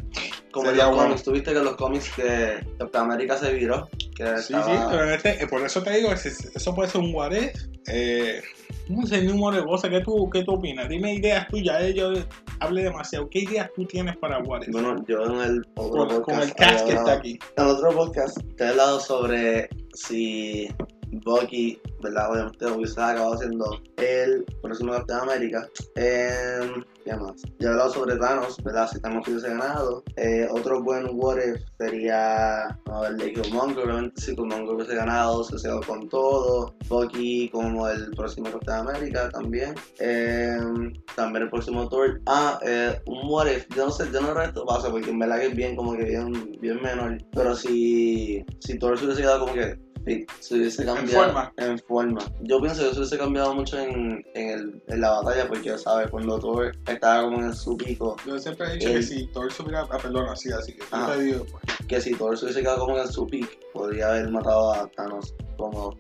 Como 0.52 0.66
Sería 0.68 0.84
los 0.86 0.96
bueno. 0.96 1.10
cómics, 1.10 1.24
tuviste 1.24 1.52
que 1.54 1.58
en 1.60 1.64
los 1.64 1.76
cómics 1.78 2.10
que 2.14 2.60
Capitán 2.78 3.06
América 3.06 3.38
se 3.38 3.54
viró. 3.54 3.88
Que 4.16 4.26
Sí, 4.38 4.54
estaba- 4.54 4.66
sí, 4.66 4.72
pero 4.90 5.04
en 5.06 5.14
este, 5.14 5.42
eh, 5.44 5.48
por 5.48 5.62
eso 5.66 5.82
te 5.82 5.92
digo, 5.96 6.12
eso 6.12 6.76
puede 6.76 6.90
ser 6.90 7.00
un 7.02 7.16
what 7.16 7.32
if. 7.32 7.54
Eh, 7.88 8.42
no 8.90 9.06
sé, 9.08 9.22
número 9.24 9.62
de 9.62 9.64
cosas. 9.66 9.90
¿Qué 9.90 10.02
tú, 10.02 10.30
¿Qué 10.30 10.44
tú 10.44 10.56
opinas? 10.56 10.90
Dime 10.90 11.14
ideas 11.16 11.48
tuyas. 11.48 11.82
eh, 11.82 11.94
Yo 11.94 12.12
hablé 12.60 12.84
demasiado. 12.84 13.30
¿Qué 13.30 13.40
ideas 13.40 13.70
tú 13.76 13.86
tienes 13.86 14.18
para 14.18 14.40
what 14.40 14.64
if? 14.64 14.72
Bueno, 14.74 15.02
yo 15.08 15.24
en 15.24 15.40
el 15.42 15.62
otro 15.76 16.06
con, 16.08 16.22
con 16.24 16.42
el 16.42 16.50
podcast 16.50 16.58
cast 16.58 16.86
que 16.86 16.94
está 16.96 17.14
aquí. 17.14 17.40
En 17.56 17.66
otro 17.66 17.92
podcast 17.92 18.38
te 18.58 18.66
he 18.66 18.68
hablado 18.68 19.00
sobre 19.00 19.70
si 19.94 20.70
Bucky, 21.12 21.80
¿verdad? 22.02 22.32
Obviamente 22.32 22.66
hubiese 22.66 23.02
acabado 23.02 23.38
siendo 23.38 23.82
el 23.98 24.46
próximo 24.62 24.94
Capitán 24.94 25.22
América. 25.22 25.68
Em, 25.96 26.84
¿Qué 27.04 27.16
más? 27.16 27.42
Ya 27.60 27.70
he 27.70 27.72
hablado 27.72 27.92
sobre 27.92 28.16
Thanos, 28.18 28.58
¿verdad? 28.64 28.88
Si 28.92 29.00
Thanos 29.00 29.28
hubiese 29.28 29.50
ganado. 29.50 30.04
Eh, 30.18 30.48
otro 30.52 30.84
buen 30.84 31.08
what 31.14 31.38
if 31.38 31.62
sería, 31.80 32.66
a 32.68 33.02
ver, 33.02 33.16
de 33.16 33.34
Killmonger, 33.34 33.86
obviamente 33.86 34.22
si 34.22 34.36
Killmonger 34.36 34.76
hubiese 34.76 34.96
ganado, 34.96 35.44
se 35.44 35.56
quedado 35.56 35.82
con 35.82 36.08
todo. 36.10 36.76
Bucky 36.88 37.50
como 37.50 37.88
el 37.90 38.12
próximo 38.12 38.52
Capitán 38.52 38.88
América 38.88 39.30
también. 39.30 39.74
Em, 40.00 40.94
también 41.16 41.44
el 41.44 41.50
próximo 41.50 41.90
Thor. 41.90 42.22
Ah, 42.28 42.60
eh, 42.64 43.00
un 43.08 43.20
what 43.24 43.48
if. 43.48 43.68
Yo 43.76 43.86
no 43.86 43.92
sé, 43.92 44.06
yo 44.12 44.22
no 44.22 44.32
creo 44.32 44.44
que 44.44 44.50
esto 44.50 44.66
pasa 44.66 44.92
porque 44.92 45.10
en 45.10 45.20
verdad 45.20 45.40
que 45.40 45.48
es 45.48 45.56
bien 45.56 45.76
como 45.76 45.94
que 45.94 46.04
bien, 46.04 46.58
bien 46.62 46.82
menor. 46.82 47.18
Pero 47.34 47.56
si, 47.56 48.46
si 48.60 48.78
Thor 48.78 48.98
se 48.98 49.06
hubiese 49.06 49.22
quedado 49.22 49.42
como 49.42 49.54
que 49.54 49.91
fit, 50.04 50.30
se 50.40 50.56
hubiese 50.56 50.86
cambiado. 50.86 51.26
forma. 51.26 51.54
En 51.58 51.80
forma. 51.80 52.22
Yo 52.42 52.60
pienso 52.62 52.84
que 52.84 52.92
se 52.94 53.00
hubiese 53.00 53.18
cambiado 53.18 53.54
mucho 53.54 53.80
en, 53.80 54.26
en, 54.34 54.50
el, 54.50 54.84
en 54.88 55.02
la 55.02 55.12
batalla 55.22 55.48
porque, 55.48 55.78
¿sabes? 55.78 56.10
Cuando 56.10 56.40
Thor 56.40 56.72
estaba 56.88 57.24
como 57.24 57.42
en 57.42 57.54
su 57.56 57.78
pico, 57.78 58.16
Yo 58.26 58.38
siempre 58.40 58.68
he 58.68 58.74
dicho 58.78 58.90
que 58.90 59.04
si 59.04 59.28
Thor 59.28 59.52
se 59.52 59.64
hubiera. 59.64 59.82
Ah, 59.90 59.98
perdón, 60.02 60.28
así, 60.30 60.52
así. 60.52 60.74
que 60.74 60.84
Ah. 60.92 61.16
digo, 61.18 61.46
pues, 61.52 61.64
que 61.88 62.02
si 62.02 62.14
Thor 62.16 62.38
se 62.38 62.46
hubiese 62.46 62.62
quedado 62.62 62.86
como 62.86 62.98
en 63.00 63.08
su 63.12 63.26
pico, 63.28 63.50
podría 63.74 64.10
haber 64.10 64.30
matado 64.30 64.74
a 64.74 64.88
Thanos 64.92 65.34
como 65.58 65.98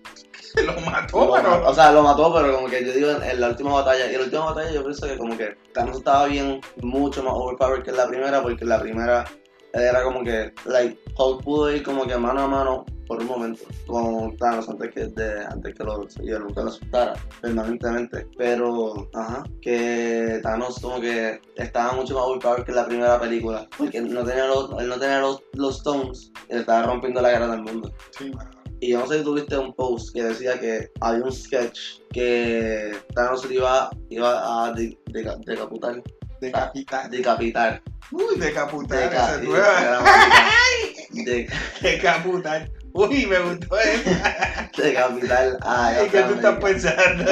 lo 0.65 0.73
mató, 0.81 1.25
Lo 1.27 1.33
pero. 1.33 1.69
o 1.69 1.73
sea, 1.73 1.91
lo 1.93 2.03
mató, 2.03 2.33
pero 2.33 2.53
como 2.55 2.67
que 2.67 2.85
yo 2.85 2.91
digo 2.93 3.09
en, 3.11 3.23
en 3.23 3.39
la 3.39 3.49
última 3.49 3.71
batalla. 3.73 4.05
Y 4.11 4.15
en 4.15 4.19
la 4.19 4.25
última 4.25 4.45
batalla 4.45 4.71
yo 4.71 4.83
pienso 4.83 5.07
que 5.07 5.17
como 5.17 5.37
que 5.37 5.55
Thanos 5.73 5.97
estaba 5.97 6.25
bien, 6.25 6.59
mucho 6.81 7.23
más 7.23 7.33
overpowered 7.35 7.83
que 7.83 7.91
en 7.91 7.97
la 7.97 8.07
primera, 8.07 8.41
porque 8.41 8.63
en 8.63 8.69
la 8.69 8.79
primera 8.81 9.25
era 9.73 10.03
como 10.03 10.23
que, 10.23 10.53
like, 10.65 10.99
Hulk 11.17 11.43
pudo 11.43 11.71
ir 11.71 11.83
como 11.83 12.05
que 12.05 12.17
mano 12.17 12.41
a 12.41 12.47
mano 12.47 12.85
por 13.07 13.19
un 13.19 13.27
momento 13.27 13.63
con 13.87 14.37
Thanos 14.37 14.69
antes 14.69 14.93
que, 14.93 15.05
de, 15.07 15.43
antes 15.45 15.75
que 15.75 15.83
lo, 15.83 16.07
yo 16.23 16.39
nunca 16.39 16.61
lo 16.61 16.69
asustara 16.69 17.13
permanentemente. 17.41 18.25
Pero, 18.37 19.09
ajá, 19.13 19.43
que 19.61 20.39
Thanos 20.43 20.79
como 20.79 21.01
que 21.01 21.41
estaba 21.55 21.93
mucho 21.93 22.15
más 22.15 22.23
overpowered 22.23 22.63
que 22.63 22.71
en 22.71 22.77
la 22.77 22.85
primera 22.85 23.19
película, 23.19 23.67
porque 23.77 23.99
no 24.01 24.23
tenía 24.23 24.45
los, 24.47 24.71
él 24.79 24.87
no 24.87 24.97
tenía 24.97 25.19
los, 25.19 25.43
los 25.53 25.77
stones 25.77 26.31
y 26.49 26.53
le 26.53 26.59
estaba 26.61 26.83
rompiendo 26.83 27.21
la 27.21 27.31
cara 27.33 27.47
del 27.49 27.63
mundo. 27.63 27.93
Sí. 28.17 28.31
Y 28.79 28.91
yo 28.93 28.99
no 28.99 29.07
sé 29.07 29.19
si 29.19 29.23
tuviste 29.25 29.57
un 29.57 29.73
post 29.73 30.13
que 30.13 30.23
decía 30.23 30.59
que 30.59 30.89
había 31.01 31.23
un 31.23 31.31
sketch 31.31 31.99
que 32.11 32.97
Thanos 33.13 33.45
iba, 33.51 33.89
iba 34.09 34.65
a 34.65 34.71
de- 34.73 34.97
deca- 35.11 35.37
decapitar. 35.45 36.01
Decapitar. 36.39 37.09
Decapitar. 37.09 37.81
Uy, 38.11 38.37
decapitar. 38.39 38.99
Deca- 38.99 39.13
esa 39.13 39.35
es 39.35 39.41
nueva. 39.43 40.03
de-. 41.11 41.47
Uy, 42.93 43.25
me 43.25 43.39
gustó 43.39 43.79
esa. 43.79 44.69
decapitar 44.77 45.57
a 45.61 46.03
¿Y 46.05 46.09
qué 46.09 46.21
tú 46.23 46.33
estás 46.35 46.59
pensando? 46.59 47.31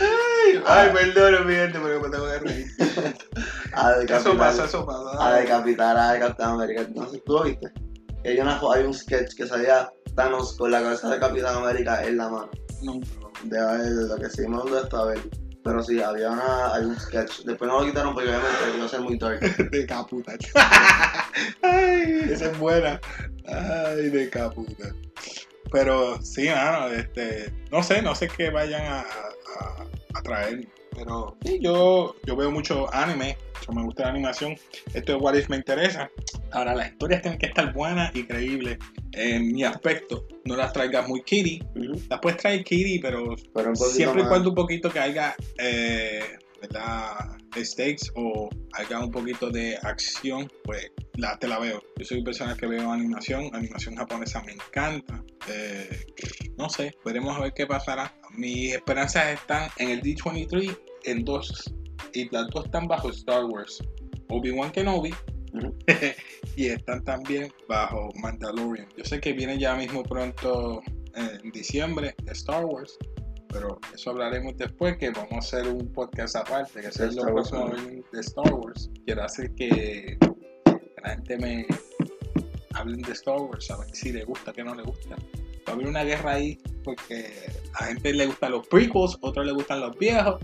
ay, 0.00 0.62
ay, 0.66 0.90
perdón, 0.92 1.46
mi 1.46 1.54
gente, 1.54 1.78
pero 1.82 2.00
me 2.00 2.08
tengo 2.10 2.26
que 2.26 2.38
reír. 2.38 2.66
A 3.72 3.90
Eso 3.92 4.00
decapitar, 4.00 4.36
pasa, 4.38 4.64
eso 4.64 4.84
pasa. 4.86 5.26
a 5.26 5.32
decapitar 5.38 5.96
a 5.96 6.18
Capitán 6.18 6.50
América. 6.52 6.86
No 6.94 7.08
sé, 7.08 7.22
¿tú 7.24 7.32
lo 7.34 7.42
viste? 7.44 7.68
Hay, 8.24 8.38
una, 8.40 8.60
hay 8.74 8.84
un 8.84 8.92
sketch 8.94 9.34
que 9.36 9.46
salía 9.46 9.90
Thanos 10.16 10.56
con 10.56 10.70
la 10.70 10.82
cabeza 10.82 11.08
de 11.08 11.18
Capitán 11.18 11.56
América 11.56 12.02
en 12.04 12.16
la 12.16 12.28
mano. 12.28 12.50
No, 12.82 13.00
De 13.44 13.58
ver 13.64 13.80
lo 14.08 14.16
que 14.16 14.28
seguimos 14.30 14.60
hablando 14.60 14.76
de 14.80 14.82
esto, 14.84 14.96
a 14.98 15.04
ver. 15.06 15.18
Pero 15.68 15.82
sí, 15.82 16.00
había 16.00 16.30
una, 16.30 16.72
hay 16.72 16.84
un 16.86 16.98
sketch. 16.98 17.42
Después 17.44 17.70
no 17.70 17.80
lo 17.80 17.86
quitaron 17.86 18.14
porque 18.14 18.30
obviamente 18.30 18.56
iba 18.74 18.86
a 18.86 18.88
ser 18.88 19.00
muy 19.02 19.18
dark. 19.18 19.40
decaputar. 19.70 20.38
Ay, 21.62 22.20
esa 22.32 22.52
es 22.52 22.58
buena. 22.58 22.98
Ay, 23.46 24.08
decaputar. 24.08 24.94
Pero 25.70 26.22
sí, 26.22 26.48
mano, 26.48 26.88
este, 26.88 27.52
no 27.70 27.82
sé, 27.82 28.00
no 28.00 28.14
sé 28.14 28.28
qué 28.28 28.48
vayan 28.48 28.80
a, 28.80 29.00
a, 29.00 29.84
a 30.14 30.22
traer 30.22 30.66
Pero 30.98 31.36
sí, 31.44 31.60
yo, 31.62 32.16
yo 32.26 32.36
veo 32.36 32.50
mucho 32.50 32.92
anime, 32.92 33.38
yo 33.66 33.72
me 33.72 33.82
gusta 33.82 34.04
la 34.04 34.10
animación. 34.10 34.56
Esto 34.92 35.12
de 35.12 35.18
What 35.18 35.34
If 35.34 35.48
me 35.48 35.56
interesa. 35.56 36.10
Ahora, 36.50 36.74
las 36.74 36.90
historias 36.90 37.22
tienen 37.22 37.38
que 37.38 37.46
estar 37.46 37.72
buenas 37.72 38.14
y 38.16 38.24
creíbles. 38.24 38.78
En 39.12 39.52
mi 39.52 39.62
aspecto, 39.62 40.26
no 40.44 40.56
las 40.56 40.72
traigas 40.72 41.06
muy 41.08 41.22
kitty. 41.22 41.62
Las 42.08 42.20
puedes 42.20 42.38
traer 42.38 42.64
kitty, 42.64 42.98
pero 42.98 43.36
Pero 43.54 43.76
siempre 43.76 44.22
y 44.22 44.26
cuando 44.26 44.50
un 44.50 44.54
poquito 44.56 44.90
que 44.90 44.98
haya 44.98 45.36
eh, 45.58 46.38
¿verdad? 46.60 47.38
stakes 47.56 48.10
o 48.14 48.48
haya 48.74 49.00
un 49.00 49.10
poquito 49.10 49.50
de 49.50 49.76
acción, 49.82 50.50
pues 50.64 50.90
la, 51.14 51.38
te 51.38 51.48
la 51.48 51.58
veo. 51.58 51.82
Yo 51.96 52.04
soy 52.04 52.18
una 52.18 52.26
persona 52.26 52.56
que 52.56 52.66
veo 52.66 52.90
animación, 52.90 53.50
animación 53.52 53.96
japonesa 53.96 54.42
me 54.42 54.52
encanta. 54.52 55.22
Eh, 55.48 56.06
no 56.56 56.68
sé, 56.68 56.94
veremos 57.04 57.36
a 57.36 57.40
ver 57.40 57.52
qué 57.54 57.66
pasará. 57.66 58.14
Mis 58.36 58.74
esperanzas 58.74 59.28
están 59.28 59.70
en 59.78 59.90
el 59.90 60.02
D23 60.02 60.76
en 61.10 61.24
dos, 61.24 61.72
y 62.12 62.28
las 62.30 62.48
dos 62.48 62.66
están 62.66 62.86
bajo 62.86 63.10
Star 63.10 63.44
Wars. 63.44 63.82
Obi-Wan 64.30 64.70
Kenobi 64.72 65.10
y 66.56 66.66
están 66.66 67.02
también 67.04 67.52
bajo 67.68 68.10
Mandalorian. 68.20 68.88
Yo 68.96 69.04
sé 69.04 69.20
que 69.20 69.32
viene 69.32 69.58
ya 69.58 69.74
mismo 69.74 70.02
pronto 70.02 70.82
eh, 71.14 71.38
en 71.42 71.50
diciembre 71.50 72.14
Star 72.26 72.64
Wars, 72.64 72.98
pero 73.48 73.80
eso 73.94 74.10
hablaremos 74.10 74.56
después, 74.56 74.96
que 74.98 75.10
vamos 75.10 75.32
a 75.32 75.38
hacer 75.38 75.68
un 75.68 75.90
podcast 75.92 76.36
aparte, 76.36 76.80
que 76.80 76.88
es 76.88 77.14
lo 77.14 77.22
próximo 77.22 77.70
de 78.12 78.20
Star 78.20 78.52
Wars. 78.52 78.90
Quiero 79.06 79.24
hacer 79.24 79.54
que 79.54 80.18
la 81.02 81.10
gente 81.10 81.38
me 81.38 81.66
hablen 82.74 83.00
de 83.02 83.12
Star 83.12 83.40
Wars, 83.40 83.70
a 83.70 83.78
ver 83.78 83.94
si 83.94 84.12
le 84.12 84.24
gusta, 84.24 84.52
que 84.52 84.62
no 84.62 84.74
le 84.74 84.82
gusta. 84.82 85.16
Va 85.66 85.72
a 85.72 85.74
haber 85.74 85.86
una 85.86 86.04
guerra 86.04 86.32
ahí, 86.32 86.58
porque 86.84 87.32
a 87.74 87.86
gente 87.86 88.12
le 88.12 88.26
gustan 88.26 88.52
los 88.52 88.66
prequels, 88.68 89.16
otros 89.20 89.46
le 89.46 89.52
gustan 89.52 89.80
los 89.80 89.96
viejos. 89.98 90.40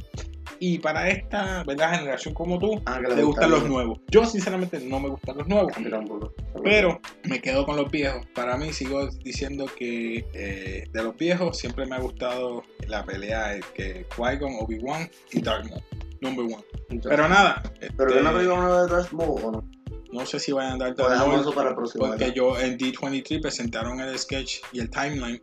Y 0.61 0.78
para 0.78 1.09
esta 1.09 1.64
¿verdad? 1.64 1.98
generación 1.98 2.34
como 2.34 2.59
tú, 2.59 2.80
Ah, 2.86 3.00
le 3.00 3.22
gustan 3.22 3.50
los 3.50 3.66
nuevos. 3.68 4.00
Yo 4.09 4.24
sinceramente 4.24 4.80
no 4.80 5.00
me 5.00 5.09
gustan 5.09 5.36
los 5.38 5.46
nuevos. 5.48 5.72
Tampoco. 5.90 6.32
Pero 6.62 7.00
me 7.24 7.40
quedo 7.40 7.66
con 7.66 7.76
los 7.76 7.90
viejos. 7.90 8.24
Para 8.34 8.57
mí 8.57 8.72
sigo 8.72 9.07
diciendo 9.24 9.66
que 9.76 10.26
eh, 10.32 10.88
de 10.92 11.02
los 11.02 11.16
viejos 11.16 11.59
siempre 11.59 11.86
me 11.86 11.96
ha 11.96 12.00
gustado 12.00 12.62
la 12.86 13.05
pelea 13.05 13.59
que 13.74 14.07
Qui-Gon, 14.09 14.57
Obi-Wan 14.61 15.11
y 15.32 15.40
Darth 15.40 15.66
Maul. 15.68 15.82
Number 16.20 16.44
one. 16.46 16.64
Pero 17.02 17.28
nada. 17.28 17.62
Pero 17.96 18.09
este, 18.11 18.14
yo 18.14 18.22
no 18.22 18.38
digo 18.38 18.55
uno 18.55 18.86
de 18.86 18.92
Darth 18.94 19.12
Maul 19.12 19.40
o 19.44 19.50
no. 19.52 19.68
no 20.12 20.26
sé 20.26 20.38
si 20.38 20.52
vayan 20.52 20.74
a 20.80 20.84
dar 20.84 20.94
Darth 20.94 21.18
Maul. 21.26 21.40
eso 21.40 21.52
para 21.52 21.70
el 21.70 21.74
próximo. 21.74 22.07
Porque 22.07 22.24
¿verdad? 22.24 22.34
yo 22.36 22.59
en 22.59 22.78
D23 22.78 23.42
presentaron 23.42 24.00
el 24.00 24.18
sketch 24.18 24.59
y 24.72 24.80
el 24.80 24.88
timeline 24.88 25.40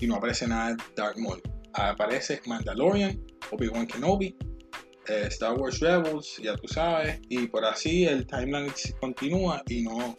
y 0.00 0.06
no 0.06 0.16
aparece 0.16 0.46
nada 0.48 0.70
de 0.70 0.76
Darth 0.96 1.18
Maul. 1.18 1.40
Aparece 1.74 2.40
Mandalorian, 2.46 3.20
Obi-Wan 3.52 3.86
Kenobi, 3.86 4.34
eh, 5.08 5.26
Star 5.28 5.54
Wars 5.54 5.80
Rebels, 5.80 6.36
ya 6.42 6.56
tú 6.56 6.68
sabes, 6.68 7.20
y 7.28 7.46
por 7.46 7.64
así 7.64 8.04
el 8.04 8.26
timeline 8.26 8.72
continúa 9.00 9.62
y 9.68 9.82
no, 9.82 10.16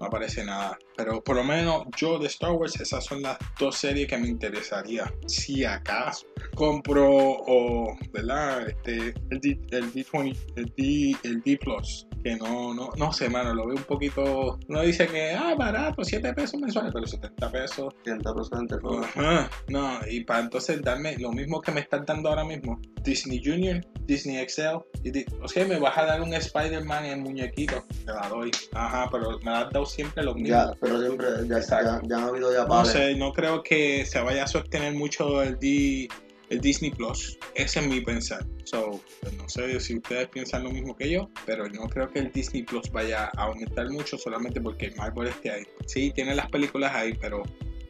no 0.00 0.06
aparece 0.06 0.44
nada. 0.44 0.78
Pero 0.96 1.22
por 1.22 1.36
lo 1.36 1.44
menos 1.44 1.84
yo 1.96 2.18
de 2.18 2.26
Star 2.26 2.52
Wars, 2.52 2.80
esas 2.80 3.04
son 3.04 3.22
las 3.22 3.38
dos 3.58 3.76
series 3.76 4.08
que 4.08 4.16
me 4.16 4.28
interesaría. 4.28 5.12
Si 5.26 5.64
acaso 5.64 6.26
compro 6.56 7.08
o, 7.08 7.96
¿verdad? 8.12 8.68
Este, 8.68 9.14
el, 9.30 9.40
D, 9.40 9.60
el 9.70 9.92
D20, 9.92 10.36
el 10.56 10.72
D, 10.76 11.16
el 11.22 11.42
D 11.42 11.58
Plus. 11.58 12.06
Que 12.24 12.34
no, 12.34 12.74
no, 12.74 12.90
no 12.96 13.12
sé, 13.12 13.28
mano, 13.28 13.54
lo 13.54 13.66
veo 13.66 13.76
un 13.76 13.84
poquito. 13.84 14.58
Uno 14.68 14.80
dice 14.80 15.06
que, 15.06 15.30
ah, 15.30 15.54
barato, 15.56 16.02
7 16.02 16.34
pesos 16.34 16.60
mensuales, 16.60 16.92
pero 16.92 17.06
70 17.06 17.52
pesos. 17.52 17.94
100% 18.04 18.80
todo. 18.80 19.00
Ajá, 19.04 19.48
no, 19.68 20.00
y 20.10 20.24
para 20.24 20.40
entonces 20.40 20.82
darme 20.82 21.16
lo 21.18 21.30
mismo 21.30 21.60
que 21.60 21.70
me 21.70 21.82
están 21.82 22.04
dando 22.04 22.30
ahora 22.30 22.44
mismo: 22.44 22.80
Disney 23.02 23.40
Junior, 23.44 23.80
Disney 24.06 24.44
XL. 24.48 24.78
Y 25.04 25.24
o 25.40 25.46
sea, 25.46 25.66
me 25.66 25.78
vas 25.78 25.96
a 25.96 26.04
dar 26.04 26.20
un 26.20 26.34
Spider-Man 26.34 27.04
en 27.04 27.22
muñequito, 27.22 27.84
te 28.04 28.12
la 28.12 28.28
doy. 28.28 28.50
Ajá, 28.72 29.08
pero 29.12 29.38
me 29.44 29.52
has 29.52 29.70
dado 29.70 29.85
siempre 29.86 30.22
lo 30.22 30.34
mismo. 30.34 30.48
Ya, 30.48 30.72
pero 30.80 31.00
siempre, 31.00 31.26
ya, 31.48 31.60
ya, 31.60 32.00
ya 32.06 32.16
han 32.16 32.24
habido 32.24 32.52
ya 32.52 32.62
No 32.62 32.68
pares. 32.68 32.92
sé, 32.92 33.14
no 33.16 33.32
creo 33.32 33.62
que 33.62 34.04
se 34.06 34.20
vaya 34.20 34.44
a 34.44 34.46
sostener 34.46 34.94
mucho 34.94 35.42
el, 35.42 35.58
D- 35.58 36.08
el 36.50 36.60
Disney 36.60 36.90
Plus. 36.90 37.38
Ese 37.54 37.80
es 37.80 37.86
mi 37.86 38.00
pensar. 38.00 38.44
So, 38.64 39.00
pues 39.22 39.32
no 39.34 39.48
sé 39.48 39.78
si 39.80 39.96
ustedes 39.96 40.28
piensan 40.28 40.64
lo 40.64 40.70
mismo 40.70 40.96
que 40.96 41.10
yo, 41.10 41.30
pero 41.44 41.68
no 41.68 41.88
creo 41.88 42.08
que 42.10 42.18
el 42.18 42.32
Disney 42.32 42.62
Plus 42.64 42.90
vaya 42.90 43.30
a 43.36 43.44
aumentar 43.44 43.88
mucho 43.90 44.18
solamente 44.18 44.60
porque 44.60 44.86
el 44.86 44.96
Marvel 44.96 45.28
esté 45.28 45.50
ahí. 45.50 45.62
Sí, 45.86 46.10
tiene 46.14 46.34
las 46.34 46.50
películas 46.50 46.92
ahí, 46.94 47.14
pero 47.20 47.42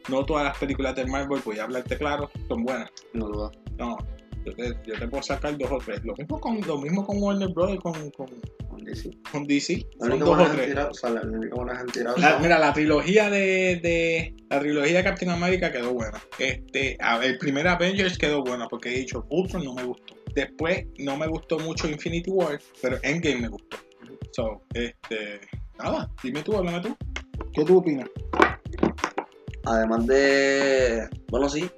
no 0.09 0.23
todas 0.25 0.43
las 0.45 0.57
películas 0.57 0.95
del 0.95 1.07
Marvel, 1.07 1.41
voy 1.43 1.59
a 1.59 1.63
hablarte 1.63 1.97
claro, 1.97 2.29
son 2.47 2.63
buenas. 2.63 2.89
No. 3.13 3.51
No, 3.77 3.97
yo 4.45 4.53
te, 4.55 4.75
yo 4.85 4.97
te 4.97 5.07
puedo 5.07 5.21
sacar 5.21 5.57
dos 5.57 5.69
o 5.71 5.77
tres. 5.79 6.03
Lo 6.05 6.15
mismo 6.15 6.39
con, 6.39 6.61
lo 6.61 6.77
mismo 6.79 7.05
con 7.05 7.21
Warner 7.21 7.49
Bros. 7.49 7.77
con, 7.81 8.09
Con 8.11 8.27
DC. 8.87 9.11
con 9.31 9.45
DC. 9.45 9.85
La 9.99 10.07
única 10.07 10.25
buena 10.25 10.45
han 10.49 10.65
tirado, 10.65 10.89
o 10.91 10.93
sea, 10.93 11.09
la 11.11 11.21
única 11.21 11.55
buena 11.55 11.73
que 11.73 11.79
han 11.79 11.87
tirado 11.87 12.17
La- 12.17 12.31
son- 12.33 12.41
mira, 12.41 12.57
la 12.59 12.73
trilogía 12.73 13.29
de, 13.29 13.79
de- 13.83 14.33
la 14.49 14.59
trilogía 14.59 14.97
de 14.97 15.03
Captain 15.03 15.31
America 15.31 15.71
quedó 15.71 15.93
buena. 15.93 16.19
Este, 16.39 16.97
a- 16.99 17.23
el 17.23 17.37
primer 17.37 17.67
Avengers 17.67 18.17
quedó 18.17 18.43
buena 18.43 18.67
porque 18.67 18.89
he 18.89 18.97
dicho 18.99 19.25
Ultron 19.29 19.63
no 19.63 19.73
me 19.75 19.83
gustó. 19.83 20.15
Después 20.33 20.85
no 20.99 21.17
me 21.17 21.27
gustó 21.27 21.59
mucho 21.59 21.87
Infinity 21.89 22.29
War, 22.31 22.59
pero 22.81 22.97
Endgame 23.03 23.41
me 23.41 23.47
gustó. 23.49 23.77
So, 24.31 24.61
este, 24.73 25.39
nada, 25.79 26.09
dime 26.23 26.41
tú, 26.43 26.55
háblame 26.55 26.79
tú. 26.81 26.95
¿Qué 27.53 27.63
tú 27.65 27.77
opinas? 27.77 28.07
Además 29.65 30.05
de. 30.07 31.07
Bueno, 31.29 31.49
sí. 31.49 31.69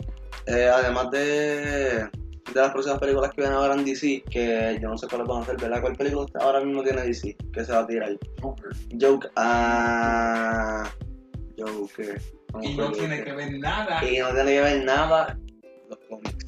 eh, 0.45 0.70
además 0.74 1.10
de. 1.12 2.07
De 2.54 2.62
las 2.62 2.72
próximas 2.72 3.00
películas 3.00 3.32
que 3.32 3.41
vienen 3.41 3.58
ahora 3.58 3.76
en 3.76 3.86
DC, 3.86 4.24
que 4.30 4.80
yo 4.82 4.89
no 4.89 4.97
sé 4.97 5.08
cuáles 5.08 5.28
van 5.28 5.43
a 5.43 5.45
ser, 5.45 5.58
¿verdad? 5.58 5.82
¿Cuál 5.82 5.95
película 5.95 6.26
ahora 6.39 6.62
mismo 6.62 6.84
tiene 6.84 7.04
DC? 7.04 7.36
Que 7.54 7.64
se 7.64 7.72
va 7.72 7.80
a 7.80 7.88
tirar. 7.88 8.18
Joker. 9.00 9.32
Ah. 9.36 10.89
Joker. 11.58 12.22
¿Cómo 12.52 12.64
Y 12.64 12.76
no 12.76 12.91
tiene 12.91 13.20
Joker? 13.20 13.26
que 13.26 13.34
ver 13.34 13.60
nada. 13.60 14.04
Y 14.04 14.20
no 14.20 14.30
tiene 14.34 14.52
que 14.52 14.62
ver 14.62 14.84
nada 14.84 15.38
los 15.89 16.00
cómics. 16.10 16.45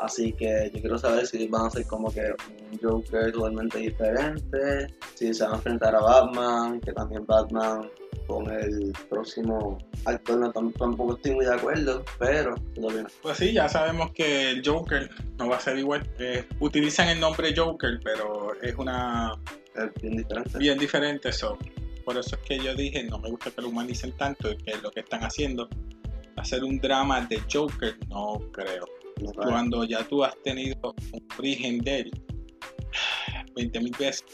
Así 0.00 0.32
que 0.32 0.70
yo 0.74 0.80
quiero 0.80 0.98
saber 0.98 1.26
si 1.26 1.46
van 1.46 1.66
a 1.66 1.70
ser 1.70 1.86
como 1.86 2.12
que 2.12 2.34
un 2.72 2.78
Joker 2.82 3.30
totalmente 3.32 3.78
diferente, 3.78 4.88
si 5.14 5.32
se 5.32 5.44
van 5.44 5.52
a 5.52 5.56
enfrentar 5.56 5.94
a 5.94 6.00
Batman, 6.00 6.80
que 6.80 6.92
también 6.92 7.24
Batman 7.24 7.88
con 8.26 8.50
el 8.50 8.92
próximo 9.08 9.78
actor 10.04 10.38
no 10.38 10.52
tam- 10.52 10.72
tampoco 10.76 11.16
estoy 11.16 11.32
muy 11.34 11.44
de 11.44 11.54
acuerdo, 11.54 12.04
pero. 12.18 12.54
Pues 13.22 13.38
sí, 13.38 13.52
ya 13.52 13.68
sabemos 13.68 14.10
que 14.12 14.50
el 14.50 14.62
Joker 14.66 15.10
no 15.38 15.48
va 15.48 15.56
a 15.56 15.60
ser 15.60 15.78
igual. 15.78 16.08
Eh, 16.18 16.44
utilizan 16.60 17.08
el 17.08 17.20
nombre 17.20 17.54
Joker, 17.56 18.00
pero 18.02 18.52
es 18.60 18.74
una 18.76 19.34
Es 19.74 20.02
bien 20.02 20.16
diferente. 20.16 20.58
bien 20.58 20.78
diferente. 20.78 21.32
So. 21.32 21.58
Por 22.04 22.18
eso 22.18 22.34
es 22.34 22.42
que 22.42 22.58
yo 22.58 22.74
dije, 22.74 23.04
no 23.04 23.18
me 23.20 23.30
gusta 23.30 23.52
que 23.52 23.62
lo 23.62 23.68
humanicen 23.68 24.10
tanto, 24.16 24.50
y 24.50 24.56
que 24.56 24.72
es 24.72 24.82
lo 24.82 24.90
que 24.90 25.00
están 25.00 25.22
haciendo. 25.22 25.68
Hacer 26.36 26.64
un 26.64 26.80
drama 26.80 27.20
de 27.26 27.40
Joker, 27.52 27.96
no 28.08 28.40
creo. 28.52 28.84
No. 29.20 29.30
Cuando 29.34 29.84
ya 29.84 30.02
tú 30.08 30.24
has 30.24 30.34
tenido 30.42 30.94
un 31.12 31.28
origen 31.38 31.78
de 31.78 32.00
él 32.00 32.10
20.000 33.54 33.96
veces 33.98 34.24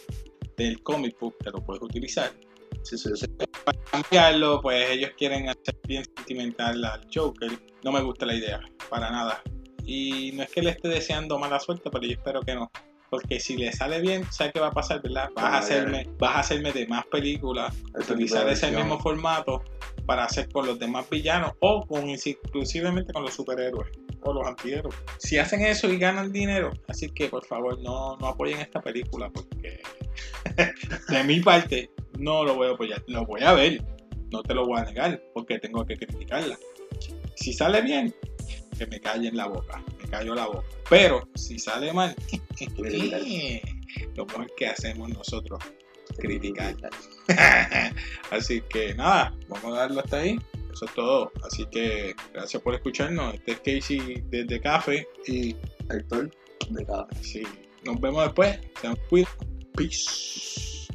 del 0.56 0.82
comic 0.82 1.18
book, 1.20 1.36
te 1.44 1.50
lo 1.50 1.58
puedes 1.62 1.82
utilizar. 1.82 2.30
Sí, 2.82 2.96
sí. 2.96 3.10
Cambiarlo, 3.90 4.60
pues 4.60 4.90
ellos 4.90 5.10
quieren 5.16 5.48
hacer 5.48 5.76
bien 5.86 6.04
sentimental 6.16 6.84
al 6.84 7.00
Joker. 7.12 7.50
No 7.84 7.92
me 7.92 8.00
gusta 8.02 8.26
la 8.26 8.34
idea, 8.34 8.60
para 8.88 9.10
nada. 9.10 9.42
Y 9.84 10.32
no 10.32 10.42
es 10.42 10.50
que 10.50 10.62
le 10.62 10.70
esté 10.70 10.88
deseando 10.88 11.38
mala 11.38 11.58
suerte, 11.60 11.90
pero 11.90 12.04
yo 12.04 12.12
espero 12.12 12.40
que 12.42 12.54
no. 12.54 12.70
Porque 13.10 13.40
si 13.40 13.56
le 13.56 13.72
sale 13.72 14.00
bien, 14.02 14.24
¿sabes 14.30 14.52
qué 14.52 14.60
va 14.60 14.66
a 14.66 14.72
pasar, 14.72 15.00
verdad? 15.00 15.30
Vas 15.34 15.44
a 15.44 15.48
Ah, 15.54 15.58
hacerme, 15.58 16.06
vas 16.18 16.36
a 16.36 16.40
hacerme 16.40 16.72
de 16.72 16.86
más 16.86 17.06
películas, 17.06 17.74
utilizar 17.98 18.46
ese 18.50 18.70
mismo 18.70 18.98
formato 19.00 19.62
para 20.04 20.24
hacer 20.24 20.50
con 20.50 20.66
los 20.66 20.78
demás 20.78 21.08
villanos 21.08 21.52
o 21.60 21.86
con 21.86 22.10
exclusivamente 22.10 23.12
con 23.12 23.22
los 23.22 23.32
superhéroes 23.34 23.88
o 24.22 24.32
los 24.32 24.46
antihéroes. 24.46 24.94
Si 25.18 25.38
hacen 25.38 25.62
eso 25.62 25.88
y 25.88 25.98
ganan 25.98 26.32
dinero, 26.32 26.72
así 26.88 27.08
que 27.10 27.28
por 27.28 27.44
favor 27.44 27.78
no, 27.80 28.16
no 28.16 28.26
apoyen 28.26 28.60
esta 28.60 28.80
película 28.80 29.30
porque 29.30 29.80
de 31.08 31.24
mi 31.24 31.40
parte 31.40 31.90
no 32.18 32.44
lo 32.44 32.54
voy 32.54 32.68
a 32.68 32.72
apoyar. 32.72 33.02
Lo 33.06 33.24
voy 33.24 33.42
a 33.42 33.52
ver, 33.52 33.82
no 34.30 34.42
te 34.42 34.54
lo 34.54 34.66
voy 34.66 34.80
a 34.80 34.84
negar 34.84 35.22
porque 35.34 35.58
tengo 35.58 35.84
que 35.86 35.96
criticarla. 35.96 36.58
Si 37.36 37.52
sale 37.52 37.82
bien, 37.82 38.14
que 38.76 38.86
me 38.86 39.00
calle 39.00 39.28
en 39.28 39.36
la 39.36 39.46
boca, 39.46 39.82
me 40.00 40.08
callo 40.08 40.34
la 40.34 40.46
boca. 40.46 40.66
Pero 40.88 41.28
si 41.34 41.58
sale 41.58 41.92
mal, 41.92 42.14
lo 44.14 44.26
mejor 44.26 44.54
que 44.56 44.66
hacemos 44.66 45.08
nosotros, 45.10 45.62
criticar. 46.18 46.74
Así 48.30 48.62
que 48.62 48.94
nada, 48.94 49.34
vamos 49.48 49.76
a 49.76 49.80
darlo 49.80 50.00
hasta 50.00 50.18
ahí. 50.18 50.38
Eso 50.72 50.84
es 50.84 50.94
todo. 50.94 51.32
Así 51.44 51.66
que 51.66 52.14
gracias 52.32 52.62
por 52.62 52.74
escucharnos. 52.74 53.34
Este 53.34 53.52
es 53.52 53.58
Casey 53.58 54.24
desde 54.28 54.60
Café. 54.60 55.06
Y 55.26 55.56
Actor 55.88 56.30
de 56.70 56.84
cada 56.86 57.06
sí, 57.20 57.42
nos 57.84 58.00
vemos 58.00 58.24
después. 58.24 58.58
Se 58.80 58.94
cuidan. 59.08 59.32
Peace. 59.74 60.87